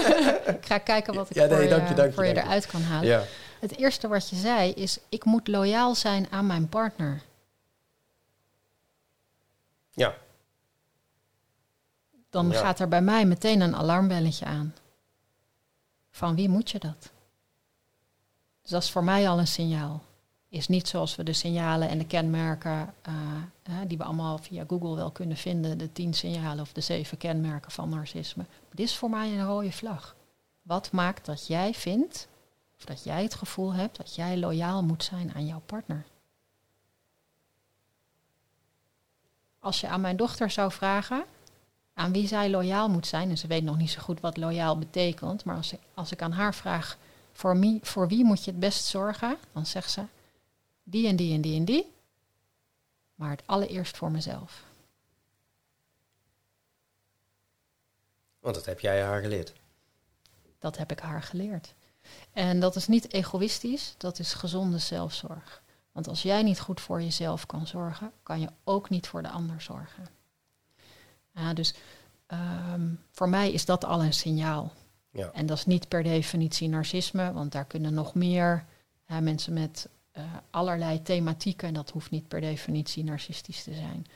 ik 0.56 0.66
ga 0.66 0.78
kijken 0.78 1.14
wat 1.14 1.30
ik 1.30 1.36
Ja, 1.36 1.46
nee, 1.46 1.58
voor, 1.58 1.68
dank 1.68 1.82
je, 1.82 1.88
je, 1.88 1.94
dank 1.94 2.08
je, 2.08 2.14
voor 2.14 2.24
je 2.26 2.32
dank 2.34 2.46
je. 2.46 2.50
eruit 2.52 2.66
kan 2.66 2.82
halen. 2.82 3.08
ja. 3.08 3.22
Het 3.60 3.78
eerste 3.78 4.08
wat 4.08 4.28
je 4.28 4.36
zei 4.36 4.70
is, 4.70 4.98
ik 5.08 5.24
moet 5.24 5.48
loyaal 5.48 5.94
zijn 5.94 6.26
aan 6.30 6.46
mijn 6.46 6.68
partner. 6.68 7.22
Ja. 9.96 10.14
Dan 12.30 12.50
Ja. 12.50 12.58
gaat 12.60 12.80
er 12.80 12.88
bij 12.88 13.02
mij 13.02 13.24
meteen 13.26 13.60
een 13.60 13.76
alarmbelletje 13.76 14.44
aan. 14.44 14.74
Van 16.10 16.34
wie 16.34 16.48
moet 16.48 16.70
je 16.70 16.78
dat? 16.78 17.10
Dus 18.62 18.70
dat 18.70 18.82
is 18.82 18.90
voor 18.90 19.04
mij 19.04 19.28
al 19.28 19.38
een 19.38 19.46
signaal. 19.46 20.02
Is 20.48 20.68
niet 20.68 20.88
zoals 20.88 21.16
we 21.16 21.22
de 21.22 21.32
signalen 21.32 21.88
en 21.88 21.98
de 21.98 22.06
kenmerken, 22.06 22.94
eh, 23.02 23.12
die 23.86 23.98
we 23.98 24.04
allemaal 24.04 24.38
via 24.38 24.64
Google 24.68 24.94
wel 24.96 25.10
kunnen 25.10 25.36
vinden, 25.36 25.78
de 25.78 25.92
tien 25.92 26.14
signalen 26.14 26.60
of 26.60 26.72
de 26.72 26.80
zeven 26.80 27.18
kenmerken 27.18 27.70
van 27.70 27.88
narcisme. 27.88 28.44
Dit 28.70 28.86
is 28.86 28.96
voor 28.96 29.10
mij 29.10 29.28
een 29.32 29.46
rode 29.46 29.72
vlag. 29.72 30.16
Wat 30.62 30.92
maakt 30.92 31.26
dat 31.26 31.46
jij 31.46 31.74
vindt, 31.74 32.28
of 32.78 32.84
dat 32.84 33.04
jij 33.04 33.22
het 33.22 33.34
gevoel 33.34 33.72
hebt 33.72 33.96
dat 33.96 34.14
jij 34.14 34.38
loyaal 34.38 34.82
moet 34.82 35.04
zijn 35.04 35.34
aan 35.34 35.46
jouw 35.46 35.62
partner? 35.66 36.04
Als 39.66 39.80
je 39.80 39.88
aan 39.88 40.00
mijn 40.00 40.16
dochter 40.16 40.50
zou 40.50 40.72
vragen 40.72 41.24
aan 41.94 42.12
wie 42.12 42.26
zij 42.26 42.50
loyaal 42.50 42.88
moet 42.88 43.06
zijn, 43.06 43.30
en 43.30 43.38
ze 43.38 43.46
weet 43.46 43.62
nog 43.62 43.76
niet 43.76 43.90
zo 43.90 44.00
goed 44.00 44.20
wat 44.20 44.36
loyaal 44.36 44.78
betekent, 44.78 45.44
maar 45.44 45.56
als 45.56 45.72
ik, 45.72 45.80
als 45.94 46.12
ik 46.12 46.22
aan 46.22 46.32
haar 46.32 46.54
vraag, 46.54 46.98
voor, 47.32 47.58
wie, 47.58 47.78
voor 47.82 48.08
wie 48.08 48.24
moet 48.24 48.44
je 48.44 48.50
het 48.50 48.60
best 48.60 48.84
zorgen, 48.84 49.36
dan 49.52 49.66
zegt 49.66 49.90
ze, 49.90 50.02
die 50.82 51.06
en 51.08 51.16
die 51.16 51.34
en 51.34 51.40
die 51.40 51.56
en 51.56 51.64
die, 51.64 51.92
maar 53.14 53.30
het 53.30 53.42
allereerst 53.46 53.96
voor 53.96 54.10
mezelf. 54.10 54.64
Want 58.40 58.54
dat 58.54 58.64
heb 58.64 58.80
jij 58.80 59.02
haar 59.02 59.22
geleerd. 59.22 59.52
Dat 60.58 60.76
heb 60.76 60.90
ik 60.90 60.98
haar 60.98 61.22
geleerd. 61.22 61.74
En 62.32 62.60
dat 62.60 62.76
is 62.76 62.86
niet 62.86 63.12
egoïstisch, 63.12 63.94
dat 63.96 64.18
is 64.18 64.34
gezonde 64.34 64.78
zelfzorg. 64.78 65.62
Want 65.96 66.08
als 66.08 66.22
jij 66.22 66.42
niet 66.42 66.60
goed 66.60 66.80
voor 66.80 67.02
jezelf 67.02 67.46
kan 67.46 67.66
zorgen, 67.66 68.12
kan 68.22 68.40
je 68.40 68.48
ook 68.64 68.90
niet 68.90 69.06
voor 69.06 69.22
de 69.22 69.28
ander 69.28 69.60
zorgen. 69.60 70.06
Ja, 71.34 71.54
dus 71.54 71.74
ehm, 72.26 72.94
voor 73.10 73.28
mij 73.28 73.52
is 73.52 73.64
dat 73.64 73.84
al 73.84 74.02
een 74.04 74.12
signaal. 74.12 74.72
Ja. 75.10 75.30
En 75.32 75.46
dat 75.46 75.56
is 75.56 75.66
niet 75.66 75.88
per 75.88 76.02
definitie 76.02 76.68
narcisme, 76.68 77.32
want 77.32 77.52
daar 77.52 77.64
kunnen 77.64 77.94
nog 77.94 78.14
meer 78.14 78.64
hè, 79.04 79.20
mensen 79.20 79.52
met 79.52 79.88
eh, 80.12 80.24
allerlei 80.50 81.02
thematieken, 81.02 81.68
en 81.68 81.74
dat 81.74 81.90
hoeft 81.90 82.10
niet 82.10 82.28
per 82.28 82.40
definitie 82.40 83.04
narcistisch 83.04 83.62
te 83.62 83.74
zijn, 83.74 84.06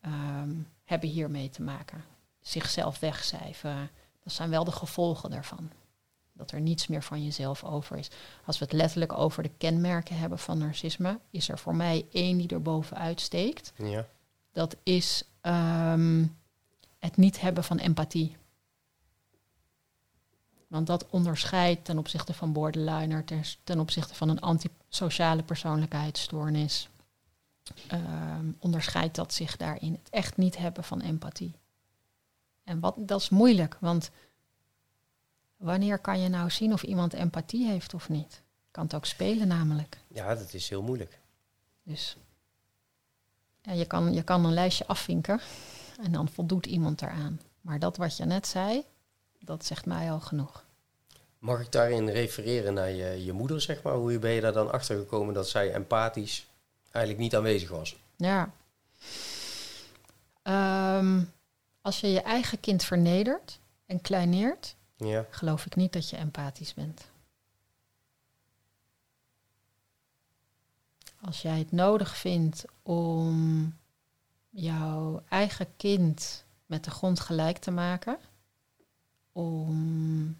ehm, 0.00 0.54
hebben 0.84 1.08
hiermee 1.08 1.50
te 1.50 1.62
maken. 1.62 2.04
Zichzelf 2.40 2.98
wegcijferen, 2.98 3.90
dat 4.22 4.32
zijn 4.32 4.50
wel 4.50 4.64
de 4.64 4.72
gevolgen 4.72 5.30
daarvan. 5.30 5.70
Dat 6.32 6.50
er 6.50 6.60
niets 6.60 6.86
meer 6.86 7.02
van 7.02 7.24
jezelf 7.24 7.64
over 7.64 7.96
is. 7.98 8.10
Als 8.44 8.58
we 8.58 8.64
het 8.64 8.74
letterlijk 8.74 9.12
over 9.12 9.42
de 9.42 9.50
kenmerken 9.58 10.18
hebben 10.18 10.38
van 10.38 10.58
narcisme, 10.58 11.18
is 11.30 11.48
er 11.48 11.58
voor 11.58 11.74
mij 11.74 12.06
één 12.12 12.38
die 12.38 12.48
er 12.48 12.62
bovenuit 12.62 13.20
steekt. 13.20 13.72
Ja. 13.76 14.06
Dat 14.52 14.76
is 14.82 15.24
ehm, 15.40 16.26
het 16.98 17.16
niet 17.16 17.40
hebben 17.40 17.64
van 17.64 17.78
empathie. 17.78 18.36
Want 20.66 20.86
dat 20.86 21.06
onderscheidt 21.10 21.84
ten 21.84 21.98
opzichte 21.98 22.34
van 22.34 22.52
borderliner, 22.52 23.24
ten, 23.24 23.42
ten 23.64 23.80
opzichte 23.80 24.14
van 24.14 24.28
een 24.28 24.40
antisociale 24.40 25.42
persoonlijkheidsstoornis. 25.42 26.88
ehm, 27.86 28.52
onderscheidt 28.58 29.14
dat 29.14 29.34
zich 29.34 29.56
daarin. 29.56 29.92
Het 29.92 30.10
echt 30.10 30.36
niet 30.36 30.56
hebben 30.56 30.84
van 30.84 31.00
empathie. 31.00 31.54
En 32.64 32.80
wat, 32.80 32.94
dat 32.98 33.20
is 33.20 33.28
moeilijk, 33.28 33.76
want 33.80 34.10
wanneer 35.60 35.98
kan 35.98 36.20
je 36.20 36.28
nou 36.28 36.50
zien 36.50 36.72
of 36.72 36.82
iemand 36.82 37.12
empathie 37.12 37.66
heeft 37.66 37.94
of 37.94 38.08
niet? 38.08 38.42
Kan 38.70 38.84
het 38.84 38.94
ook 38.94 39.06
spelen 39.06 39.48
namelijk. 39.48 39.98
ja, 40.08 40.34
dat 40.34 40.54
is 40.54 40.68
heel 40.68 40.82
moeilijk. 40.82 41.18
Dus 41.82 42.16
ja, 43.62 43.72
je, 43.72 43.84
kan, 43.84 44.12
je 44.12 44.22
kan 44.22 44.44
een 44.44 44.52
lijstje 44.52 44.86
afvinken 44.86 45.40
en 46.02 46.12
dan 46.12 46.28
voldoet 46.28 46.66
iemand 46.66 46.98
daaraan. 46.98 47.40
Maar 47.60 47.78
dat 47.78 47.96
wat 47.96 48.16
je 48.16 48.24
net 48.24 48.46
zei, 48.46 48.84
dat 49.38 49.64
zegt 49.64 49.86
mij 49.86 50.10
al 50.10 50.20
genoeg. 50.20 50.64
Mag 51.38 51.60
ik 51.60 51.72
daarin 51.72 52.08
refereren 52.08 52.74
naar 52.74 52.90
je, 52.90 53.24
je 53.24 53.32
moeder, 53.32 53.60
zeg 53.60 53.82
maar? 53.82 53.94
Hoe 53.94 54.18
ben 54.18 54.30
je 54.30 54.40
daar 54.40 54.52
dan 54.52 54.72
achter 54.72 54.98
gekomen 54.98 55.34
dat 55.34 55.48
zij 55.48 55.72
empathisch 55.72 56.46
eigenlijk 56.90 57.24
niet 57.24 57.36
aanwezig 57.36 57.70
was? 57.70 57.96
Ja. 58.16 58.52
Ehm, 60.42 61.22
als 61.80 62.00
je 62.00 62.06
je 62.06 62.20
eigen 62.20 62.60
kind 62.60 62.84
vernedert 62.84 63.60
en 63.86 64.00
kleineert, 64.00 64.76
Ja, 65.04 65.26
geloof 65.30 65.66
ik 65.66 65.76
niet 65.76 65.92
dat 65.92 66.10
je 66.10 66.16
empathisch 66.16 66.74
bent. 66.74 67.10
Als 71.20 71.42
jij 71.42 71.58
het 71.58 71.72
nodig 71.72 72.16
vindt 72.16 72.64
om 72.82 73.76
jouw 74.50 75.22
eigen 75.28 75.76
kind 75.76 76.44
met 76.66 76.84
de 76.84 76.90
grond 76.90 77.20
gelijk 77.20 77.58
te 77.58 77.70
maken, 77.70 78.18
om 79.32 80.38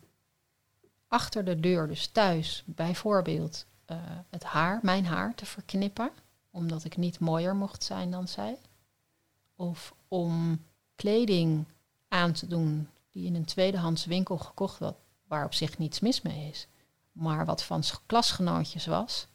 achter 1.09 1.45
de 1.45 1.61
deur, 1.61 1.89
dus 1.89 2.07
thuis, 2.07 2.63
bijvoorbeeld 2.67 3.67
eh, 3.85 3.97
het 4.29 4.45
haar, 4.45 4.79
mijn 4.83 5.07
haar, 5.07 5.35
te 5.35 5.47
verknippen, 5.47 6.11
omdat 6.51 6.85
ik 6.85 6.97
niet 6.97 7.19
mooier 7.19 7.57
mocht 7.57 7.85
zijn 7.85 8.11
dan 8.11 8.29
zij, 8.29 8.59
of 9.57 9.95
om 10.09 10.65
kleding 10.95 11.65
aan 12.09 12.33
te 12.33 12.47
doen 12.47 12.89
die 13.11 13.27
in 13.27 13.35
een 13.35 13.45
tweedehands 13.45 14.05
winkel 14.05 14.39
gekocht 14.39 14.79
werd, 14.79 14.97
waar 15.27 15.45
op 15.45 15.55
zich 15.55 15.79
niets 15.79 16.01
mis 16.01 16.23
mee 16.23 16.49
is, 16.49 16.67
maar 17.13 17.45
wat 17.45 17.63
van 17.63 17.83
klasgenootjes 18.07 18.87
was, 18.87 19.27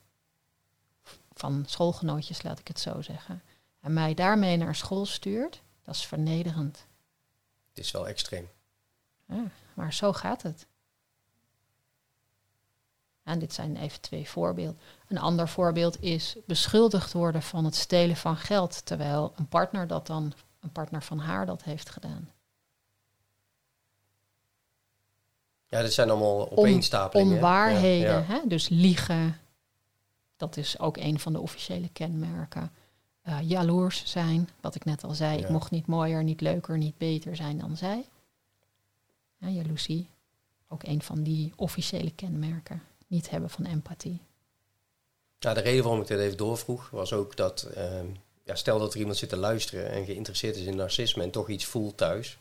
van 1.33 1.63
schoolgenootjes 1.67 2.41
laat 2.41 2.59
ik 2.59 2.67
het 2.67 2.79
zo 2.79 3.01
zeggen, 3.01 3.43
en 3.79 3.93
mij 3.93 4.13
daarmee 4.13 4.57
naar 4.57 4.75
school 4.75 5.05
stuurt, 5.05 5.61
dat 5.83 5.95
is 5.95 6.05
vernederend. 6.05 6.87
het 7.69 7.77
is 7.77 7.91
wel 7.91 8.07
extreem. 8.07 8.49
Ja, 9.27 9.51
maar 9.73 9.93
zo 9.93 10.13
gaat 10.13 10.41
het. 10.41 10.67
En 13.23 13.39
dit 13.39 13.53
zijn 13.53 13.77
even 13.77 14.01
twee 14.01 14.29
voorbeelden. 14.29 14.79
Een 15.07 15.17
ander 15.17 15.47
voorbeeld 15.47 16.01
is 16.01 16.35
beschuldigd 16.45 17.13
worden 17.13 17.41
van 17.41 17.65
het 17.65 17.75
stelen 17.75 18.15
van 18.15 18.37
geld, 18.37 18.85
terwijl 18.85 19.33
een 19.35 19.47
partner 19.47 19.87
dat 19.87 20.07
dan, 20.07 20.33
een 20.59 20.71
partner 20.71 21.03
van 21.03 21.19
haar 21.19 21.45
dat 21.45 21.63
heeft 21.63 21.89
gedaan. 21.89 22.29
Ja, 25.75 25.81
dit 25.81 25.93
zijn 25.93 26.09
allemaal 26.09 26.51
opeenstapelingen. 26.51 27.33
Onwaarheden, 27.33 28.09
Ja, 28.09 28.17
ja. 28.17 28.23
Hè? 28.23 28.39
dus 28.47 28.69
liegen. 28.69 29.37
Dat 30.37 30.57
is 30.57 30.79
ook 30.79 30.97
een 30.97 31.19
van 31.19 31.33
de 31.33 31.39
officiële 31.39 31.89
kenmerken. 31.93 32.71
Eh 33.21 33.37
jaloers 33.41 34.03
zijn, 34.05 34.49
wat 34.61 34.75
ik 34.75 34.85
net 34.85 35.03
al 35.03 35.13
zei. 35.13 35.37
Ja. 35.37 35.43
Ik 35.43 35.49
mocht 35.49 35.71
niet 35.71 35.85
mooier, 35.85 36.23
niet 36.23 36.41
leuker, 36.41 36.77
niet 36.77 36.97
beter 36.97 37.35
zijn 37.35 37.57
dan 37.57 37.77
zij. 37.77 38.05
Ja, 39.37 39.47
jaloezie, 39.47 40.07
ook 40.67 40.83
een 40.83 41.01
van 41.01 41.23
die 41.23 41.53
officiële 41.55 42.11
kenmerken. 42.11 42.81
Niet 43.07 43.29
hebben 43.29 43.49
van 43.49 43.65
empathie. 43.65 44.19
Nou, 45.39 45.55
de 45.55 45.61
reden 45.61 45.83
waarom 45.83 46.01
ik 46.01 46.07
dit 46.07 46.19
even 46.19 46.37
doorvroeg 46.37 46.89
was 46.89 47.13
ook 47.13 47.35
dat, 47.35 47.61
ehm, 47.75 48.05
ja, 48.43 48.55
stel 48.55 48.79
dat 48.79 48.93
er 48.93 48.99
iemand 48.99 49.17
zit 49.17 49.29
te 49.29 49.37
luisteren 49.37 49.89
en 49.89 50.05
geïnteresseerd 50.05 50.55
is 50.55 50.65
in 50.65 50.75
narcisme 50.75 51.23
en 51.23 51.31
toch 51.31 51.49
iets 51.49 51.65
voelt 51.65 51.97
thuis. 51.97 52.37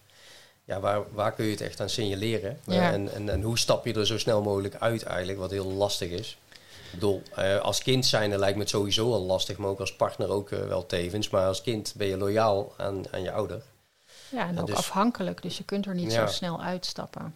Ja, 0.65 0.81
waar, 0.81 1.03
waar 1.13 1.33
kun 1.33 1.45
je 1.45 1.51
het 1.51 1.61
echt 1.61 1.81
aan 1.81 1.89
signaleren? 1.89 2.61
Ja. 2.67 2.93
En, 2.93 3.13
en, 3.15 3.29
en 3.29 3.43
hoe 3.43 3.59
stap 3.59 3.85
je 3.87 3.95
er 3.95 4.07
zo 4.07 4.19
snel 4.19 4.43
mogelijk 4.43 4.75
uit 4.75 5.03
eigenlijk, 5.03 5.39
wat 5.39 5.51
heel 5.51 5.73
lastig 5.73 6.11
is. 6.11 6.39
Ik 6.85 7.01
bedoel, 7.01 7.23
eh, 7.35 7.61
als 7.61 7.83
kind 7.83 8.07
zijn 8.07 8.39
lijkt 8.39 8.55
me 8.57 8.61
het 8.63 8.71
sowieso 8.71 9.13
al 9.13 9.23
lastig, 9.23 9.57
maar 9.57 9.69
ook 9.69 9.81
als 9.81 9.97
partner 9.97 10.29
ook 10.29 10.51
eh, 10.51 10.67
wel 10.67 10.87
tevens. 10.87 11.31
Maar 11.31 11.47
als 11.47 11.63
kind 11.63 11.95
ben 11.97 12.07
je 12.07 12.17
loyaal 12.17 12.75
aan, 12.77 13.03
aan 13.13 13.23
je 13.23 13.33
ouder. 13.33 13.63
Ja, 14.31 14.49
en 14.49 14.61
ook 14.61 14.67
dus- 14.67 14.77
afhankelijk, 14.77 15.43
dus 15.43 15.59
je 15.59 15.65
kunt 15.65 15.87
er 15.87 15.95
niet 15.95 16.13
Ja. 16.13 16.27
zo 16.27 16.33
snel 16.33 16.63
uitstappen. 16.63 17.35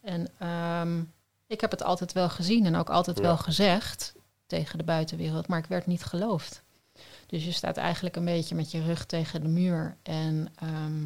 En 0.00 0.28
ehm, 0.38 1.00
ik 1.46 1.60
heb 1.60 1.70
het 1.70 1.82
altijd 1.82 2.12
wel 2.12 2.28
gezien 2.28 2.66
en 2.66 2.76
ook 2.76 2.90
altijd 2.90 3.16
Ja. 3.16 3.22
wel 3.22 3.36
gezegd 3.36 4.14
tegen 4.46 4.78
de 4.78 4.84
buitenwereld, 4.84 5.46
maar 5.46 5.58
ik 5.58 5.66
werd 5.66 5.86
niet 5.86 6.04
geloofd. 6.04 6.62
Dus 7.26 7.44
je 7.44 7.52
staat 7.52 7.76
eigenlijk 7.76 8.16
een 8.16 8.24
beetje 8.24 8.54
met 8.54 8.70
je 8.70 8.82
rug 8.82 9.04
tegen 9.06 9.40
de 9.42 9.48
muur. 9.48 9.96
En 10.02 10.48
ehm, 10.58 11.02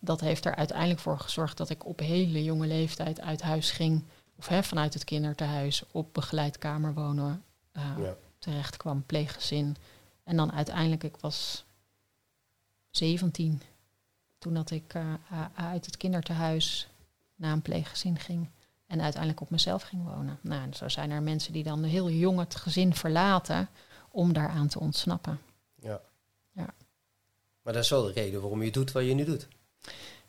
dat 0.00 0.20
heeft 0.20 0.44
er 0.44 0.54
uiteindelijk 0.54 1.00
voor 1.00 1.18
gezorgd 1.18 1.56
dat 1.56 1.70
ik 1.70 1.86
op 1.86 1.98
hele 1.98 2.44
jonge 2.44 2.66
leeftijd 2.66 3.20
uit 3.20 3.42
huis 3.42 3.70
ging. 3.70 4.04
Of 4.38 4.46
hè, 4.48 4.62
vanuit 4.62 4.94
het 4.94 5.04
kinderthuis 5.04 5.82
op 5.90 6.14
begeleid 6.14 6.58
kamerwonen 6.58 7.42
eh, 7.72 7.90
Ja. 7.98 8.14
terecht 8.38 8.76
kwam, 8.76 9.02
pleeggezin. 9.06 9.76
En 10.24 10.36
dan 10.36 10.52
uiteindelijk, 10.52 11.02
ik 11.04 11.16
was 11.20 11.64
17 12.90 13.62
toen 14.38 14.54
dat 14.54 14.70
ik 14.70 14.94
eh, 14.94 15.12
a- 15.32 15.50
uit 15.54 15.86
het 15.86 15.96
kinderthuis 15.96 16.88
naar 17.36 17.52
een 17.52 17.62
pleeggezin 17.62 18.18
ging. 18.18 18.48
En 18.86 19.00
uiteindelijk 19.00 19.40
op 19.42 19.50
mezelf 19.50 19.82
ging 19.82 20.04
wonen. 20.04 20.38
Nou, 20.40 20.62
en 20.62 20.74
zo 20.74 20.88
zijn 20.88 21.10
er 21.10 21.22
mensen 21.22 21.52
die 21.52 21.62
dan 21.62 21.82
heel 21.82 22.10
jong 22.10 22.38
het 22.38 22.54
gezin 22.56 22.94
verlaten 22.94 23.68
om 24.10 24.32
daaraan 24.32 24.68
te 24.68 24.80
ontsnappen. 24.80 25.40
Ja. 25.74 26.00
Ja. 26.52 26.74
Maar 27.62 27.72
dat 27.72 27.82
is 27.84 27.90
wel 27.90 28.02
de 28.02 28.12
reden 28.12 28.40
waarom 28.40 28.62
je 28.62 28.70
doet 28.70 28.92
wat 28.92 29.04
je 29.04 29.14
nu 29.14 29.24
doet. 29.24 29.48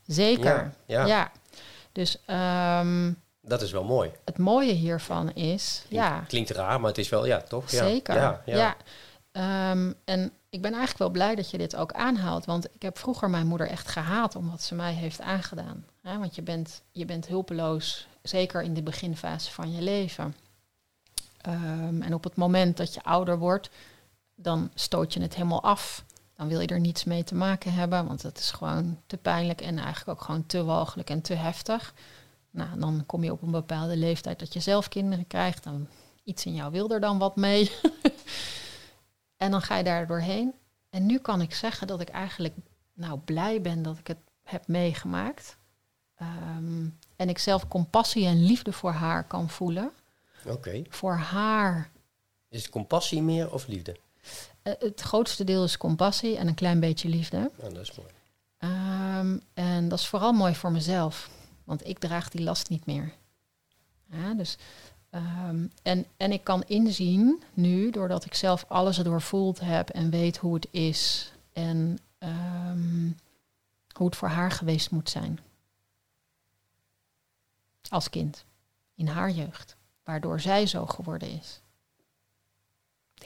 Zeker. 0.08 0.74
Ja, 0.86 1.00
Ja. 1.00 1.06
ja. 1.06 1.32
Dus 1.92 2.18
ehm, 2.26 3.14
Dat 3.42 3.62
is 3.62 3.72
wel 3.72 3.84
mooi. 3.84 4.12
het 4.26 4.38
mooie 4.38 4.72
hiervan 4.74 5.34
is, 5.34 5.86
ja, 5.90 6.20
Klinkt 6.28 6.50
raar, 6.50 6.80
maar 6.80 6.90
het 6.90 6.98
is 6.98 7.10
wel, 7.10 7.26
ja, 7.26 7.42
toch? 7.42 7.72
Ja. 7.72 7.88
Zeker. 7.88 8.16
Ja, 8.16 8.42
Ja. 8.46 8.76
Ehm, 9.32 9.94
en 10.06 10.32
ik 10.50 10.62
ben 10.62 10.72
eigenlijk 10.72 10.98
wel 11.00 11.10
blij 11.10 11.36
dat 11.36 11.50
je 11.50 11.58
dit 11.58 11.76
ook 11.76 11.92
aanhaalt. 11.94 12.46
Want 12.46 12.66
ik 12.74 12.82
heb 12.82 12.98
vroeger 12.98 13.30
mijn 13.30 13.48
moeder 13.48 13.68
echt 13.68 13.88
gehaat 13.88 14.36
om 14.36 14.50
wat 14.50 14.62
ze 14.62 14.76
mij 14.76 14.94
heeft 14.94 15.22
aangedaan. 15.22 15.86
Ja, 16.02 16.20
want 16.20 16.36
je 16.36 16.42
bent, 16.42 16.82
je 16.92 17.06
bent 17.06 17.28
hulpeloos, 17.28 18.08
zeker 18.22 18.62
in 18.62 18.74
de 18.74 18.84
beginfase 18.84 19.52
van 19.52 19.72
je 19.72 19.82
leven. 19.82 20.36
Ehm, 21.42 22.02
en 22.02 22.14
op 22.14 22.24
het 22.24 22.36
moment 22.36 22.78
dat 22.78 22.94
je 22.94 23.04
ouder 23.04 23.38
wordt, 23.38 23.70
dan 24.36 24.72
stoot 24.76 25.14
je 25.14 25.22
het 25.22 25.36
helemaal 25.36 25.64
af. 25.64 26.04
Dan 26.42 26.50
wil 26.50 26.60
je 26.60 26.68
er 26.68 26.80
niets 26.80 27.04
mee 27.04 27.24
te 27.24 27.36
maken 27.36 27.74
hebben, 27.74 28.08
want 28.08 28.22
het 28.22 28.40
is 28.40 28.52
gewoon 28.52 29.00
te 29.06 29.18
pijnlijk 29.18 29.62
en 29.62 29.78
eigenlijk 29.78 30.20
ook 30.20 30.26
gewoon 30.26 30.46
te 30.46 30.64
walgelijk 30.64 31.10
en 31.10 31.22
te 31.22 31.34
heftig. 31.34 31.94
Nou, 32.52 32.80
dan 32.80 33.04
kom 33.06 33.24
je 33.24 33.32
op 33.32 33.42
een 33.42 33.52
bepaalde 33.52 33.98
leeftijd 33.98 34.40
dat 34.40 34.54
je 34.54 34.60
zelf 34.60 34.88
kinderen 34.88 35.28
krijgt. 35.28 35.64
Dan 35.64 35.88
iets 36.24 36.46
in 36.46 36.54
jou 36.54 36.72
wil 36.72 36.90
er 36.90 37.00
dan 37.00 37.18
wat 37.18 37.36
mee. 37.36 37.72
en 39.44 39.52
dan 39.52 39.62
ga 39.62 39.78
je 39.78 39.84
daar 39.84 40.08
doorheen. 40.08 40.54
En 40.90 41.06
nu 41.06 41.20
kan 41.20 41.42
ik 41.42 41.54
zeggen 41.54 41.88
dat 41.88 42.02
ik 42.02 42.10
eigenlijk 42.10 42.56
nou 42.94 43.20
blij 43.20 43.62
ben 43.62 43.82
dat 43.82 43.98
ik 43.98 44.08
het 44.08 44.22
heb 44.44 44.68
meegemaakt. 44.68 45.58
Ehm, 46.16 46.88
en 47.16 47.30
ik 47.30 47.38
zelf 47.38 47.68
compassie 47.68 48.26
en 48.26 48.44
liefde 48.44 48.74
voor 48.74 48.92
haar 48.92 49.24
kan 49.24 49.50
voelen. 49.50 49.92
Oké. 50.46 50.82
Voor 50.90 51.16
haar. 51.16 51.92
Is 52.50 52.62
het 52.62 52.72
compassie 52.72 53.22
meer 53.22 53.54
of 53.54 53.68
liefde? 53.68 53.96
Eh, 54.62 54.74
het 54.80 55.02
grootste 55.02 55.44
deel 55.44 55.64
is 55.64 55.78
compassie 55.78 56.38
en 56.38 56.48
een 56.48 56.54
klein 56.54 56.80
beetje 56.80 57.10
liefde. 57.10 57.52
Nou, 57.60 57.74
dat 57.74 57.82
is 57.82 57.96
mooi. 57.96 58.10
Ehm, 58.58 59.38
en 59.54 59.90
dat 59.90 60.00
is 60.00 60.08
vooral 60.08 60.34
mooi 60.34 60.56
voor 60.56 60.72
mezelf, 60.72 61.30
want 61.64 61.88
ik 61.88 62.00
draag 62.00 62.30
die 62.30 62.42
last 62.42 62.70
niet 62.70 62.86
meer. 62.86 63.14
Ja, 64.10 64.34
dus, 64.34 64.58
ehm, 65.10 65.66
en, 65.82 66.06
en 66.18 66.32
ik 66.32 66.44
kan 66.44 66.64
inzien 66.64 67.44
nu, 67.54 67.92
doordat 67.92 68.26
ik 68.26 68.34
zelf 68.34 68.66
alles 68.68 68.98
doorvoeld 68.98 69.60
heb 69.60 69.90
en 69.90 70.10
weet 70.10 70.38
hoe 70.38 70.54
het 70.54 70.68
is 70.72 71.32
en 71.54 72.00
ehm, 72.18 73.10
hoe 73.94 74.06
het 74.06 74.16
voor 74.16 74.28
haar 74.28 74.52
geweest 74.52 74.92
moet 74.92 75.10
zijn. 75.10 75.40
Als 77.90 78.10
kind, 78.10 78.46
in 78.96 79.08
haar 79.08 79.32
jeugd, 79.32 79.76
waardoor 80.04 80.40
zij 80.40 80.66
zo 80.66 80.86
geworden 80.86 81.30
is. 81.30 81.62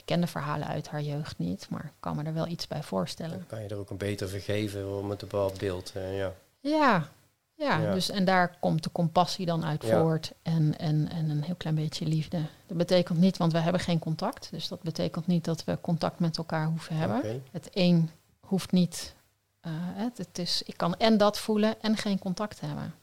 Ik 0.06 0.12
ken 0.12 0.20
de 0.20 0.26
verhalen 0.26 0.66
uit 0.66 0.88
haar 0.88 1.02
jeugd 1.02 1.38
niet, 1.38 1.66
maar 1.70 1.84
ik 1.84 1.92
kan 2.00 2.16
me 2.16 2.22
er 2.22 2.34
wel 2.34 2.46
iets 2.46 2.66
bij 2.66 2.82
voorstellen. 2.82 3.36
Dan 3.38 3.46
kan 3.46 3.62
je 3.62 3.68
er 3.68 3.76
ook 3.76 3.90
een 3.90 3.96
beter 3.96 4.28
vergeven 4.28 4.98
om 4.98 5.10
het 5.10 5.22
een 5.22 5.28
bepaald 5.28 5.58
beeld. 5.58 5.92
eh, 5.94 6.16
ja. 6.18 6.32
Ja, 6.60 7.08
ja, 7.54 7.78
Ja. 7.78 7.92
Dus, 7.92 8.10
en 8.10 8.24
daar 8.24 8.56
komt 8.60 8.82
de 8.82 8.92
compassie 8.92 9.46
dan 9.46 9.64
uit 9.64 9.82
Ja. 9.82 10.00
voort 10.00 10.32
en, 10.42 10.78
en, 10.78 11.08
en 11.10 11.30
een 11.30 11.42
heel 11.42 11.54
klein 11.54 11.74
beetje 11.74 12.06
liefde. 12.06 12.40
Dat 12.66 12.76
betekent 12.76 13.18
niet, 13.18 13.36
want 13.36 13.52
we 13.52 13.58
hebben 13.58 13.80
geen 13.80 13.98
contact. 13.98 14.48
Dus 14.50 14.68
dat 14.68 14.82
betekent 14.82 15.26
niet 15.26 15.44
dat 15.44 15.64
we 15.64 15.78
contact 15.80 16.18
met 16.18 16.36
elkaar 16.36 16.66
hoeven 16.66 16.96
hebben. 16.96 17.42
Het 17.52 17.68
een 17.72 18.10
hoeft 18.40 18.72
niet. 18.72 19.14
eh, 19.60 19.70
het, 19.74 20.18
het 20.18 20.38
is, 20.38 20.62
ik 20.62 20.76
kan 20.76 20.96
en 20.96 21.16
dat 21.16 21.38
voelen 21.38 21.82
en 21.82 21.96
geen 21.96 22.18
contact 22.18 22.60
hebben. 22.60 22.94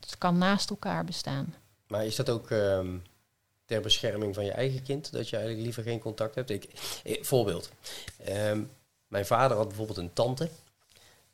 Dus 0.00 0.10
het 0.10 0.18
kan 0.18 0.38
naast 0.38 0.70
elkaar 0.70 1.04
bestaan. 1.04 1.54
Maar 1.86 2.04
is 2.06 2.16
dat 2.16 2.30
ook 2.30 2.50
ehm, 2.50 2.96
ter 3.64 3.80
bescherming 3.80 4.34
van 4.34 4.44
je 4.44 4.52
eigen 4.52 4.82
kind? 4.82 5.12
Dat 5.12 5.28
je 5.28 5.36
eigenlijk 5.36 5.64
liever 5.64 5.82
geen 5.82 5.98
contact 6.00 6.34
hebt? 6.34 6.50
Ik, 6.50 6.64
eh, 7.04 7.22
voorbeeld. 7.24 7.70
Ehm, 8.24 8.62
mijn 9.06 9.26
vader 9.26 9.56
had 9.56 9.68
bijvoorbeeld 9.68 9.98
een 9.98 10.12
tante. 10.12 10.48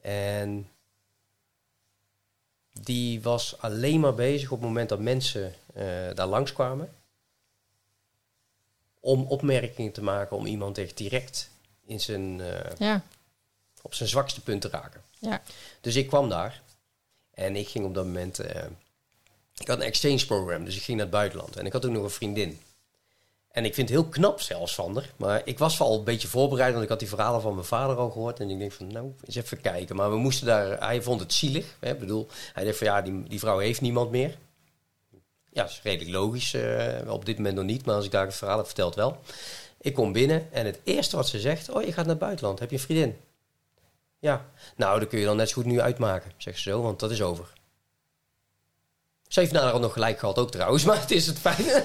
En 0.01 0.69
die 2.73 3.23
was 3.23 3.59
alleen 3.59 4.01
maar 4.01 4.15
bezig 4.15 4.51
op 4.51 4.59
het 4.59 4.67
moment 4.67 4.89
dat 4.89 5.01
mensen 5.01 5.55
eh, 5.75 5.85
daar 6.15 6.27
langskwamen. 6.27 6.95
Om 9.01 9.25
opmerkingen 9.27 9.93
te 9.93 10.03
maken, 10.03 10.37
om 10.37 10.47
iemand 10.47 10.79
echt 10.79 10.97
direct 10.97 11.51
in 11.85 12.01
zijn, 12.01 12.41
eh, 12.41 12.71
Ja, 12.79 13.03
op 13.83 13.95
zijn 13.95 14.09
zwakste 14.09 14.41
punt 14.41 14.61
te 14.61 14.69
raken. 14.69 15.03
ja, 15.19 15.43
Dus 15.81 15.97
ik 15.97 16.07
kwam 16.09 16.29
daar 16.29 16.63
en 17.35 17.57
ik 17.57 17.69
ging 17.69 17.85
op 17.85 17.95
dat 17.95 18.05
moment. 18.05 18.41
Ik 19.61 19.69
had 19.69 19.77
een 19.77 19.83
exchange 19.83 20.27
program, 20.27 20.65
dus 20.65 20.77
ik 20.77 20.83
ging 20.83 20.97
naar 20.97 21.07
het 21.07 21.15
buitenland. 21.15 21.57
En 21.57 21.67
ik 21.67 21.73
had 21.73 21.87
ook 21.87 21.93
nog 21.93 22.03
een 22.03 22.11
vriendin. 22.11 22.61
En 23.51 23.65
ik 23.65 23.75
vind 23.75 23.89
het 23.89 23.99
heel 23.99 24.09
knap 24.09 24.41
zelfs 24.41 24.77
haar. 24.77 25.11
Maar 25.17 25.43
ik 25.45 25.59
was 25.59 25.81
al 25.81 25.99
een 25.99 26.05
beetje 26.05 26.29
voorbereid, 26.29 26.73
want 26.73 26.83
ik 26.83 26.89
had 26.89 26.99
die 26.99 27.09
verhalen 27.09 27.41
van 27.41 27.55
mijn 27.55 27.67
vader 27.67 27.97
al 27.97 28.11
gehoord. 28.11 28.41
En 28.41 28.51
ik 28.51 28.59
denk 28.59 28.73
van, 28.73 28.93
nou, 28.93 29.15
eens 29.25 29.37
even 29.37 29.61
kijken. 29.61 29.97
Maar 29.97 30.11
we 30.11 30.17
moesten 30.17 30.47
daar, 30.47 30.79
hij 30.79 31.03
vond 31.03 31.21
het 31.21 31.33
zielig. 31.33 31.77
Hè, 31.81 31.91
ik 31.91 31.99
bedoel, 31.99 32.29
hij 32.53 32.65
dacht 32.65 32.79
van, 32.79 32.87
ja, 32.87 33.03
die, 33.03 33.23
die 33.23 33.39
vrouw 33.39 33.59
heeft 33.59 33.81
niemand 33.81 34.11
meer. 34.11 34.39
Ja, 35.53 35.63
dat 35.63 35.71
is 35.71 35.81
redelijk 35.83 36.11
logisch. 36.11 36.55
eh, 36.55 37.13
op 37.13 37.25
dit 37.25 37.37
moment 37.37 37.55
nog 37.55 37.65
niet, 37.65 37.85
maar 37.87 37.95
als 37.95 38.05
ik 38.05 38.11
daar 38.11 38.27
het 38.27 38.35
verhaal 38.35 38.57
heb 38.57 38.67
verteld 38.67 38.95
wel. 38.95 39.19
Ik 39.81 39.95
kom 39.95 40.13
binnen 40.13 40.53
en 40.53 40.67
het 40.67 40.81
eerste 40.85 41.17
wat 41.17 41.29
ze 41.29 41.41
zegt, 41.41 41.71
oh, 41.71 41.83
je 41.83 41.93
gaat 41.93 41.97
naar 41.97 42.15
het 42.15 42.19
buitenland. 42.19 42.59
Heb 42.59 42.71
je 42.71 42.77
een 42.77 42.83
vriendin? 42.83 43.17
Ja. 44.19 44.47
Nou, 44.77 45.01
dat 45.01 45.09
kun 45.09 45.19
je 45.19 45.25
dan 45.25 45.37
net 45.37 45.49
zo 45.49 45.55
goed 45.55 45.65
nu 45.65 45.81
uitmaken, 45.81 46.33
zegt 46.37 46.59
ze 46.59 46.71
zo, 46.71 46.83
want 46.83 47.01
dat 47.01 47.11
is 47.11 47.23
over. 47.23 47.53
Ze 49.31 49.41
heeft 49.41 49.53
nader 49.53 49.81
nog 49.81 49.93
gelijk 49.93 50.19
gehad 50.19 50.39
ook 50.39 50.51
trouwens, 50.51 50.85
maar 50.85 51.01
het 51.01 51.11
is 51.11 51.27
het 51.27 51.39
fijne. 51.39 51.85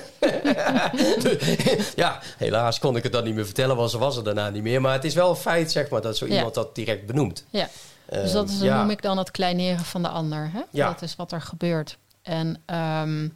ja, 1.95 2.19
helaas 2.37 2.79
kon 2.79 2.95
ik 2.95 3.03
het 3.03 3.11
dan 3.11 3.23
niet 3.23 3.35
meer 3.35 3.45
vertellen, 3.45 3.75
want 3.75 3.91
ze 3.91 3.97
was 3.97 4.17
er 4.17 4.23
daarna 4.23 4.49
niet 4.49 4.63
meer. 4.63 4.81
Maar 4.81 4.93
het 4.93 5.03
is 5.03 5.13
wel 5.13 5.29
een 5.29 5.35
feit, 5.35 5.71
zeg 5.71 5.89
maar, 5.89 6.01
dat 6.01 6.17
zo 6.17 6.25
Ja. 6.27 6.33
iemand 6.35 6.53
dat 6.53 6.75
direct 6.75 7.05
benoemt. 7.05 7.45
ja. 7.49 7.67
Dus 8.09 8.31
dat 8.31 8.49
is, 8.49 8.55
Ehm, 8.55 8.65
ja. 8.65 8.79
noem 8.79 8.89
ik 8.89 9.01
dan 9.01 9.17
het 9.17 9.31
kleineren 9.31 9.85
van 9.85 10.01
de 10.01 10.07
ander. 10.07 10.49
Hè? 10.53 10.61
Ja. 10.69 10.87
Dat 10.87 11.01
is 11.01 11.15
wat 11.15 11.31
er 11.31 11.41
gebeurt. 11.41 11.97
En 12.21 12.61
ehm, 12.65 13.27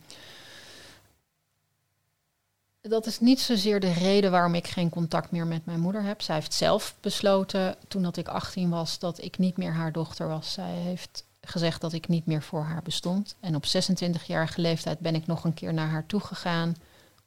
dat 2.81 3.05
is 3.05 3.19
niet 3.19 3.39
zozeer 3.39 3.79
de 3.79 3.93
reden 3.93 4.31
waarom 4.31 4.55
ik 4.55 4.67
geen 4.67 4.89
contact 4.89 5.31
meer 5.31 5.47
met 5.47 5.65
mijn 5.65 5.79
moeder 5.79 6.03
heb. 6.03 6.21
Zij 6.21 6.35
heeft 6.35 6.53
zelf 6.53 6.95
besloten 7.01 7.75
toen 7.87 8.03
dat 8.03 8.17
ik 8.17 8.27
18 8.27 8.69
was 8.69 8.99
dat 8.99 9.21
ik 9.23 9.37
niet 9.37 9.57
meer 9.57 9.73
haar 9.73 9.91
dochter 9.91 10.27
was. 10.27 10.53
Zij 10.53 10.71
heeft 10.71 11.23
gezegd 11.41 11.81
dat 11.81 11.93
ik 11.93 12.07
niet 12.07 12.25
meer 12.25 12.41
voor 12.43 12.63
haar 12.63 12.81
bestond. 12.81 13.35
En 13.39 13.55
op 13.55 13.63
26-jarige 13.65 14.61
leeftijd 14.61 14.99
ben 14.99 15.15
ik 15.15 15.27
nog 15.27 15.43
een 15.43 15.53
keer 15.53 15.73
naar 15.73 15.87
haar 15.89 16.05
toe 16.05 16.19
gegaan. 16.19 16.75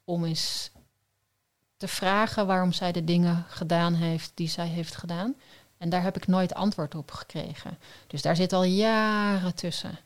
om 0.05 0.25
eens 0.25 0.71
te 1.77 1.89
vragen 1.89 2.47
waarom 2.47 2.73
zij 2.73 2.93
de 2.93 3.05
dingen 3.05 3.45
gedaan 3.49 3.95
heeft 3.95 4.31
die 4.35 4.49
zij 4.49 4.67
heeft 4.67 4.97
gedaan. 4.97 5.35
En 5.79 5.89
daar 5.89 6.03
heb 6.03 6.17
ik 6.17 6.27
nooit 6.27 6.55
antwoord 6.55 6.95
op 6.95 7.11
gekregen. 7.11 7.79
Dus 8.07 8.23
daar 8.23 8.37
zit 8.37 8.53
al 8.53 8.65
jaren 8.65 9.55
tussen. 9.55 9.99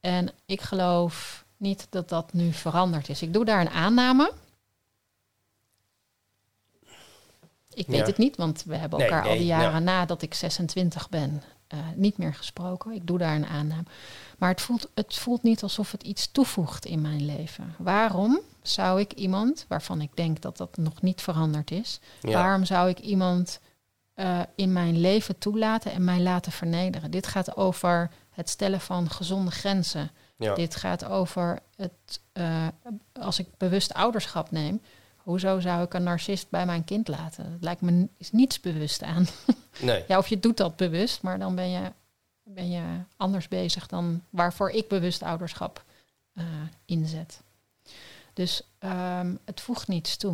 En 0.00 0.30
ik 0.46 0.60
geloof 0.60 1.44
niet 1.56 1.86
dat 1.90 2.08
dat 2.08 2.32
nu 2.32 2.52
veranderd 2.52 3.08
is. 3.08 3.22
Ik 3.22 3.32
doe 3.32 3.44
daar 3.44 3.60
een 3.60 3.70
aanname. 3.70 4.32
Ik 7.74 7.86
weet 7.86 7.96
Ja. 7.98 8.04
het 8.06 8.18
niet, 8.18 8.36
want 8.36 8.62
we 8.66 8.76
hebben 8.76 8.98
Nee, 8.98 9.08
elkaar 9.08 9.28
al 9.28 9.36
die 9.36 9.46
jaren 9.46 9.70
ja. 9.72 9.78
nadat 9.78 10.22
ik 10.22 10.34
26 10.34 11.08
ben 11.08 11.42
eh, 11.72 11.78
niet 11.94 12.18
meer 12.18 12.34
gesproken. 12.34 12.92
Ik 12.92 13.06
doe 13.06 13.18
daar 13.18 13.34
een 13.34 13.46
aanname. 13.46 13.84
Maar 14.38 14.50
het 14.50 14.60
voelt, 14.60 14.88
het 14.94 15.14
voelt 15.14 15.42
niet 15.42 15.62
alsof 15.62 15.92
het 15.92 16.02
iets 16.02 16.32
toevoegt 16.32 16.84
in 16.86 17.00
mijn 17.00 17.24
leven. 17.24 17.74
Waarom 17.78 18.40
zou 18.62 19.00
ik 19.00 19.12
iemand, 19.12 19.64
waarvan 19.68 20.00
ik 20.00 20.10
denk 20.16 20.40
dat 20.40 20.56
dat 20.56 20.76
nog 20.76 21.02
niet 21.02 21.20
veranderd 21.20 21.70
is, 21.70 22.00
Ja. 22.20 22.30
waarom 22.42 22.64
zou 22.64 22.88
ik 22.88 22.98
iemand 22.98 23.60
eh, 24.14 24.40
in 24.54 24.72
mijn 24.72 25.00
leven 25.00 25.38
toelaten 25.38 25.92
en 25.92 26.04
mij 26.04 26.20
laten 26.20 26.52
vernederen? 26.52 27.10
Dit 27.10 27.26
gaat 27.26 27.56
over 27.56 28.10
het 28.30 28.48
stellen 28.48 28.80
van 28.80 29.10
gezonde 29.10 29.50
grenzen. 29.50 30.10
Ja. 30.36 30.54
Dit 30.54 30.76
gaat 30.76 31.04
over 31.04 31.58
het, 31.76 32.20
eh, 32.32 32.66
als 33.12 33.38
ik 33.38 33.46
bewust 33.56 33.94
ouderschap 33.94 34.50
neem, 34.50 34.80
hoezo 35.16 35.60
zou 35.60 35.82
ik 35.82 35.94
een 35.94 36.02
narcist 36.02 36.50
bij 36.50 36.66
mijn 36.66 36.84
kind 36.84 37.08
laten? 37.08 37.50
Dat 37.52 37.62
lijkt 37.62 37.80
me 37.80 38.08
is 38.16 38.32
niets 38.32 38.60
bewust 38.60 39.02
aan. 39.02 39.26
Nee. 39.80 40.04
Ja, 40.08 40.18
of 40.18 40.28
je 40.28 40.40
doet 40.40 40.56
dat 40.56 40.76
bewust, 40.76 41.22
maar 41.22 41.38
dan 41.38 41.54
ben 41.54 41.70
je, 41.70 41.92
ben 42.42 42.70
je 42.70 42.82
anders 43.16 43.48
bezig 43.48 43.86
dan 43.86 44.22
waarvoor 44.30 44.70
ik 44.70 44.88
bewust 44.88 45.22
ouderschap 45.22 45.84
eh, 46.34 46.44
inzet. 46.84 47.40
Dus 48.32 48.62
ehm, 48.78 49.34
het 49.44 49.60
voegt 49.60 49.88
niets 49.88 50.16
toe. 50.16 50.32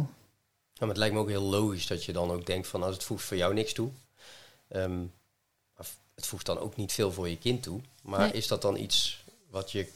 Ja, 0.72 0.86
maar 0.86 0.88
het 0.88 0.96
lijkt 0.96 1.14
me 1.14 1.20
ook 1.20 1.28
heel 1.28 1.42
logisch 1.42 1.86
dat 1.86 2.04
je 2.04 2.12
dan 2.12 2.30
ook 2.30 2.46
denkt 2.46 2.66
van 2.68 2.82
als 2.82 2.94
het 2.94 3.04
voegt 3.04 3.24
voor 3.24 3.36
jou 3.36 3.54
niks 3.54 3.72
toe. 3.72 3.90
ehm, 4.68 5.00
het 6.14 6.26
voegt 6.26 6.46
dan 6.46 6.58
ook 6.58 6.76
niet 6.76 6.92
veel 6.92 7.12
voor 7.12 7.28
je 7.28 7.38
kind 7.38 7.62
toe. 7.62 7.80
Maar 8.02 8.18
Nee. 8.20 8.32
is 8.32 8.46
dat 8.48 8.62
dan 8.62 8.76
iets 8.76 9.24
wat 9.50 9.72
je... 9.72 9.88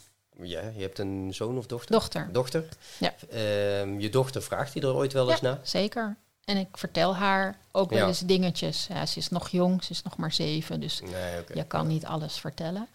Ja, 0.43 0.61
je 0.76 0.80
hebt 0.82 0.99
een 0.99 1.34
zoon 1.34 1.59
of 1.59 1.66
dochter? 1.66 1.93
Dochter. 1.93 2.28
Dochter? 2.32 2.68
Ja. 2.99 3.14
Ehm, 3.30 3.99
je 3.99 4.09
dochter 4.11 4.43
vraagt 4.43 4.72
die 4.72 4.82
er 4.82 4.95
ooit 4.95 5.12
wel 5.12 5.30
eens 5.30 5.40
Ja, 5.40 5.49
naar? 5.49 5.59
zeker. 5.62 6.16
En 6.45 6.57
ik 6.57 6.68
vertel 6.72 7.16
haar 7.16 7.57
ook 7.72 7.90
wel 7.90 7.99
Ja. 7.99 8.07
eens 8.07 8.20
dingetjes. 8.20 8.86
Ja, 8.88 9.07
ze 9.07 9.18
is 9.18 9.28
nog 9.28 9.49
jong, 9.49 9.84
ze 9.84 9.90
is 9.90 10.03
nog 10.03 10.16
maar 10.16 10.32
zeven, 10.32 10.80
dus 10.80 11.01
Nee, 11.01 11.45
je 11.55 11.64
kan 11.64 11.86
niet 11.86 12.07
alles 12.07 12.38
vertellen. 12.38 12.88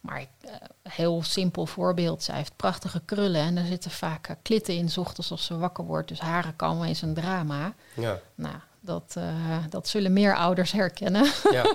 Maar 0.00 0.20
ik, 0.20 0.28
eh, 0.40 0.50
heel 0.82 1.22
simpel 1.22 1.66
voorbeeld. 1.66 2.22
Zij 2.22 2.36
heeft 2.36 2.56
prachtige 2.56 3.00
krullen 3.04 3.40
en 3.40 3.56
er 3.56 3.66
zitten 3.66 3.90
vaak 3.90 4.28
eh, 4.28 4.36
klitten 4.42 4.74
in, 4.74 4.90
's 4.90 4.96
ochtends 4.96 5.30
als 5.30 5.44
ze 5.44 5.56
wakker 5.58 5.84
wordt. 5.84 6.08
Dus 6.08 6.20
haren 6.20 6.56
kan 6.56 6.76
wel 6.78 6.84
eens 6.88 7.02
een 7.02 7.14
drama. 7.14 7.74
Ja, 7.94 8.18
Nou, 8.34 8.54
dat, 8.80 9.14
eh, 9.18 9.24
dat 9.70 9.88
zullen 9.88 10.12
meer 10.12 10.36
ouders 10.36 10.72
herkennen. 10.72 11.30
ja. 11.50 11.74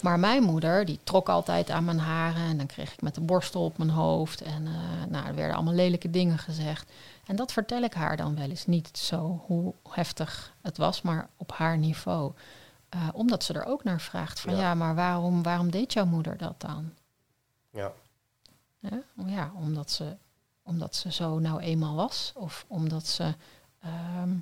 Maar 0.00 0.18
mijn 0.18 0.42
moeder, 0.42 0.84
die 0.84 0.98
trok 1.04 1.28
altijd 1.28 1.70
aan 1.70 1.84
mijn 1.84 1.98
haren. 1.98 2.42
En 2.48 2.56
dan 2.56 2.66
kreeg 2.66 2.92
ik 2.92 3.02
met 3.02 3.14
de 3.14 3.20
borstel 3.20 3.64
op 3.64 3.78
mijn 3.78 3.90
hoofd. 3.90 4.42
En 4.42 4.68
nou, 5.08 5.26
er 5.26 5.34
werden 5.34 5.54
allemaal 5.54 5.74
lelijke 5.74 6.10
dingen 6.10 6.38
gezegd. 6.38 6.90
En 7.30 7.36
dat 7.36 7.52
vertel 7.52 7.82
ik 7.82 7.94
haar 7.94 8.16
dan 8.16 8.36
wel 8.36 8.48
eens. 8.48 8.66
Niet 8.66 8.98
zo 8.98 9.42
hoe 9.46 9.74
heftig 9.88 10.54
het 10.60 10.76
was, 10.76 11.02
maar 11.02 11.28
op 11.36 11.52
haar 11.52 11.78
niveau. 11.78 12.32
Eh, 12.88 13.08
omdat 13.12 13.44
ze 13.44 13.52
er 13.52 13.64
ook 13.64 13.84
naar 13.84 14.00
vraagt. 14.00 14.40
Van 14.40 14.54
Ja. 14.54 14.60
ja, 14.60 14.74
maar 14.74 14.94
waarom, 14.94 15.42
waarom 15.42 15.70
deed 15.70 15.92
jouw 15.92 16.04
moeder 16.04 16.36
dat 16.36 16.60
dan? 16.60 16.94
ja. 17.70 17.92
Hè? 18.80 18.96
Ja, 19.26 19.52
omdat 19.54 19.90
ze, 19.90 20.16
omdat 20.62 20.94
ze 20.94 21.12
zo 21.12 21.38
nou 21.38 21.60
eenmaal 21.60 21.94
was. 21.94 22.32
Of 22.34 22.64
omdat 22.68 23.06
ze 23.06 23.34
ehm, 23.80 24.36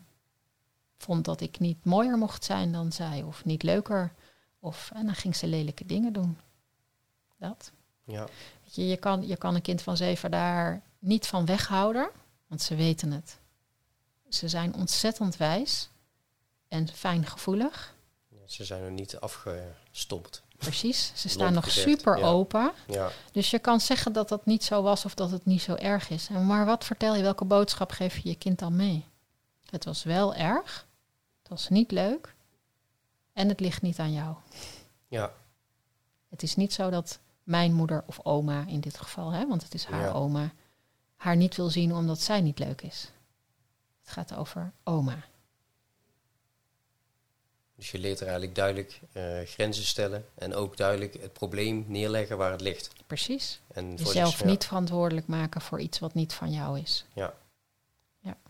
vond 0.96 1.24
dat 1.24 1.40
ik 1.40 1.58
niet 1.58 1.84
mooier 1.84 2.18
mocht 2.18 2.44
zijn 2.44 2.72
dan 2.72 2.92
zij. 2.92 3.22
Of 3.22 3.44
niet 3.44 3.62
leuker. 3.62 4.12
Of, 4.58 4.90
en 4.94 5.04
dan 5.06 5.14
ging 5.14 5.36
ze 5.36 5.46
lelijke 5.46 5.86
dingen 5.86 6.12
doen. 6.12 6.38
Dat. 7.36 7.72
ja. 8.04 8.26
Weet 8.62 8.74
je, 8.74 8.86
je, 8.86 8.96
kan, 8.96 9.26
je 9.26 9.36
kan 9.36 9.54
een 9.54 9.62
kind 9.62 9.82
van 9.82 9.96
zeven 9.96 10.30
daar 10.30 10.82
niet 10.98 11.26
van 11.26 11.46
weghouden. 11.46 12.10
Want 12.48 12.62
ze 12.62 12.74
weten 12.74 13.10
het. 13.12 13.38
Ze 14.28 14.48
zijn 14.48 14.74
ontzettend 14.74 15.36
wijs. 15.36 15.88
En 16.68 16.88
fijngevoelig. 16.88 17.94
Ze 18.46 18.64
zijn 18.64 18.82
er 18.82 18.90
niet 18.90 19.20
afgestopt. 19.20 20.42
Precies. 20.56 21.12
Ze 21.14 21.28
staan 21.28 21.52
nog 21.52 21.70
super 21.70 22.18
ja. 22.18 22.26
open. 22.26 22.72
Ja, 22.86 23.10
Dus 23.32 23.50
je 23.50 23.58
kan 23.58 23.80
zeggen 23.80 24.12
dat 24.12 24.28
dat 24.28 24.46
niet 24.46 24.64
zo 24.64 24.82
was 24.82 25.04
of 25.04 25.14
dat 25.14 25.30
het 25.30 25.44
niet 25.44 25.62
zo 25.62 25.74
erg 25.74 26.10
is. 26.10 26.28
En 26.28 26.46
maar 26.46 26.66
wat 26.66 26.84
vertel 26.84 27.14
je, 27.14 27.22
welke 27.22 27.44
boodschap 27.44 27.90
geef 27.90 28.16
je 28.18 28.28
je 28.28 28.34
kind 28.34 28.58
dan 28.58 28.76
mee? 28.76 29.04
Het 29.70 29.84
was 29.84 30.02
wel 30.02 30.34
erg, 30.34 30.86
het 31.40 31.48
was 31.48 31.68
niet 31.68 31.90
leuk 31.90 32.34
en 33.32 33.48
het 33.48 33.60
ligt 33.60 33.82
niet 33.82 33.98
aan 33.98 34.12
jou. 34.12 34.34
ja, 35.08 35.32
Het 36.28 36.42
is 36.42 36.56
niet 36.56 36.72
zo 36.72 36.90
dat 36.90 37.18
mijn 37.42 37.72
moeder 37.74 38.02
of 38.06 38.20
oma 38.22 38.64
in 38.66 38.80
dit 38.80 38.98
geval, 38.98 39.30
hè, 39.30 39.46
want 39.46 39.62
het 39.62 39.74
is 39.74 39.84
haar 39.84 40.04
Ja. 40.04 40.10
oma, 40.12 40.52
haar 41.18 41.36
niet 41.36 41.56
wil 41.56 41.70
zien 41.70 41.94
omdat 41.94 42.20
zij 42.20 42.40
niet 42.40 42.58
leuk 42.58 42.82
is. 42.82 43.10
Het 44.00 44.12
gaat 44.12 44.34
over 44.34 44.72
oma. 44.84 45.24
dus 47.74 47.90
je 47.90 47.98
leert 47.98 48.20
er 48.20 48.26
eigenlijk 48.26 48.54
duidelijk 48.54 49.00
eh, 49.12 49.40
grenzen 49.44 49.84
stellen. 49.84 50.26
En 50.34 50.54
ook 50.54 50.76
duidelijk 50.76 51.14
het 51.20 51.32
probleem 51.32 51.84
neerleggen 51.88 52.36
waar 52.36 52.50
het 52.50 52.60
ligt. 52.60 52.90
Precies. 53.06 53.60
En 53.72 53.90
Jezelf 53.96 54.30
dus, 54.30 54.40
ja. 54.40 54.46
niet 54.46 54.64
verantwoordelijk 54.64 55.26
maken 55.26 55.60
voor 55.60 55.80
iets 55.80 55.98
wat 55.98 56.14
niet 56.14 56.32
van 56.32 56.52
jou 56.52 56.78
is. 56.78 57.04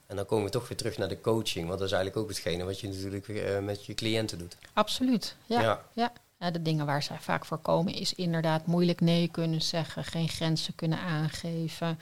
En 0.09 0.17
dan 0.17 0.27
komen 0.27 0.45
we 0.45 0.51
toch 0.51 0.69
weer 0.69 0.77
terug 0.77 0.99
naar 0.99 1.09
de 1.09 1.21
coaching. 1.21 1.67
Want 1.67 1.79
dat 1.79 1.89
is 1.89 1.95
eigenlijk 1.95 2.23
ook 2.23 2.29
hetgene 2.29 2.65
wat 2.65 2.81
je 2.81 2.89
natuurlijk 2.89 3.29
eh, 3.29 3.59
met 3.59 3.87
je 3.87 3.95
cliënten 3.95 4.39
doet. 4.39 4.57
Absoluut. 4.73 5.37
Ja. 5.47 5.61
ja. 5.61 5.85
Ja, 5.93 6.13
ja, 6.39 6.51
de 6.51 6.63
dingen 6.63 6.87
waar 6.87 7.03
zij 7.03 7.19
vaak 7.21 7.45
voor 7.45 7.59
komen 7.59 7.95
is 7.95 8.15
inderdaad 8.15 8.67
moeilijk 8.67 9.01
nee 9.01 9.29
kunnen 9.29 9.63
zeggen, 9.63 10.05
geen 10.05 10.29
grenzen 10.29 10.75
kunnen 10.75 10.99
aangeven, 10.99 11.99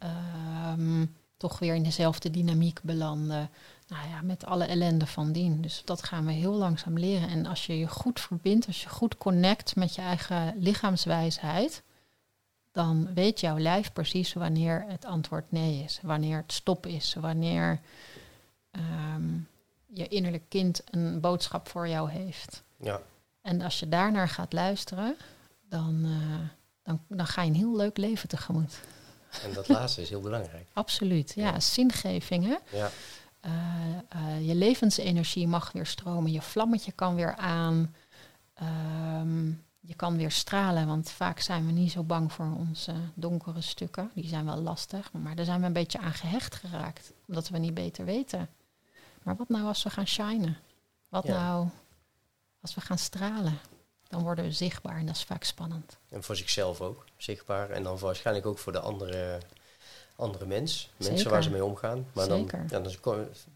ehm, 0.00 1.06
toch 1.36 1.58
weer 1.58 1.74
in 1.74 1.82
dezelfde 1.82 2.30
dynamiek 2.30 2.82
belanden. 2.82 3.50
Nou 3.88 4.08
ja, 4.08 4.22
met 4.22 4.44
alle 4.44 4.64
ellende 4.64 5.06
van 5.06 5.32
dien. 5.32 5.60
Dus 5.60 5.82
dat 5.84 6.02
gaan 6.02 6.26
we 6.26 6.32
heel 6.32 6.52
langzaam 6.52 6.98
leren. 6.98 7.28
En 7.28 7.46
als 7.46 7.66
je 7.66 7.78
je 7.78 7.88
goed 7.88 8.20
verbindt, 8.20 8.66
als 8.66 8.82
je 8.82 8.88
goed 8.88 9.16
connect 9.16 9.76
met 9.76 9.94
je 9.94 10.02
eigen 10.02 10.54
lichaamswijsheid, 10.58 11.82
dan 12.72 13.14
weet 13.14 13.40
jouw 13.40 13.58
lijf 13.58 13.92
precies 13.92 14.32
wanneer 14.32 14.84
het 14.88 15.04
antwoord 15.04 15.52
nee 15.52 15.82
is, 15.82 16.00
wanneer 16.02 16.36
het 16.36 16.52
stop 16.52 16.86
is, 16.86 17.14
wanneer 17.14 17.80
ehm, 18.70 19.38
je 19.86 20.08
innerlijk 20.08 20.44
kind 20.48 20.82
een 20.90 21.20
boodschap 21.20 21.68
voor 21.68 21.88
jou 21.88 22.10
heeft. 22.10 22.62
ja. 22.76 23.00
En 23.42 23.60
als 23.60 23.80
je 23.80 23.88
daarnaar 23.88 24.28
gaat 24.28 24.52
luisteren, 24.52 25.16
dan, 25.68 26.04
eh, 26.04 26.48
dan, 26.82 27.00
dan 27.08 27.26
ga 27.26 27.42
je 27.42 27.48
een 27.48 27.56
heel 27.56 27.76
leuk 27.76 27.96
leven 27.96 28.28
tegemoet. 28.28 28.80
En 29.42 29.52
dat 29.52 29.68
laatste 29.68 30.02
is 30.02 30.08
heel 30.08 30.20
belangrijk. 30.20 30.68
Absoluut, 30.72 31.32
ja. 31.34 31.46
Ja. 31.52 31.60
Zingeving, 31.60 32.44
hè? 32.46 32.76
Ja, 32.78 32.90
Eh, 33.40 33.52
eh, 34.08 34.46
je 34.46 34.54
levensenergie 34.54 35.46
mag 35.46 35.72
weer 35.72 35.86
stromen, 35.86 36.32
je 36.32 36.42
vlammetje 36.42 36.92
kan 36.92 37.14
weer 37.14 37.36
aan. 37.36 37.94
Ehm, 38.54 39.46
je 39.80 39.94
kan 39.96 40.16
weer 40.16 40.30
stralen, 40.30 40.86
want 40.86 41.10
vaak 41.10 41.40
zijn 41.40 41.66
we 41.66 41.72
niet 41.72 41.92
zo 41.92 42.02
bang 42.02 42.32
voor 42.32 42.54
onze 42.58 42.94
donkere 43.14 43.60
stukken. 43.60 44.10
Die 44.14 44.28
zijn 44.28 44.44
wel 44.44 44.56
lastig, 44.60 45.12
maar 45.12 45.34
daar 45.36 45.44
zijn 45.44 45.60
we 45.60 45.66
een 45.66 45.72
beetje 45.72 45.98
aan 45.98 46.12
gehecht 46.12 46.54
geraakt, 46.54 47.12
omdat 47.28 47.48
we 47.48 47.58
niet 47.58 47.74
beter 47.74 48.04
weten. 48.04 48.48
Maar 49.22 49.36
wat 49.36 49.48
nou 49.48 49.64
als 49.66 49.82
we 49.82 49.90
gaan 49.90 50.06
shinen? 50.06 50.56
Wat 51.08 51.26
Ja. 51.26 51.40
nou 51.42 51.68
als 52.60 52.74
we 52.74 52.80
gaan 52.80 52.98
stralen? 52.98 53.58
Dan 54.10 54.22
worden 54.22 54.44
we 54.44 54.52
zichtbaar 54.52 54.96
en 54.96 55.06
dat 55.06 55.14
is 55.14 55.22
vaak 55.24 55.44
spannend. 55.44 55.96
en 56.08 56.22
voor 56.22 56.36
zichzelf 56.36 56.80
ook 56.80 57.04
zichtbaar. 57.16 57.70
En 57.70 57.82
dan 57.82 57.98
waarschijnlijk 57.98 58.46
ook 58.46 58.58
voor 58.58 58.72
de 58.72 58.80
andere, 58.80 59.38
andere 60.16 60.46
mens. 60.46 60.90
Mensen 60.96 61.16
Zeker. 61.16 61.32
waar 61.32 61.42
ze 61.42 61.50
mee 61.50 61.64
omgaan. 61.64 62.06
Maar 62.12 62.28
dan, 62.28 62.38
Zeker. 62.38 62.64
ja, 62.70 62.80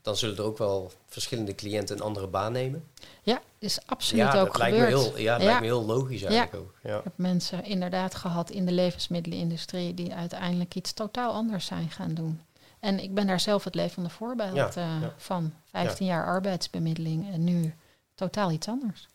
dan, 0.02 0.16
zullen 0.16 0.36
er 0.36 0.42
ook 0.42 0.58
wel 0.58 0.92
verschillende 1.06 1.54
cliënten 1.54 1.96
een 1.96 2.02
andere 2.02 2.26
baan 2.26 2.52
nemen. 2.52 2.84
Ja, 3.22 3.40
is 3.58 3.78
absoluut 3.86 4.32
ja, 4.32 4.40
ook 4.40 4.46
dat 4.46 4.58
lijkt 4.58 4.76
me 4.76 4.84
gebeurd. 4.84 5.02
heel, 5.02 5.18
ja, 5.18 5.32
dat 5.32 5.40
Ja. 5.40 5.46
lijkt 5.46 5.60
me 5.60 5.66
heel 5.66 5.84
logisch 5.84 6.22
eigenlijk 6.22 6.54
ook. 6.64 6.74
Ja. 6.82 6.98
Ik 6.98 7.04
heb 7.04 7.12
mensen 7.16 7.64
inderdaad 7.64 8.14
gehad 8.14 8.50
in 8.50 8.66
de 8.66 8.72
levensmiddelenindustrie 8.72 9.94
die 9.94 10.14
uiteindelijk 10.14 10.74
iets 10.74 10.92
totaal 10.92 11.32
anders 11.32 11.66
zijn 11.66 11.90
gaan 11.90 12.14
doen. 12.14 12.40
En 12.80 12.98
ik 13.02 13.14
ben 13.14 13.26
daar 13.26 13.40
zelf 13.40 13.64
het 13.64 13.74
levende 13.74 14.08
voorbeeld 14.08 14.76
eh, 14.76 15.02
van. 15.16 15.52
15 15.64 16.06
jaar 16.06 16.26
arbeidsbemiddeling 16.26 17.32
en 17.32 17.44
nu 17.44 17.74
totaal 18.14 18.50
iets 18.50 18.68
anders. 18.68 19.08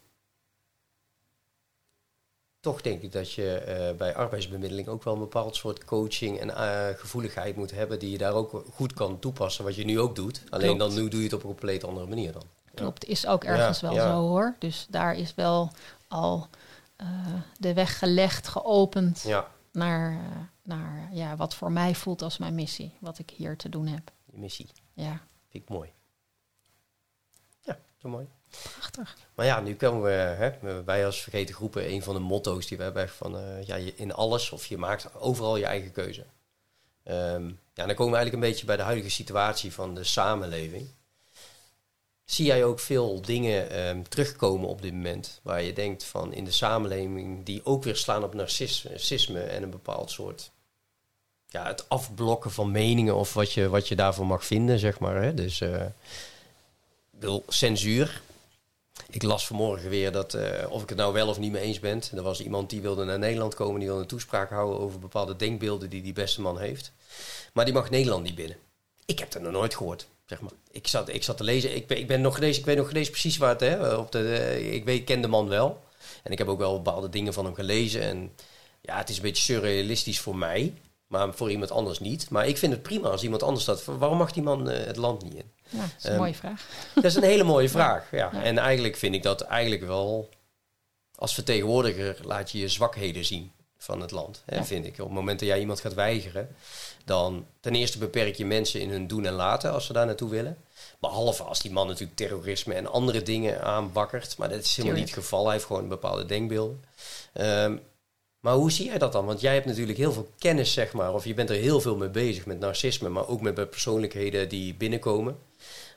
Toch 2.60 2.82
denk 2.82 3.01
ik 3.01 3.12
dat 3.12 3.34
je 3.34 3.53
eh, 3.57 3.95
bij 3.95 4.16
arbeidsbemiddeling 4.16 4.88
ook 4.88 5.03
wel 5.03 5.14
een 5.14 5.20
bepaald 5.20 5.55
soort 5.55 5.86
coaching 5.86 6.39
en 6.39 6.55
eh, 6.55 6.99
gevoeligheid 6.99 7.55
moet 7.55 7.72
hebben 7.72 7.99
die 7.99 8.12
je 8.12 8.18
daar 8.18 8.34
ook 8.34 8.64
goed 8.74 8.93
kan 8.93 9.20
toepassen, 9.20 9.64
wat 9.64 9.76
je 9.76 9.86
nu 9.86 9.99
ook 9.99 10.16
doet. 10.16 10.43
Alleen 10.49 10.76
Klopt. 10.76 10.93
dan 10.93 11.03
nu 11.03 11.10
doe 11.10 11.20
je 11.20 11.26
het 11.26 11.34
op 11.34 11.39
een 11.41 11.47
compleet 11.47 11.84
andere 11.84 12.07
manier 12.07 12.32
dan. 12.32 12.43
Klopt, 12.74 13.05
is 13.05 13.28
ook 13.28 13.43
ergens 13.43 13.80
Ja, 13.80 13.88
wel 13.88 13.95
ja. 13.95 14.07
zo 14.12 14.20
hoor. 14.20 14.55
Dus 14.60 14.88
daar 14.89 15.16
is 15.16 15.36
wel 15.36 15.72
al 16.07 16.47
eh, 16.95 17.07
de 17.57 17.74
weg 17.74 17.99
gelegd, 17.99 18.47
geopend 18.47 19.22
Ja, 19.22 19.47
naar, 19.72 20.20
naar 20.64 21.10
ja, 21.12 21.36
wat 21.36 21.55
voor 21.55 21.72
mij 21.72 21.95
voelt 21.95 22.22
als 22.22 22.38
mijn 22.38 22.55
missie, 22.55 22.93
wat 22.99 23.20
ik 23.20 23.30
hier 23.30 23.57
te 23.57 23.70
doen 23.70 23.88
heb. 23.88 24.12
Je 24.32 24.38
missie. 24.38 24.70
Ja, 24.93 25.22
Vind 25.49 25.64
ik 25.64 25.70
mooi. 25.70 25.91
Ja, 27.62 27.80
zo 27.97 28.10
mooi. 28.10 28.28
Prachtig. 28.50 29.18
Maar 29.36 29.45
ja, 29.45 29.60
nu 29.60 29.76
komen 29.76 30.02
we, 30.02 30.10
hè, 30.10 30.84
wij 30.84 31.06
als 31.06 31.22
Vergeten 31.22 31.56
Groepen, 31.56 31.91
een 31.91 32.04
van 32.04 32.14
de 32.14 32.20
motto's 32.20 32.68
die 32.68 32.78
we 32.78 32.84
hebben, 32.84 33.10
van 33.10 33.38
eh, 33.38 33.64
ja, 33.64 33.76
je, 33.76 33.93
in 33.95 34.14
alles 34.14 34.52
of 34.52 34.66
je 34.66 34.78
maakt 34.78 35.16
overal 35.16 35.58
je 35.58 35.66
eigen 35.66 35.91
keuze. 35.91 36.26
Ehm, 37.04 37.47
ja, 37.74 37.86
dan 37.86 37.95
komen 37.95 38.12
we 38.12 38.18
eigenlijk 38.18 38.34
een 38.34 38.50
beetje 38.50 38.66
bij 38.66 38.78
de 38.78 38.84
huidige 38.84 39.10
situatie 39.10 39.74
van 39.74 39.95
de 39.95 40.04
samenleving. 40.04 40.88
Zie 42.26 42.45
jij 42.45 42.64
ook 42.64 42.80
veel 42.80 43.22
dingen 43.22 43.70
ehm, 43.70 44.02
terugkomen 44.04 44.70
op 44.70 44.82
dit 44.82 44.93
moment 44.93 45.39
waar 45.43 45.62
je 45.62 45.74
denkt 45.74 46.04
van 46.04 46.34
in 46.34 46.43
de 46.43 46.52
samenleving 46.52 47.45
die 47.45 47.66
ook 47.66 47.84
weer 47.84 47.95
slaan 47.95 48.24
op 48.24 48.34
narcisme, 48.34 49.41
en 49.41 49.64
een 49.64 49.70
bepaald 49.70 50.12
soort 50.12 50.52
ja, 51.47 51.66
het 51.66 51.89
afblokken 51.89 52.52
van 52.52 52.72
meningen 52.72 53.16
of 53.16 53.34
wat 53.34 53.54
je, 53.54 53.70
wat 53.70 53.88
je 53.88 53.95
daarvoor 53.95 54.26
mag 54.26 54.45
vinden, 54.45 54.80
zeg 54.80 55.00
maar. 55.00 55.22
Hè? 55.24 55.34
Dus 55.34 55.62
eh, 55.62 55.86
ik 55.86 57.20
bedoel, 57.20 57.43
censuur. 57.47 58.22
Ik 59.12 59.24
las 59.24 59.47
vanmorgen 59.47 59.89
weer 59.89 60.12
dat, 60.12 60.34
eh, 60.34 60.72
of 60.72 60.82
ik 60.82 60.89
het 60.89 60.97
nou 60.97 61.14
wel 61.14 61.28
of 61.28 61.39
niet 61.39 61.51
mee 61.51 61.62
eens 61.62 61.80
ben. 61.80 62.01
Er 62.16 62.22
was 62.22 62.41
iemand 62.41 62.70
die 62.70 62.82
wilde 62.82 63.03
naar 63.03 63.20
Nederland 63.20 63.55
komen, 63.55 63.80
die 63.80 63.88
wilde 63.88 64.01
een 64.01 64.07
toespraak 64.07 64.49
houden 64.49 64.80
over 64.80 64.99
bepaalde 64.99 65.36
denkbeelden 65.36 65.89
die 65.89 66.01
die 66.01 66.14
beste 66.14 66.41
man 66.41 66.60
heeft. 66.60 66.91
Maar 67.53 67.66
die 67.66 67.74
mag 67.74 67.89
Nederland 67.89 68.24
niet 68.24 68.36
binnen. 68.36 68.57
Ik 69.05 69.20
heb 69.20 69.32
dat 69.32 69.41
nog 69.41 69.51
nooit 69.51 69.76
gehoord, 69.76 70.07
zeg 70.26 70.41
maar. 70.41 70.51
Ik 70.72 70.88
zat, 70.88 71.10
ik 71.10 71.24
zat 71.24 71.38
te 71.38 71.43
lezen, 71.43 71.76
ik, 71.76 71.88
ben, 71.88 71.97
ik, 71.97 72.07
ben 72.07 72.22
nog 72.22 72.36
gelezen, 72.36 72.60
ik 72.60 72.66
weet 72.66 72.78
nog 72.78 72.88
gelezen 72.88 73.12
precies 73.12 73.38
waar 73.38 73.49
het, 73.49 73.60
hè, 73.60 73.95
op 73.95 74.12
de, 74.12 74.36
eh, 74.38 74.74
ik, 74.74 74.86
weet, 74.86 74.99
ik 74.99 75.05
ken 75.05 75.22
de 75.22 75.28
man 75.28 75.47
wel. 75.47 75.84
En 76.24 76.32
ik 76.32 76.38
heb 76.38 76.47
ook 76.47 76.60
wel 76.60 76.82
bepaalde 76.82 77.10
dingen 77.10 77.34
van 77.34 77.45
hem 77.45 77.53
gelezen. 77.53 78.01
En 78.01 78.32
ja, 78.82 78.97
het 78.97 79.10
is 79.10 79.16
een 79.16 79.22
beetje 79.22 79.43
surrealistisch 79.43 80.20
voor 80.20 80.36
mij, 80.36 80.74
maar 81.10 81.34
voor 81.34 81.51
iemand 81.51 81.72
anders 81.72 81.99
niet. 81.99 82.30
Maar 82.30 82.47
ik 82.47 82.57
vind 82.57 82.74
het 82.74 82.82
prima 82.82 83.10
als 83.10 83.24
iemand 83.24 83.43
anders 83.43 83.66
dat. 83.66 83.86
Waarom 83.86 84.18
mag 84.18 84.32
die 84.32 84.43
man 84.43 84.70
eh, 84.70 84.86
het 84.86 84.97
land 84.97 85.24
niet 85.24 85.34
in? 85.34 85.51
Ja, 85.70 85.80
dat 85.80 85.89
is 85.97 86.03
een 86.03 86.10
Ehm, 86.10 86.20
mooie 86.20 86.34
vraag. 86.36 86.66
Dat 86.95 87.03
is 87.03 87.16
een 87.16 87.24
hele 87.24 87.43
mooie 87.43 87.70
vraag. 87.80 88.12
Ja. 88.12 88.30
Ja. 88.34 88.43
En 88.43 88.57
eigenlijk 88.57 88.95
vind 88.95 89.16
ik 89.16 89.24
dat 89.24 89.41
eigenlijk 89.41 89.86
wel. 89.86 90.30
Als 91.16 91.34
vertegenwoordiger 91.34 92.18
laat 92.24 92.51
je 92.51 92.60
je 92.60 92.68
zwakheden 92.68 93.26
zien 93.26 93.51
van 93.78 94.01
het 94.01 94.12
land. 94.12 94.41
Hè, 94.45 94.55
Ja. 94.55 94.66
Vind 94.66 94.86
ik. 94.86 94.91
Op 94.91 95.05
het 95.05 95.10
moment 95.16 95.39
dat 95.39 95.47
jij 95.47 95.60
iemand 95.60 95.80
gaat 95.80 95.93
weigeren, 95.93 96.55
dan 97.05 97.45
ten 97.60 97.76
eerste 97.76 97.97
beperk 97.97 98.36
je 98.36 98.45
mensen 98.45 98.82
in 98.82 98.89
hun 98.89 99.07
doen 99.07 99.26
en 99.26 99.34
laten 99.34 99.72
als 99.72 99.86
ze 99.86 99.93
daar 99.93 100.05
naartoe 100.05 100.30
willen. 100.30 100.57
Behalve 100.99 101.43
als 101.43 101.60
die 101.60 101.72
man 101.72 101.88
natuurlijk 101.88 102.18
terrorisme 102.18 102.74
en 102.74 102.88
andere 102.91 103.22
dingen 103.24 103.62
aanbakkert. 103.62 104.38
Maar 104.38 104.49
dat 104.49 104.60
is 104.64 104.76
helemaal 104.76 104.97
niet 104.97 105.10
het 105.10 105.18
geval. 105.24 105.43
Hij 105.43 105.53
heeft 105.53 105.66
gewoon 105.66 105.88
bepaalde 105.88 106.26
denkbeelden. 106.26 106.84
Ehm, 107.34 107.78
maar 108.39 108.53
hoe 108.53 108.71
zie 108.71 108.85
jij 108.85 108.97
dat 108.97 109.11
dan? 109.11 109.25
Want 109.25 109.41
jij 109.41 109.53
hebt 109.53 109.65
natuurlijk 109.65 109.97
heel 109.97 110.11
veel 110.13 110.29
kennis, 110.37 110.73
zeg 110.73 110.93
maar. 110.93 111.13
Of 111.13 111.25
je 111.25 111.33
bent 111.33 111.49
er 111.49 111.55
heel 111.55 111.81
veel 111.81 111.95
mee 111.97 112.09
bezig 112.09 112.45
met 112.45 112.59
narcisme, 112.59 113.09
maar 113.09 113.27
ook 113.27 113.41
met 113.41 113.55
de 113.55 113.65
persoonlijkheden 113.65 114.49
die 114.49 114.73
binnenkomen. 114.75 115.37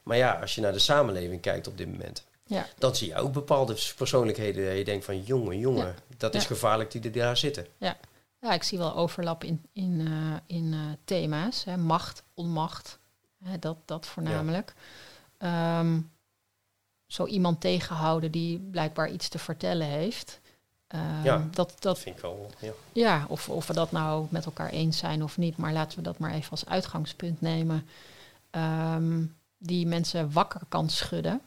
Maar 0.03 0.16
ja, 0.16 0.32
als 0.40 0.55
je 0.55 0.61
naar 0.61 0.72
de 0.72 0.78
samenleving 0.78 1.40
kijkt 1.40 1.66
op 1.66 1.78
dit 1.78 1.90
moment, 1.90 2.24
Ja, 2.47 2.66
dan 2.78 2.97
zie 2.97 3.09
je 3.09 3.16
ook 3.16 3.32
bepaalde 3.32 3.76
persoonlijkheden 3.97 4.66
dat 4.66 4.76
je 4.76 4.84
denkt 4.84 5.05
van 5.05 5.22
jongen, 5.22 5.59
jongen, 5.59 5.86
Ja. 5.86 5.95
dat 6.16 6.34
is 6.34 6.40
Ja. 6.43 6.47
gevaarlijk 6.49 6.90
die 6.90 7.03
er 7.03 7.12
daar 7.12 7.36
zitten. 7.36 7.66
ja. 7.78 7.97
ja, 8.40 8.53
ik 8.53 8.62
zie 8.62 8.78
wel 8.78 8.95
overlap 8.97 9.45
in, 9.45 9.62
in, 9.72 10.07
eh, 10.07 10.57
in 10.57 10.72
eh, 10.72 10.78
thema's. 11.05 11.64
Hè. 11.64 11.76
Macht, 11.76 12.22
onmacht, 12.34 12.99
hè, 13.45 13.59
dat, 13.59 13.76
dat 13.84 14.07
voornamelijk. 14.07 14.74
Ehm, 15.38 16.01
zo 17.07 17.26
iemand 17.26 17.61
tegenhouden 17.61 18.30
die 18.30 18.59
blijkbaar 18.59 19.11
iets 19.11 19.28
te 19.28 19.38
vertellen 19.38 19.86
heeft. 19.86 20.40
Ehm, 20.93 21.24
Ja. 21.24 21.49
dat, 21.51 21.74
Dat 21.78 21.99
vind 21.99 22.16
ik 22.16 22.22
wel, 22.22 22.51
ja. 22.59 22.72
ja, 22.93 23.24
of, 23.28 23.49
of 23.49 23.66
we 23.66 23.72
dat 23.72 23.93
nou 23.93 24.26
met 24.30 24.45
elkaar 24.45 24.68
eens 24.68 24.99
zijn 24.99 25.22
of 25.22 25.36
niet, 25.36 25.57
maar 25.57 25.72
laten 25.72 25.97
we 25.99 26.05
dat 26.05 26.18
maar 26.18 26.32
even 26.32 26.51
als 26.51 26.66
uitgangspunt 26.66 27.40
nemen. 27.40 27.86
Ehm, 28.51 29.24
die 29.59 29.86
mensen 29.86 30.32
wakker 30.32 30.61
kan 30.68 30.90
schudden. 30.90 31.40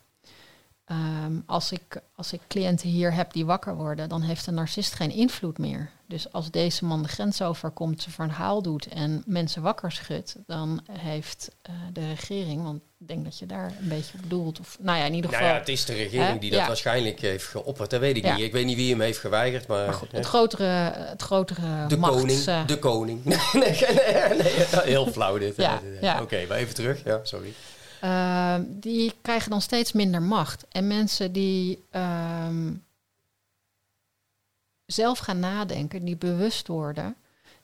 Ehm, 0.86 1.40
als, 1.46 1.72
ik, 1.72 2.02
als 2.16 2.34
ik 2.34 2.42
cliënten 2.48 2.90
hier 2.90 3.14
heb 3.14 3.34
die 3.34 3.46
wakker 3.46 3.76
worden, 3.76 4.10
dan 4.10 4.22
heeft 4.22 4.48
een 4.48 4.54
narcist 4.54 4.94
geen 4.94 5.12
invloed 5.12 5.58
meer. 5.58 5.92
Dus 6.08 6.32
als 6.32 6.52
deze 6.52 6.86
man 6.86 7.02
de 7.04 7.08
grens 7.08 7.42
overkomt, 7.42 8.02
zijn 8.02 8.14
verhaal 8.14 8.62
doet 8.62 8.88
en 8.88 9.24
mensen 9.26 9.62
wakker 9.62 9.92
schudt, 9.92 10.36
dan 10.48 10.84
heeft 10.92 11.56
eh, 11.62 11.74
de 11.94 12.08
regering, 12.08 12.64
want 12.64 12.82
ik 13.00 13.08
denk 13.08 13.24
dat 13.24 13.40
je 13.40 13.46
daar 13.46 13.74
een 13.82 13.88
beetje 13.88 14.14
op 14.16 14.22
bedoelt, 14.22 14.60
of 14.60 14.78
nou 14.82 14.98
ja, 14.98 15.06
in 15.06 15.14
ieder 15.14 15.32
Nou 15.32 15.42
geval. 15.44 15.56
ja, 15.56 15.60
het 15.62 15.70
is 15.70 15.86
de 15.86 15.94
regering 15.94 16.34
Hè? 16.34 16.40
die 16.40 16.50
dat 16.52 16.60
Ja. 16.60 16.68
waarschijnlijk 16.68 17.20
heeft 17.20 17.46
geopperd. 17.46 17.90
Dat 17.90 18.00
weet 18.00 18.18
ik 18.18 18.24
Ja. 18.24 18.36
niet. 18.36 18.46
Ik 18.46 18.52
weet 18.52 18.66
niet 18.66 18.76
wie 18.76 18.90
hem 18.92 19.02
heeft 19.02 19.20
geweigerd, 19.20 19.68
maar... 19.68 19.86
maar 19.86 19.94
goed, 19.94 20.12
hè. 20.12 20.18
het 20.18 20.28
grotere, 20.28 20.64
het 20.96 21.22
grotere 21.22 21.88
de 21.88 21.98
machts, 21.98 22.18
koning, 22.22 22.46
eh, 22.46 22.68
de 22.68 22.80
koning. 22.80 23.24
nee, 23.26 23.34
nee, 23.54 24.38
nee, 24.38 24.66
heel 24.84 25.08
flauw 25.08 25.38
dit. 25.38 25.56
Ja, 25.56 25.82
ja. 26.02 26.22
Oké, 26.22 26.46
maar 26.48 26.58
even 26.58 26.76
terug. 26.76 27.04
Ja, 27.04 27.20
sorry. 27.24 27.54
Die 28.68 29.14
krijgen 29.22 29.50
dan 29.50 29.62
steeds 29.62 29.92
minder 29.92 30.22
macht. 30.22 30.66
En 30.72 30.88
mensen 30.88 31.32
die 31.32 31.84
ehm, 31.92 32.72
zelf 34.86 35.20
gaan 35.20 35.40
nadenken, 35.40 36.06
die 36.06 36.18
bewust 36.18 36.68
worden, 36.68 37.16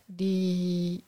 die 0.05 1.03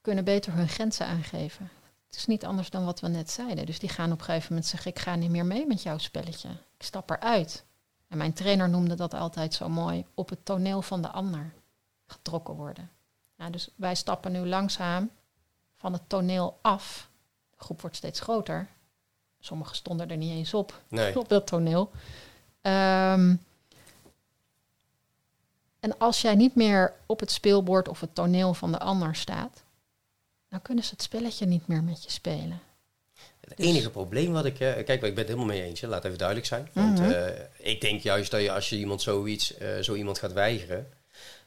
kunnen 0.00 0.24
beter 0.24 0.52
hun 0.52 0.68
grenzen 0.68 1.06
aangeven. 1.06 1.70
Het 2.06 2.18
is 2.18 2.26
niet 2.26 2.44
anders 2.44 2.70
dan 2.70 2.84
wat 2.84 3.00
we 3.00 3.08
net 3.08 3.30
zeiden. 3.30 3.66
Dus 3.66 3.78
die 3.78 3.88
gaan 3.88 4.12
op 4.12 4.18
een 4.18 4.24
gegeven 4.24 4.48
moment 4.48 4.66
zeggen: 4.66 4.90
Ik 4.90 4.98
ga 4.98 5.14
niet 5.14 5.30
meer 5.30 5.46
mee 5.46 5.66
met 5.66 5.82
jouw 5.82 5.98
spelletje. 5.98 6.48
Ik 6.48 6.84
stap 6.84 7.10
eruit. 7.10 7.64
En 8.08 8.18
mijn 8.18 8.32
trainer 8.32 8.68
noemde 8.68 8.94
dat 8.94 9.14
altijd 9.14 9.54
zo 9.54 9.68
mooi: 9.68 10.04
op 10.14 10.28
het 10.28 10.44
toneel 10.44 10.82
van 10.82 11.02
de 11.02 11.08
ander 11.08 11.52
getrokken 12.06 12.54
worden. 12.54 12.90
Nou, 13.36 13.50
dus 13.52 13.70
wij 13.76 13.94
stappen 13.94 14.32
nu 14.32 14.46
langzaam 14.46 15.10
van 15.76 15.92
het 15.92 16.08
toneel 16.08 16.58
af. 16.62 17.10
De 17.50 17.64
groep 17.64 17.80
wordt 17.80 17.96
steeds 17.96 18.20
groter. 18.20 18.68
Sommigen 19.40 19.76
stonden 19.76 20.10
er 20.10 20.16
niet 20.16 20.32
eens 20.32 20.54
op, 20.54 20.82
Nee. 20.88 21.18
op 21.18 21.28
dat 21.28 21.46
toneel. 21.46 21.90
Ehm, 22.60 23.36
en 25.80 25.98
als 25.98 26.20
jij 26.20 26.34
niet 26.34 26.54
meer 26.54 26.92
op 27.06 27.20
het 27.20 27.30
speelbord 27.30 27.88
of 27.88 28.00
het 28.00 28.14
toneel 28.14 28.54
van 28.54 28.72
de 28.72 28.78
ander 28.78 29.14
staat, 29.16 29.62
dan 30.48 30.62
kunnen 30.62 30.84
ze 30.84 30.90
het 30.90 31.02
spelletje 31.02 31.46
niet 31.46 31.66
meer 31.66 31.82
met 31.82 32.04
je 32.04 32.10
spelen. 32.10 32.60
Het 33.40 33.56
Dus- 33.56 33.66
enige 33.66 33.90
probleem 33.90 34.32
wat 34.32 34.44
ik... 34.44 34.60
eh, 34.60 34.72
kijk, 34.72 34.88
ik 34.88 35.00
ben 35.00 35.16
het 35.16 35.26
helemaal 35.26 35.46
mee 35.46 35.62
eens. 35.62 35.80
Hè. 35.80 35.88
Laat 35.88 36.04
even 36.04 36.18
duidelijk 36.18 36.46
zijn. 36.46 36.68
Want 36.72 36.98
Mhm. 36.98 37.10
eh, 37.10 37.40
ik 37.56 37.80
denk 37.80 38.00
juist 38.02 38.30
dat 38.30 38.40
je 38.40 38.52
als 38.52 38.68
je 38.68 38.76
iemand 38.76 39.02
zoiets, 39.02 39.56
eh, 39.56 39.78
zo 39.78 39.94
iemand 39.94 40.18
gaat 40.18 40.32
weigeren... 40.32 40.88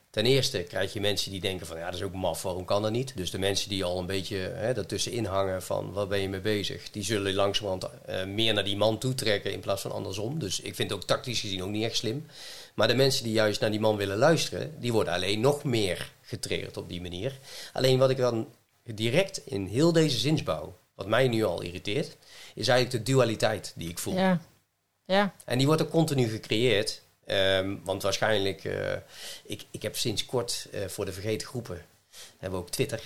Ten 0.09 0.25
eerste 0.25 0.63
krijg 0.63 0.93
je 0.93 0.99
mensen 0.99 1.31
die 1.31 1.41
denken 1.41 1.67
van... 1.67 1.77
Ja, 1.77 1.85
dat 1.85 1.93
is 1.93 2.01
ook 2.01 2.13
maf, 2.13 2.41
waarom 2.41 2.65
kan 2.65 2.81
dat 2.81 2.91
niet? 2.91 3.17
Dus 3.17 3.31
de 3.31 3.39
mensen 3.39 3.69
die 3.69 3.83
al 3.83 3.99
een 3.99 4.05
beetje 4.05 4.37
hè, 4.37 4.73
daartussenin 4.73 5.25
hangen 5.25 5.63
van... 5.63 5.91
Wat 5.91 6.09
ben 6.09 6.19
je 6.19 6.29
mee 6.29 6.39
bezig? 6.39 6.91
Die 6.91 7.03
zullen 7.03 7.33
langzamerhand 7.33 7.87
meer 8.27 8.53
naar 8.53 8.63
die 8.63 8.77
man 8.77 8.97
toetrekken 8.97 9.51
in 9.51 9.59
plaats 9.59 9.81
van 9.81 9.91
andersom. 9.91 10.39
Dus 10.39 10.59
ik 10.59 10.75
vind 10.75 10.89
het 10.89 10.99
ook 10.99 11.05
tactisch 11.07 11.39
gezien 11.39 11.63
ook 11.63 11.69
niet 11.69 11.83
echt 11.83 11.95
slim. 11.97 12.25
Maar 12.73 12.87
de 12.87 12.95
mensen 12.95 13.23
die 13.23 13.33
juist 13.33 13.59
naar 13.61 13.71
die 13.71 13.79
man 13.79 13.95
willen 13.95 14.17
luisteren... 14.17 14.75
Die 14.79 14.91
worden 14.93 15.13
alleen 15.13 15.39
nog 15.39 15.63
meer 15.63 16.11
getriggerd 16.21 16.77
op 16.77 16.89
die 16.89 17.01
manier. 17.01 17.39
Alleen 17.73 17.99
wat 17.99 18.09
ik 18.09 18.17
dan 18.17 18.47
direct 18.83 19.41
in 19.45 19.65
heel 19.65 19.91
deze 19.91 20.17
zinsbouw... 20.17 20.77
Wat 20.95 21.07
mij 21.07 21.27
nu 21.27 21.43
al 21.43 21.61
irriteert... 21.61 22.17
Is 22.55 22.67
eigenlijk 22.67 23.05
de 23.05 23.11
dualiteit 23.11 23.73
die 23.75 23.89
ik 23.89 23.99
voel. 23.99 24.13
Ja, 24.13 24.39
ja, 25.05 25.33
En 25.45 25.57
die 25.57 25.67
wordt 25.67 25.81
ook 25.81 25.89
continu 25.89 26.27
gecreëerd. 26.27 27.01
Ehm, 27.25 27.75
want 27.83 28.03
waarschijnlijk, 28.03 28.63
eh, 28.63 28.91
ik, 29.43 29.65
ik 29.71 29.81
heb 29.81 29.97
sinds 29.97 30.25
kort 30.25 30.67
eh, 30.71 30.87
voor 30.87 31.05
de 31.05 31.13
vergeten 31.13 31.47
groepen, 31.47 31.85
hebben 32.37 32.59
we 32.59 32.65
ook 32.65 32.71
Twitter. 32.71 33.01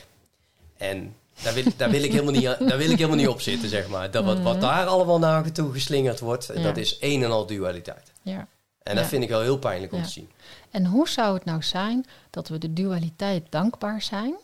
En 0.77 1.15
daar 1.43 1.53
wil, 1.53 1.63
daar 1.77 1.89
wil, 1.89 2.03
ik, 2.03 2.11
helemaal 2.11 2.33
niet, 2.33 2.43
daar 2.69 2.77
wil 2.77 2.89
ik 2.89 2.97
helemaal 2.97 3.17
niet 3.17 3.27
op 3.27 3.41
zitten, 3.41 3.69
zeg 3.69 3.87
maar. 3.87 4.11
Dat, 4.11 4.23
wat, 4.23 4.39
wat 4.39 4.61
daar 4.61 4.85
allemaal 4.85 5.19
naar 5.19 5.51
toe 5.51 5.71
geslingerd 5.71 6.19
wordt, 6.19 6.49
Ja. 6.53 6.61
dat 6.61 6.77
is 6.77 6.97
een 6.99 7.23
en 7.23 7.31
al 7.31 7.45
dualiteit. 7.45 8.11
ja. 8.21 8.47
En 8.87 8.95
dat 8.95 9.05
vind 9.05 9.23
ik 9.23 9.29
wel 9.29 9.41
heel 9.41 9.59
pijnlijk 9.59 9.93
om 9.93 10.03
te 10.03 10.09
zien. 10.09 10.29
En 10.71 10.85
hoe 10.85 11.09
zou 11.09 11.33
het 11.33 11.45
nou 11.45 11.63
zijn 11.63 12.05
dat 12.29 12.47
we 12.47 12.57
de 12.57 12.73
dualiteit 12.73 13.51
dankbaar 13.51 14.01
zijn? 14.01 14.35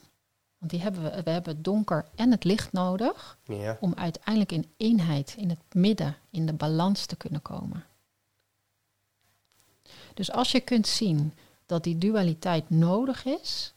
Want 0.57 0.71
die 0.71 0.81
hebben 0.81 1.03
we, 1.03 1.23
we 1.23 1.29
hebben 1.29 1.53
het 1.53 1.63
donker 1.63 2.05
en 2.15 2.31
het 2.31 2.43
licht 2.43 2.71
nodig 2.71 3.37
Ja, 3.43 3.77
om 3.79 3.93
uiteindelijk 3.95 4.51
in 4.51 4.71
eenheid, 4.77 5.35
in 5.37 5.49
het 5.49 5.73
midden, 5.73 6.17
in 6.29 6.45
de 6.45 6.53
balans 6.53 7.05
te 7.05 7.15
kunnen 7.15 7.41
komen. 7.41 7.85
Dus 10.13 10.31
als 10.31 10.51
je 10.51 10.59
kunt 10.59 10.87
zien 10.87 11.33
dat 11.65 11.83
die 11.83 11.97
dualiteit 11.97 12.69
nodig 12.69 13.25
is 13.25 13.73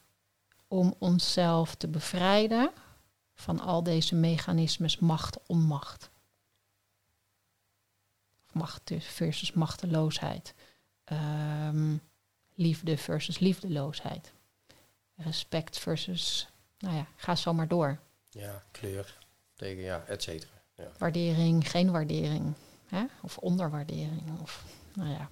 om 0.68 0.94
onszelf 0.98 1.74
te 1.74 1.88
bevrijden 1.88 2.70
van 3.34 3.60
al 3.60 3.82
deze 3.82 4.14
mechanismes 4.14 4.98
macht-onmacht. 4.98 6.10
Macht 8.56 8.90
versus 8.98 9.52
machteloosheid. 9.52 10.54
Ehm, 11.04 11.96
liefde 12.54 12.96
versus 12.96 13.38
liefdeloosheid. 13.38 14.32
Respect 15.14 15.78
versus, 15.78 16.48
nou 16.78 16.96
ja, 16.96 17.06
ga 17.16 17.34
zo 17.34 17.54
maar 17.54 17.68
door. 17.68 17.98
ja 18.30 18.62
kleur, 18.70 19.18
tegen, 19.54 19.82
ja, 19.82 20.04
et 20.06 20.22
cetera. 20.22 20.52
Ja. 20.76 20.90
Waardering, 20.98 21.70
geen 21.70 21.90
waardering. 21.90 22.54
Hè? 22.86 23.04
Of 23.22 23.38
onderwaardering. 23.38 24.40
Of, 24.42 24.64
nou 24.94 25.10
ja, 25.10 25.30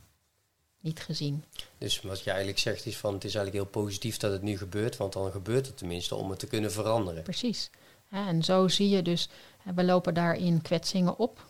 niet 0.81 1.01
gezien. 1.01 1.45
Dus 1.79 2.01
wat 2.01 2.21
je 2.21 2.31
eigenlijk 2.31 2.59
zegt 2.59 2.87
is 2.87 2.97
van 2.97 3.15
het 3.15 3.25
is 3.25 3.35
eigenlijk 3.35 3.65
heel 3.65 3.83
positief 3.83 4.17
dat 4.17 4.33
het 4.33 4.43
nu 4.43 4.59
gebeurt, 4.59 4.97
want 4.97 5.13
dan 5.13 5.31
gebeurt 5.31 5.67
het 5.67 5.77
tenminste 5.77 6.15
om 6.15 6.31
het 6.31 6.39
te 6.39 6.47
kunnen 6.47 6.73
veranderen. 6.73 7.23
Precies. 7.23 7.71
En 8.11 8.43
zo 8.43 8.69
zie 8.69 8.89
je 8.89 9.03
dus, 9.03 9.29
we 9.75 9.85
lopen 9.85 10.15
daarin 10.15 10.63
kwetsingen 10.63 11.19
op, 11.19 11.47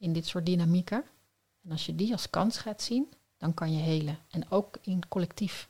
in 0.00 0.12
dit 0.12 0.26
soort 0.26 0.46
dynamieken. 0.46 1.04
En 1.64 1.70
als 1.70 1.86
je 1.86 1.94
die 1.94 2.12
als 2.12 2.30
kans 2.30 2.58
gaat 2.58 2.82
zien, 2.82 3.12
dan 3.36 3.54
kan 3.54 3.72
je 3.72 3.82
helen. 3.82 4.18
En 4.30 4.50
ook 4.50 4.78
in 4.80 5.08
collectief. 5.08 5.68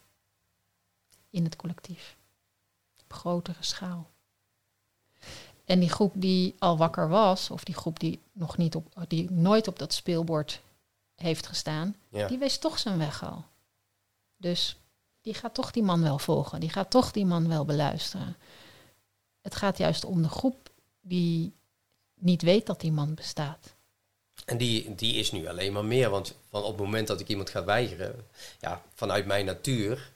In 1.30 1.44
het 1.44 1.56
collectief. 1.56 2.16
Op 3.02 3.12
grotere 3.12 3.62
schaal. 3.62 4.10
En 5.64 5.80
die 5.80 5.88
groep 5.88 6.12
die 6.16 6.54
al 6.58 6.76
wakker 6.76 7.08
was, 7.08 7.50
of 7.50 7.64
die 7.64 7.74
groep 7.74 7.98
die 8.00 8.20
nog 8.32 8.56
niet 8.56 8.74
op, 8.74 9.04
die 9.08 9.30
nooit 9.30 9.68
op 9.68 9.78
dat 9.78 9.92
speelbord 9.92 10.60
heeft 11.14 11.46
gestaan, 11.46 11.96
Ja. 12.08 12.28
die 12.28 12.38
wees 12.38 12.58
toch 12.58 12.78
zijn 12.78 12.98
weg 12.98 13.24
al. 13.24 13.44
Dus 14.36 14.76
die 15.20 15.34
gaat 15.34 15.54
toch 15.54 15.70
die 15.70 15.82
man 15.82 16.02
wel 16.02 16.18
volgen. 16.18 16.60
Die 16.60 16.70
gaat 16.70 16.90
toch 16.90 17.10
die 17.12 17.26
man 17.26 17.48
wel 17.48 17.64
beluisteren. 17.64 18.36
Het 19.40 19.54
gaat 19.54 19.78
juist 19.78 20.04
om 20.04 20.22
de 20.22 20.28
groep 20.28 20.70
die 21.00 21.52
niet 22.14 22.42
weet 22.42 22.66
dat 22.66 22.80
die 22.80 22.92
man 22.92 23.14
bestaat. 23.14 23.74
En 24.50 24.56
die, 24.56 24.94
die 24.94 25.14
is 25.14 25.30
nu 25.32 25.46
alleen 25.48 25.72
maar 25.72 25.84
meer, 25.84 26.10
want 26.10 26.34
van 26.48 26.62
op 26.62 26.68
het 26.72 26.84
moment 26.84 27.06
dat 27.06 27.20
ik 27.20 27.28
iemand 27.28 27.50
ga 27.50 27.64
weigeren, 27.64 28.26
ja, 28.60 28.82
vanuit 28.94 29.26
mijn 29.26 29.44
natuur 29.44 30.12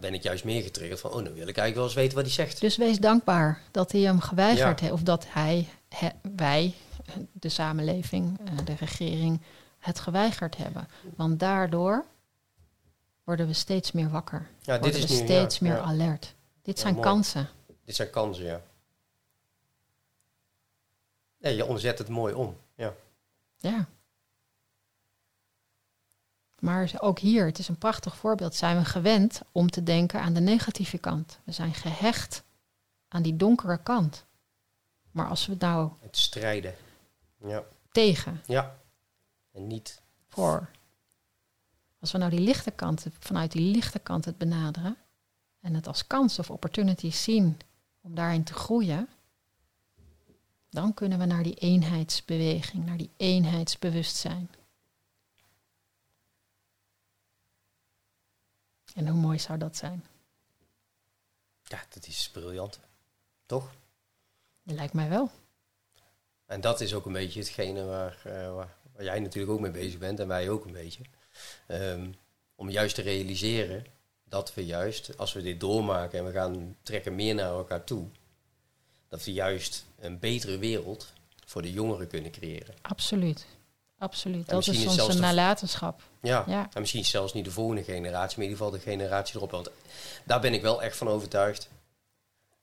ben 0.00 0.14
ik 0.14 0.22
juist 0.22 0.44
meer 0.44 0.62
getriggerd 0.62 1.00
van, 1.00 1.10
oh, 1.10 1.16
dan 1.24 1.34
wil 1.34 1.48
ik 1.48 1.56
eigenlijk 1.56 1.74
wel 1.74 1.84
eens 1.84 1.94
weten 1.94 2.14
wat 2.14 2.24
hij 2.24 2.32
zegt. 2.34 2.60
Dus 2.60 2.76
wees 2.76 2.98
dankbaar 2.98 3.62
dat 3.70 3.92
hij 3.92 4.00
hem 4.00 4.20
geweigerd 4.20 4.78
Ja. 4.80 4.86
heeft. 4.86 4.92
Of 4.92 5.02
dat 5.02 5.26
hij, 5.28 5.68
he- 5.88 6.30
wij, 6.36 6.74
de 7.32 7.48
samenleving, 7.48 8.38
eh, 8.44 8.64
de 8.64 8.74
regering, 8.74 9.40
het 9.78 10.00
geweigerd 10.00 10.56
hebben. 10.56 10.88
Want 11.16 11.40
daardoor 11.40 12.04
worden 13.24 13.46
we 13.46 13.52
steeds 13.52 13.92
meer 13.92 14.10
wakker. 14.10 14.48
Ja, 14.60 14.72
dit 14.78 14.82
worden 14.82 15.00
is 15.00 15.10
we 15.10 15.16
nu, 15.20 15.24
steeds 15.24 15.58
ja, 15.58 15.66
meer 15.66 15.76
ja. 15.76 15.82
alert. 15.82 16.34
Dit 16.62 16.78
zijn 16.78 16.94
mooi. 16.94 17.06
kansen. 17.06 17.48
Dit 17.84 17.94
zijn 17.94 18.10
kansen, 18.10 18.44
ja. 18.44 18.62
Ja, 21.38 21.48
je 21.48 21.66
omzet 21.66 21.98
het 21.98 22.08
mooi 22.08 22.34
om. 22.34 22.56
Ja. 23.70 23.86
Maar 26.58 26.92
ook 26.98 27.18
hier, 27.18 27.46
het 27.46 27.58
is 27.58 27.68
een 27.68 27.78
prachtig 27.78 28.16
voorbeeld, 28.16 28.54
zijn 28.54 28.78
we 28.78 28.84
gewend 28.84 29.40
om 29.52 29.70
te 29.70 29.82
denken 29.82 30.20
aan 30.20 30.32
de 30.32 30.40
negatieve 30.40 30.98
kant. 30.98 31.38
We 31.44 31.52
zijn 31.52 31.74
gehecht 31.74 32.42
aan 33.08 33.22
die 33.22 33.36
donkere 33.36 33.82
kant. 33.82 34.24
Maar 35.10 35.28
als 35.28 35.46
we 35.46 35.52
het 35.52 35.60
nou 35.60 35.90
Het 36.00 36.16
strijden. 36.16 36.74
Ja. 37.36 37.62
tegen, 37.92 38.42
Ja. 38.46 38.78
En 39.52 39.66
niet. 39.66 40.02
voor, 40.28 40.70
als 42.00 42.12
we 42.12 42.18
nou 42.18 42.30
die 42.30 42.40
lichte 42.40 42.70
kant, 42.70 43.06
vanuit 43.18 43.52
die 43.52 43.70
lichte 43.70 43.98
kant 43.98 44.24
het 44.24 44.38
benaderen 44.38 44.96
en 45.60 45.74
het 45.74 45.86
als 45.86 46.06
kans 46.06 46.38
of 46.38 46.50
opportunities 46.50 47.22
zien 47.22 47.58
om 48.00 48.14
daarin 48.14 48.44
te 48.44 48.54
groeien, 48.54 49.08
dan 50.74 50.94
kunnen 50.94 51.18
we 51.18 51.24
naar 51.24 51.42
die 51.42 51.54
eenheidsbeweging, 51.54 52.86
naar 52.86 52.96
die 52.96 53.10
eenheidsbewustzijn. 53.16 54.50
En 58.94 59.08
hoe 59.08 59.20
mooi 59.20 59.38
zou 59.38 59.58
dat 59.58 59.76
zijn? 59.76 60.04
Ja, 61.62 61.84
dat 61.88 62.06
is 62.06 62.30
briljant. 62.32 62.80
Toch? 63.46 63.74
Dat 64.62 64.76
lijkt 64.76 64.92
mij 64.92 65.08
wel. 65.08 65.30
En 66.46 66.60
dat 66.60 66.80
is 66.80 66.94
ook 66.94 67.06
een 67.06 67.12
beetje 67.12 67.40
hetgene 67.40 67.84
waar, 67.84 68.20
eh, 68.24 68.54
waar, 68.54 68.76
waar 68.92 69.04
jij 69.04 69.20
natuurlijk 69.20 69.52
ook 69.52 69.60
mee 69.60 69.70
bezig 69.70 69.98
bent 69.98 70.20
en 70.20 70.28
wij 70.28 70.48
ook 70.48 70.64
een 70.64 70.72
beetje. 70.72 71.02
Ehm, 71.66 72.12
om 72.54 72.70
juist 72.70 72.94
te 72.94 73.02
realiseren 73.02 73.86
dat 74.24 74.54
we 74.54 74.66
juist, 74.66 75.18
als 75.18 75.32
we 75.32 75.42
dit 75.42 75.60
doormaken 75.60 76.18
en 76.18 76.24
we 76.24 76.32
gaan 76.32 76.76
trekken 76.82 77.14
meer 77.14 77.34
naar 77.34 77.50
elkaar 77.50 77.84
toe, 77.84 78.10
dat 79.14 79.24
we 79.24 79.32
juist 79.32 79.84
een 80.00 80.18
betere 80.18 80.58
wereld 80.58 81.12
voor 81.46 81.62
de 81.62 81.72
jongeren 81.72 82.06
kunnen 82.06 82.30
creëren. 82.30 82.74
Absoluut. 82.82 83.46
Absoluut. 83.98 84.48
Dat 84.48 84.66
is 84.66 84.94
zelfs 84.94 85.14
de- 85.14 85.20
nalatenschap. 85.20 86.02
Ja, 86.22 86.44
Ja. 86.46 86.68
en 86.72 86.80
misschien 86.80 87.04
zelfs 87.04 87.32
niet 87.32 87.44
de 87.44 87.50
volgende 87.50 87.82
generatie, 87.84 88.36
maar 88.38 88.46
in 88.46 88.50
ieder 88.52 88.56
geval 88.66 88.70
de 88.70 88.90
generatie 88.90 89.36
erop. 89.36 89.50
Want 89.50 89.70
daar 90.24 90.40
ben 90.40 90.54
ik 90.54 90.62
wel 90.62 90.82
echt 90.82 90.96
van 90.96 91.08
overtuigd. 91.08 91.68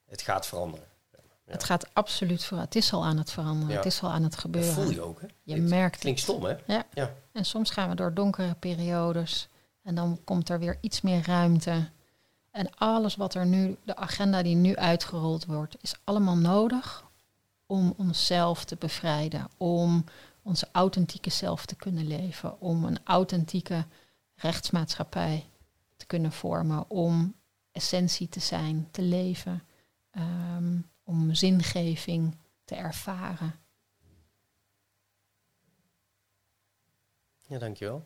Het 0.09 0.21
gaat 0.21 0.47
veranderen. 0.47 0.85
Ja. 1.11 1.19
Het 1.51 1.63
gaat 1.63 1.87
absoluut 1.93 2.43
vooruit. 2.43 2.73
Het 2.73 2.83
is 2.83 2.93
al 2.93 3.05
aan 3.05 3.17
het 3.17 3.31
veranderen. 3.31 3.69
Ja. 3.69 3.75
Het 3.75 3.85
is 3.85 4.01
al 4.01 4.09
aan 4.09 4.23
het 4.23 4.31
Dat 4.31 4.39
gebeuren. 4.41 4.73
voel 4.73 4.89
je 4.89 5.01
ook, 5.01 5.21
hè? 5.21 5.27
Je 5.43 5.53
Het 5.53 5.63
merkt 5.69 5.97
Klinkt 5.97 6.19
het. 6.19 6.29
stom, 6.29 6.43
hè? 6.43 6.55
Ja. 6.65 6.85
Ja. 6.93 7.13
En 7.31 7.45
soms 7.45 7.69
gaan 7.69 7.89
we 7.89 7.95
door 7.95 8.13
donkere 8.13 8.53
periodes. 8.59 9.47
En 9.83 9.95
dan 9.95 10.19
komt 10.23 10.49
er 10.49 10.59
weer 10.59 10.77
iets 10.81 11.01
meer 11.01 11.25
ruimte. 11.25 11.89
En 12.51 12.75
alles 12.75 13.15
wat 13.15 13.33
er 13.33 13.45
nu, 13.45 13.77
de 13.83 13.95
agenda 13.95 14.41
die 14.41 14.55
nu 14.55 14.75
uitgerold 14.75 15.45
wordt, 15.45 15.75
is 15.81 15.95
allemaal 16.03 16.35
nodig 16.37 17.09
om 17.65 17.93
onszelf 17.97 18.65
te 18.65 18.75
bevrijden. 18.75 19.47
Om 19.57 20.03
onze 20.41 20.67
authentieke 20.71 21.29
zelf 21.29 21.65
te 21.65 21.75
kunnen 21.75 22.07
leven. 22.07 22.61
Om 22.61 22.83
een 22.83 22.99
authentieke 23.03 23.85
rechtsmaatschappij 24.35 25.49
te 25.97 26.05
kunnen 26.05 26.31
vormen. 26.31 26.89
Om 26.89 27.35
essentie 27.71 28.29
te 28.29 28.39
zijn, 28.39 28.87
te 28.91 29.01
leven. 29.01 29.63
ehm, 30.11 30.79
om 31.03 31.33
zingeving 31.33 32.37
te 32.65 32.75
ervaren. 32.75 33.55
Ja, 37.47 37.59
dankjewel. 37.59 38.05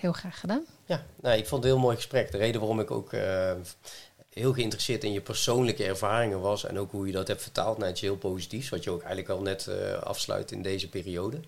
Heel 0.00 0.12
graag 0.12 0.40
gedaan. 0.40 0.66
Ja, 0.86 1.04
nou, 1.20 1.38
ik 1.38 1.46
vond 1.46 1.62
het 1.62 1.72
een 1.72 1.76
heel 1.76 1.86
mooi 1.86 1.96
gesprek. 1.96 2.30
De 2.30 2.36
reden 2.36 2.60
waarom 2.60 2.80
ik 2.80 2.90
ook 2.90 3.12
eh, 3.12 3.52
heel 4.32 4.52
geïnteresseerd 4.52 5.04
in 5.04 5.12
je 5.12 5.20
persoonlijke 5.20 5.84
ervaringen 5.84 6.40
was 6.40 6.64
en 6.64 6.78
ook 6.78 6.90
hoe 6.90 7.06
je 7.06 7.12
dat 7.12 7.28
hebt 7.28 7.42
vertaald 7.42 7.78
naar 7.78 7.88
iets 7.88 8.00
heel 8.00 8.16
positiefs, 8.16 8.68
wat 8.68 8.84
je 8.84 8.90
ook 8.90 9.02
eigenlijk 9.02 9.28
al 9.28 9.42
net 9.42 9.66
eh, 9.66 9.92
afsluit 9.92 10.52
in 10.52 10.62
deze 10.62 10.88
periode, 10.88 11.40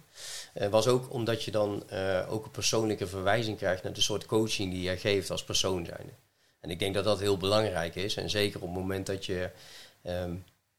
eh, 0.53 0.68
was 0.68 0.86
ook 0.86 1.12
omdat 1.12 1.42
je 1.42 1.51
dan 1.51 1.82
ook 2.28 2.45
een 2.45 2.51
persoonlijke 2.51 3.07
verwijzing 3.07 3.57
krijgt 3.57 3.82
naar 3.82 3.92
de 3.92 4.01
soort 4.01 4.26
coaching 4.26 4.72
die 4.72 4.82
jij 4.82 4.99
geeft 4.99 5.30
als 5.30 5.45
persoon 5.45 5.84
zijnde. 5.84 6.12
En 6.61 6.70
ik 6.70 6.78
denk 6.78 6.95
dat 6.95 7.05
dat 7.05 7.20
heel 7.20 7.36
belangrijk 7.36 7.95
is. 7.95 8.16
En 8.16 8.30
zeker 8.30 8.61
op 8.61 8.66
het 8.66 8.78
moment 8.78 9.07
dat 9.07 9.26
je 9.26 9.51
ehm, 10.03 10.34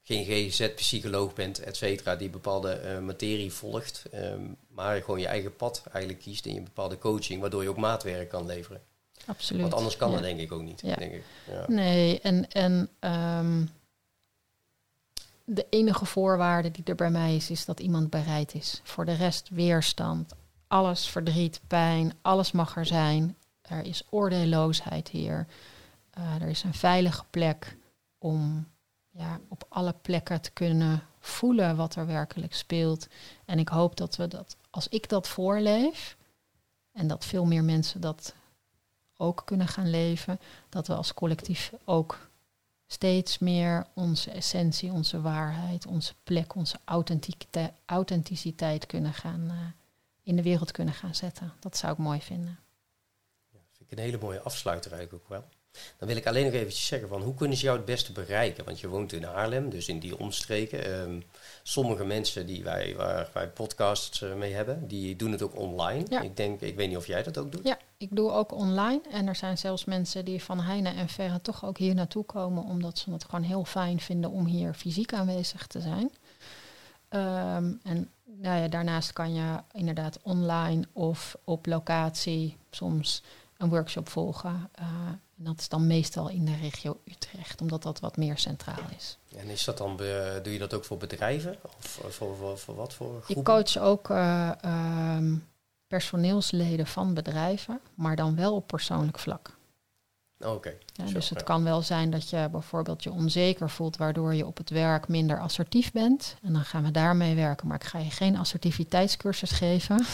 geen 0.06 0.24
GZ-psycholoog 0.24 1.34
bent, 1.34 1.58
et 1.58 1.76
cetera, 1.76 2.16
die 2.16 2.30
bepaalde 2.30 2.72
eh, 2.72 2.98
materie 2.98 3.52
volgt, 3.52 4.04
ehm, 4.10 4.40
maar 4.68 5.00
gewoon 5.02 5.20
je 5.20 5.26
eigen 5.26 5.56
pad 5.56 5.82
eigenlijk 5.92 6.24
kiest 6.24 6.46
in 6.46 6.54
je 6.54 6.60
bepaalde 6.60 6.98
coaching, 6.98 7.40
waardoor 7.40 7.62
je 7.62 7.68
ook 7.68 7.76
maatwerk 7.76 8.28
kan 8.28 8.46
leveren. 8.46 8.80
Absoluut. 9.26 9.62
Want 9.62 9.74
anders 9.74 9.96
kan 9.96 10.08
Ja. 10.08 10.14
dat 10.14 10.24
denk 10.24 10.40
ik 10.40 10.52
ook 10.52 10.62
niet. 10.62 10.80
Ja. 10.80 10.94
Denk 10.94 11.12
ik. 11.12 11.24
Ja. 11.50 11.64
Nee, 11.66 12.20
en, 12.20 12.50
en 12.50 12.88
ehm, 12.98 13.64
de 15.44 15.66
enige 15.70 16.04
voorwaarde 16.04 16.70
die 16.70 16.84
er 16.84 16.94
bij 16.94 17.10
mij 17.10 17.36
is, 17.36 17.50
is 17.50 17.64
dat 17.64 17.80
iemand 17.80 18.10
bereid 18.10 18.54
is. 18.54 18.80
Voor 18.84 19.04
de 19.04 19.14
rest 19.14 19.48
weerstand. 19.48 20.32
Alles 20.66 21.08
verdriet, 21.08 21.60
pijn, 21.66 22.12
alles 22.22 22.52
mag 22.52 22.76
er 22.76 22.86
zijn. 22.86 23.36
Er 23.62 23.84
is 23.84 24.02
oordeelloosheid 24.10 25.08
hier. 25.08 25.46
Eh, 26.10 26.34
er 26.42 26.48
is 26.48 26.62
een 26.62 26.74
veilige 26.74 27.24
plek 27.30 27.76
om 28.18 28.68
ja, 29.16 29.40
op 29.48 29.66
alle 29.68 29.94
plekken 30.02 30.40
te 30.40 30.50
kunnen 30.50 31.02
voelen 31.18 31.76
wat 31.76 31.94
er 31.94 32.06
werkelijk 32.06 32.54
speelt. 32.54 33.06
En 33.44 33.58
ik 33.58 33.68
hoop 33.68 33.96
dat 33.96 34.16
we 34.16 34.28
dat, 34.28 34.56
als 34.70 34.88
ik 34.88 35.08
dat 35.08 35.28
voorleef, 35.28 36.16
en 36.92 37.06
dat 37.06 37.24
veel 37.24 37.44
meer 37.44 37.64
mensen 37.64 38.00
dat 38.00 38.34
ook 39.16 39.42
kunnen 39.44 39.68
gaan 39.68 39.90
leven, 39.90 40.40
dat 40.68 40.86
we 40.86 40.94
als 40.94 41.14
collectief 41.14 41.72
ook 41.84 42.28
steeds 42.86 43.38
meer 43.38 43.86
onze 43.94 44.30
essentie, 44.30 44.92
onze 44.92 45.20
waarheid, 45.20 45.86
onze 45.86 46.14
plek, 46.22 46.54
onze 46.54 46.78
authenticiteit, 46.84 47.72
authenticiteit 47.86 48.86
kunnen 48.86 49.12
gaan 49.12 49.50
eh, 49.50 49.56
in 50.22 50.36
de 50.36 50.42
wereld 50.42 50.70
kunnen 50.70 50.94
gaan 50.94 51.14
zetten. 51.14 51.52
Dat 51.60 51.76
zou 51.76 51.92
ik 51.92 51.98
mooi 51.98 52.20
vinden. 52.20 52.58
Vind 53.50 53.90
ik 53.90 53.98
een 53.98 54.04
hele 54.04 54.18
mooie 54.18 54.40
afsluiter 54.40 54.92
eigenlijk 54.92 55.22
ook 55.22 55.28
wel. 55.28 55.44
Dan 55.98 56.08
wil 56.08 56.16
ik 56.16 56.26
alleen 56.26 56.44
nog 56.44 56.52
eventjes 56.52 56.86
zeggen 56.86 57.08
van 57.08 57.22
hoe 57.22 57.34
kunnen 57.34 57.56
ze 57.56 57.64
jou 57.64 57.76
het 57.76 57.86
beste 57.86 58.12
bereiken? 58.12 58.64
Want 58.64 58.80
je 58.80 58.88
woont 58.88 59.12
in 59.12 59.22
Haarlem, 59.22 59.70
dus 59.70 59.88
in 59.88 59.98
die 59.98 60.18
omstreken. 60.18 60.84
Ehm, 60.84 61.20
sommige 61.62 62.04
mensen 62.04 62.46
die 62.46 62.64
wij, 62.64 62.94
waar 62.96 63.28
wij 63.32 63.48
podcasts 63.48 64.22
eh, 64.22 64.34
mee 64.34 64.52
hebben, 64.52 64.88
die 64.88 65.16
doen 65.16 65.32
het 65.32 65.42
ook 65.42 65.58
online. 65.58 66.04
Ja. 66.08 66.20
Ik 66.20 66.36
denk, 66.36 66.60
ik 66.60 66.76
weet 66.76 66.88
niet 66.88 66.96
of 66.96 67.06
jij 67.06 67.22
dat 67.22 67.38
ook 67.38 67.52
doet. 67.52 67.64
Ja, 67.64 67.78
ik 67.96 68.16
doe 68.16 68.30
ook 68.30 68.52
online 68.52 69.00
en 69.10 69.26
er 69.26 69.36
zijn 69.36 69.58
zelfs 69.58 69.84
mensen 69.84 70.24
die 70.24 70.42
van 70.42 70.60
heine 70.60 70.88
en 70.88 71.08
verre 71.08 71.40
toch 71.40 71.64
ook 71.64 71.78
hier 71.78 71.94
naartoe 71.94 72.24
komen, 72.24 72.64
omdat 72.64 72.98
ze 72.98 73.12
het 73.12 73.24
gewoon 73.24 73.44
heel 73.44 73.64
fijn 73.64 74.00
vinden 74.00 74.30
om 74.30 74.46
hier 74.46 74.74
fysiek 74.74 75.12
aanwezig 75.12 75.66
te 75.66 75.80
zijn. 75.80 76.10
Ehm, 77.08 77.72
en 77.82 78.10
nou 78.24 78.60
ja, 78.60 78.68
daarnaast 78.68 79.12
kan 79.12 79.34
je 79.34 79.62
inderdaad 79.72 80.18
online 80.22 80.84
of 80.92 81.36
op 81.44 81.66
locatie 81.66 82.56
soms 82.70 83.22
een 83.56 83.68
workshop 83.68 84.08
volgen. 84.08 84.70
Eh, 84.74 84.86
en 85.38 85.44
dat 85.44 85.58
is 85.60 85.68
dan 85.68 85.86
meestal 85.86 86.28
in 86.28 86.44
de 86.44 86.56
regio 86.56 87.00
Utrecht, 87.04 87.60
omdat 87.60 87.82
dat 87.82 88.00
wat 88.00 88.16
meer 88.16 88.38
centraal 88.38 88.84
is. 88.96 89.18
En 89.36 89.48
is 89.48 89.64
dat 89.64 89.78
dan, 89.78 89.96
be- 89.96 90.40
doe 90.42 90.52
je 90.52 90.58
dat 90.58 90.74
ook 90.74 90.84
voor 90.84 90.96
bedrijven? 90.96 91.56
Of 91.78 92.00
eh, 92.04 92.10
voor, 92.10 92.36
voor, 92.36 92.58
voor 92.58 92.74
wat 92.74 92.94
voor 92.94 93.16
Ik 93.16 93.22
groepen? 93.24 93.44
coach 93.54 93.78
ook 93.78 94.10
eh, 94.10 94.50
ehm, 94.64 95.34
personeelsleden 95.86 96.86
van 96.86 97.14
bedrijven, 97.14 97.80
maar 97.94 98.16
dan 98.16 98.36
wel 98.36 98.54
op 98.54 98.66
persoonlijk 98.66 99.18
vlak. 99.18 99.56
Oké. 100.40 100.74
Ja, 100.92 101.06
Zo, 101.06 101.12
dus 101.12 101.28
het 101.28 101.38
ja. 101.38 101.44
kan 101.44 101.64
wel 101.64 101.82
zijn 101.82 102.10
dat 102.10 102.30
je 102.30 102.48
bijvoorbeeld 102.50 103.02
je 103.02 103.10
onzeker 103.10 103.70
voelt, 103.70 103.96
waardoor 103.96 104.34
je 104.34 104.46
op 104.46 104.56
het 104.56 104.70
werk 104.70 105.08
minder 105.08 105.40
assertief 105.40 105.92
bent. 105.92 106.36
En 106.42 106.52
dan 106.52 106.62
gaan 106.62 106.84
we 106.84 106.90
daarmee 106.90 107.34
werken. 107.34 107.66
Maar 107.66 107.76
ik 107.76 107.84
ga 107.84 107.98
je 107.98 108.10
geen 108.10 108.36
assertiviteitscursus 108.36 109.50
geven. 109.50 109.96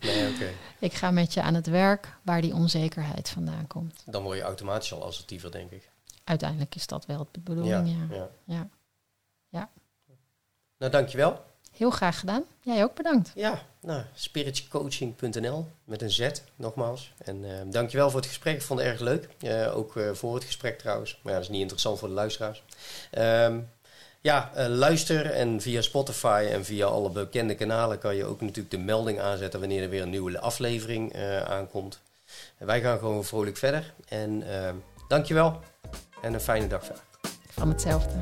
nee, 0.00 0.32
oké. 0.34 0.48
Ik 0.78 0.94
ga 0.94 1.10
met 1.10 1.34
je 1.34 1.42
aan 1.42 1.54
het 1.54 1.66
werk 1.66 2.16
waar 2.22 2.40
die 2.40 2.54
onzekerheid 2.54 3.28
vandaan 3.28 3.66
komt. 3.66 4.02
Dan 4.06 4.22
word 4.22 4.36
je 4.36 4.42
automatisch 4.42 4.92
al 4.92 5.04
assertiever, 5.04 5.50
denk 5.50 5.70
ik. 5.70 5.90
Uiteindelijk 6.24 6.74
is 6.74 6.86
dat 6.86 7.06
wel 7.06 7.28
de 7.30 7.40
bedoeling, 7.40 7.88
ja. 8.10 8.16
ja. 8.44 8.68
ja. 9.48 9.70
Nou, 10.78 10.92
dankjewel. 10.92 11.44
Heel 11.76 11.90
graag 11.90 12.18
gedaan. 12.18 12.44
Jij 12.62 12.82
ook 12.82 12.94
bedankt. 12.94 13.32
Ja, 13.34 13.62
nou, 13.80 14.02
spiritcoaching.nl 14.14 15.66
met 15.84 16.02
een 16.02 16.10
Z, 16.10 16.28
nogmaals. 16.56 17.12
En 17.24 17.44
eh, 17.44 17.50
dankjewel 17.66 18.10
voor 18.10 18.20
het 18.20 18.28
gesprek. 18.28 18.54
Ik 18.54 18.62
vond 18.62 18.80
het 18.80 18.88
erg 18.88 19.00
leuk. 19.00 19.28
Eh, 19.40 19.76
ook 19.76 19.96
eh, 19.96 20.10
voor 20.12 20.34
het 20.34 20.44
gesprek 20.44 20.78
trouwens. 20.78 21.20
Maar 21.22 21.32
ja, 21.32 21.38
dat 21.38 21.48
is 21.48 21.52
niet 21.52 21.60
interessant 21.60 21.98
voor 21.98 22.08
de 22.08 22.14
luisteraars. 22.14 22.62
Ehm, 23.10 23.58
ja, 24.20 24.50
luister 24.68 25.30
en 25.30 25.60
via 25.60 25.80
Spotify 25.80 26.48
en 26.50 26.64
via 26.64 26.86
alle 26.86 27.10
bekende 27.10 27.54
kanalen 27.54 27.98
kan 27.98 28.16
je 28.16 28.24
ook 28.24 28.40
natuurlijk 28.40 28.70
de 28.70 28.78
melding 28.78 29.20
aanzetten 29.20 29.60
wanneer 29.60 29.82
er 29.82 29.88
weer 29.88 30.02
een 30.02 30.10
nieuwe 30.10 30.40
aflevering 30.40 31.16
aankomt. 31.46 32.00
Wij 32.58 32.80
gaan 32.80 32.98
gewoon 32.98 33.24
vrolijk 33.24 33.56
verder. 33.56 33.94
En 34.08 34.42
uh, 34.42 34.70
dankjewel 35.08 35.60
en 36.22 36.34
een 36.34 36.40
fijne 36.40 36.66
dag 36.66 36.84
verder. 36.84 37.02
Van 37.48 37.68
hetzelfde. 37.68 38.14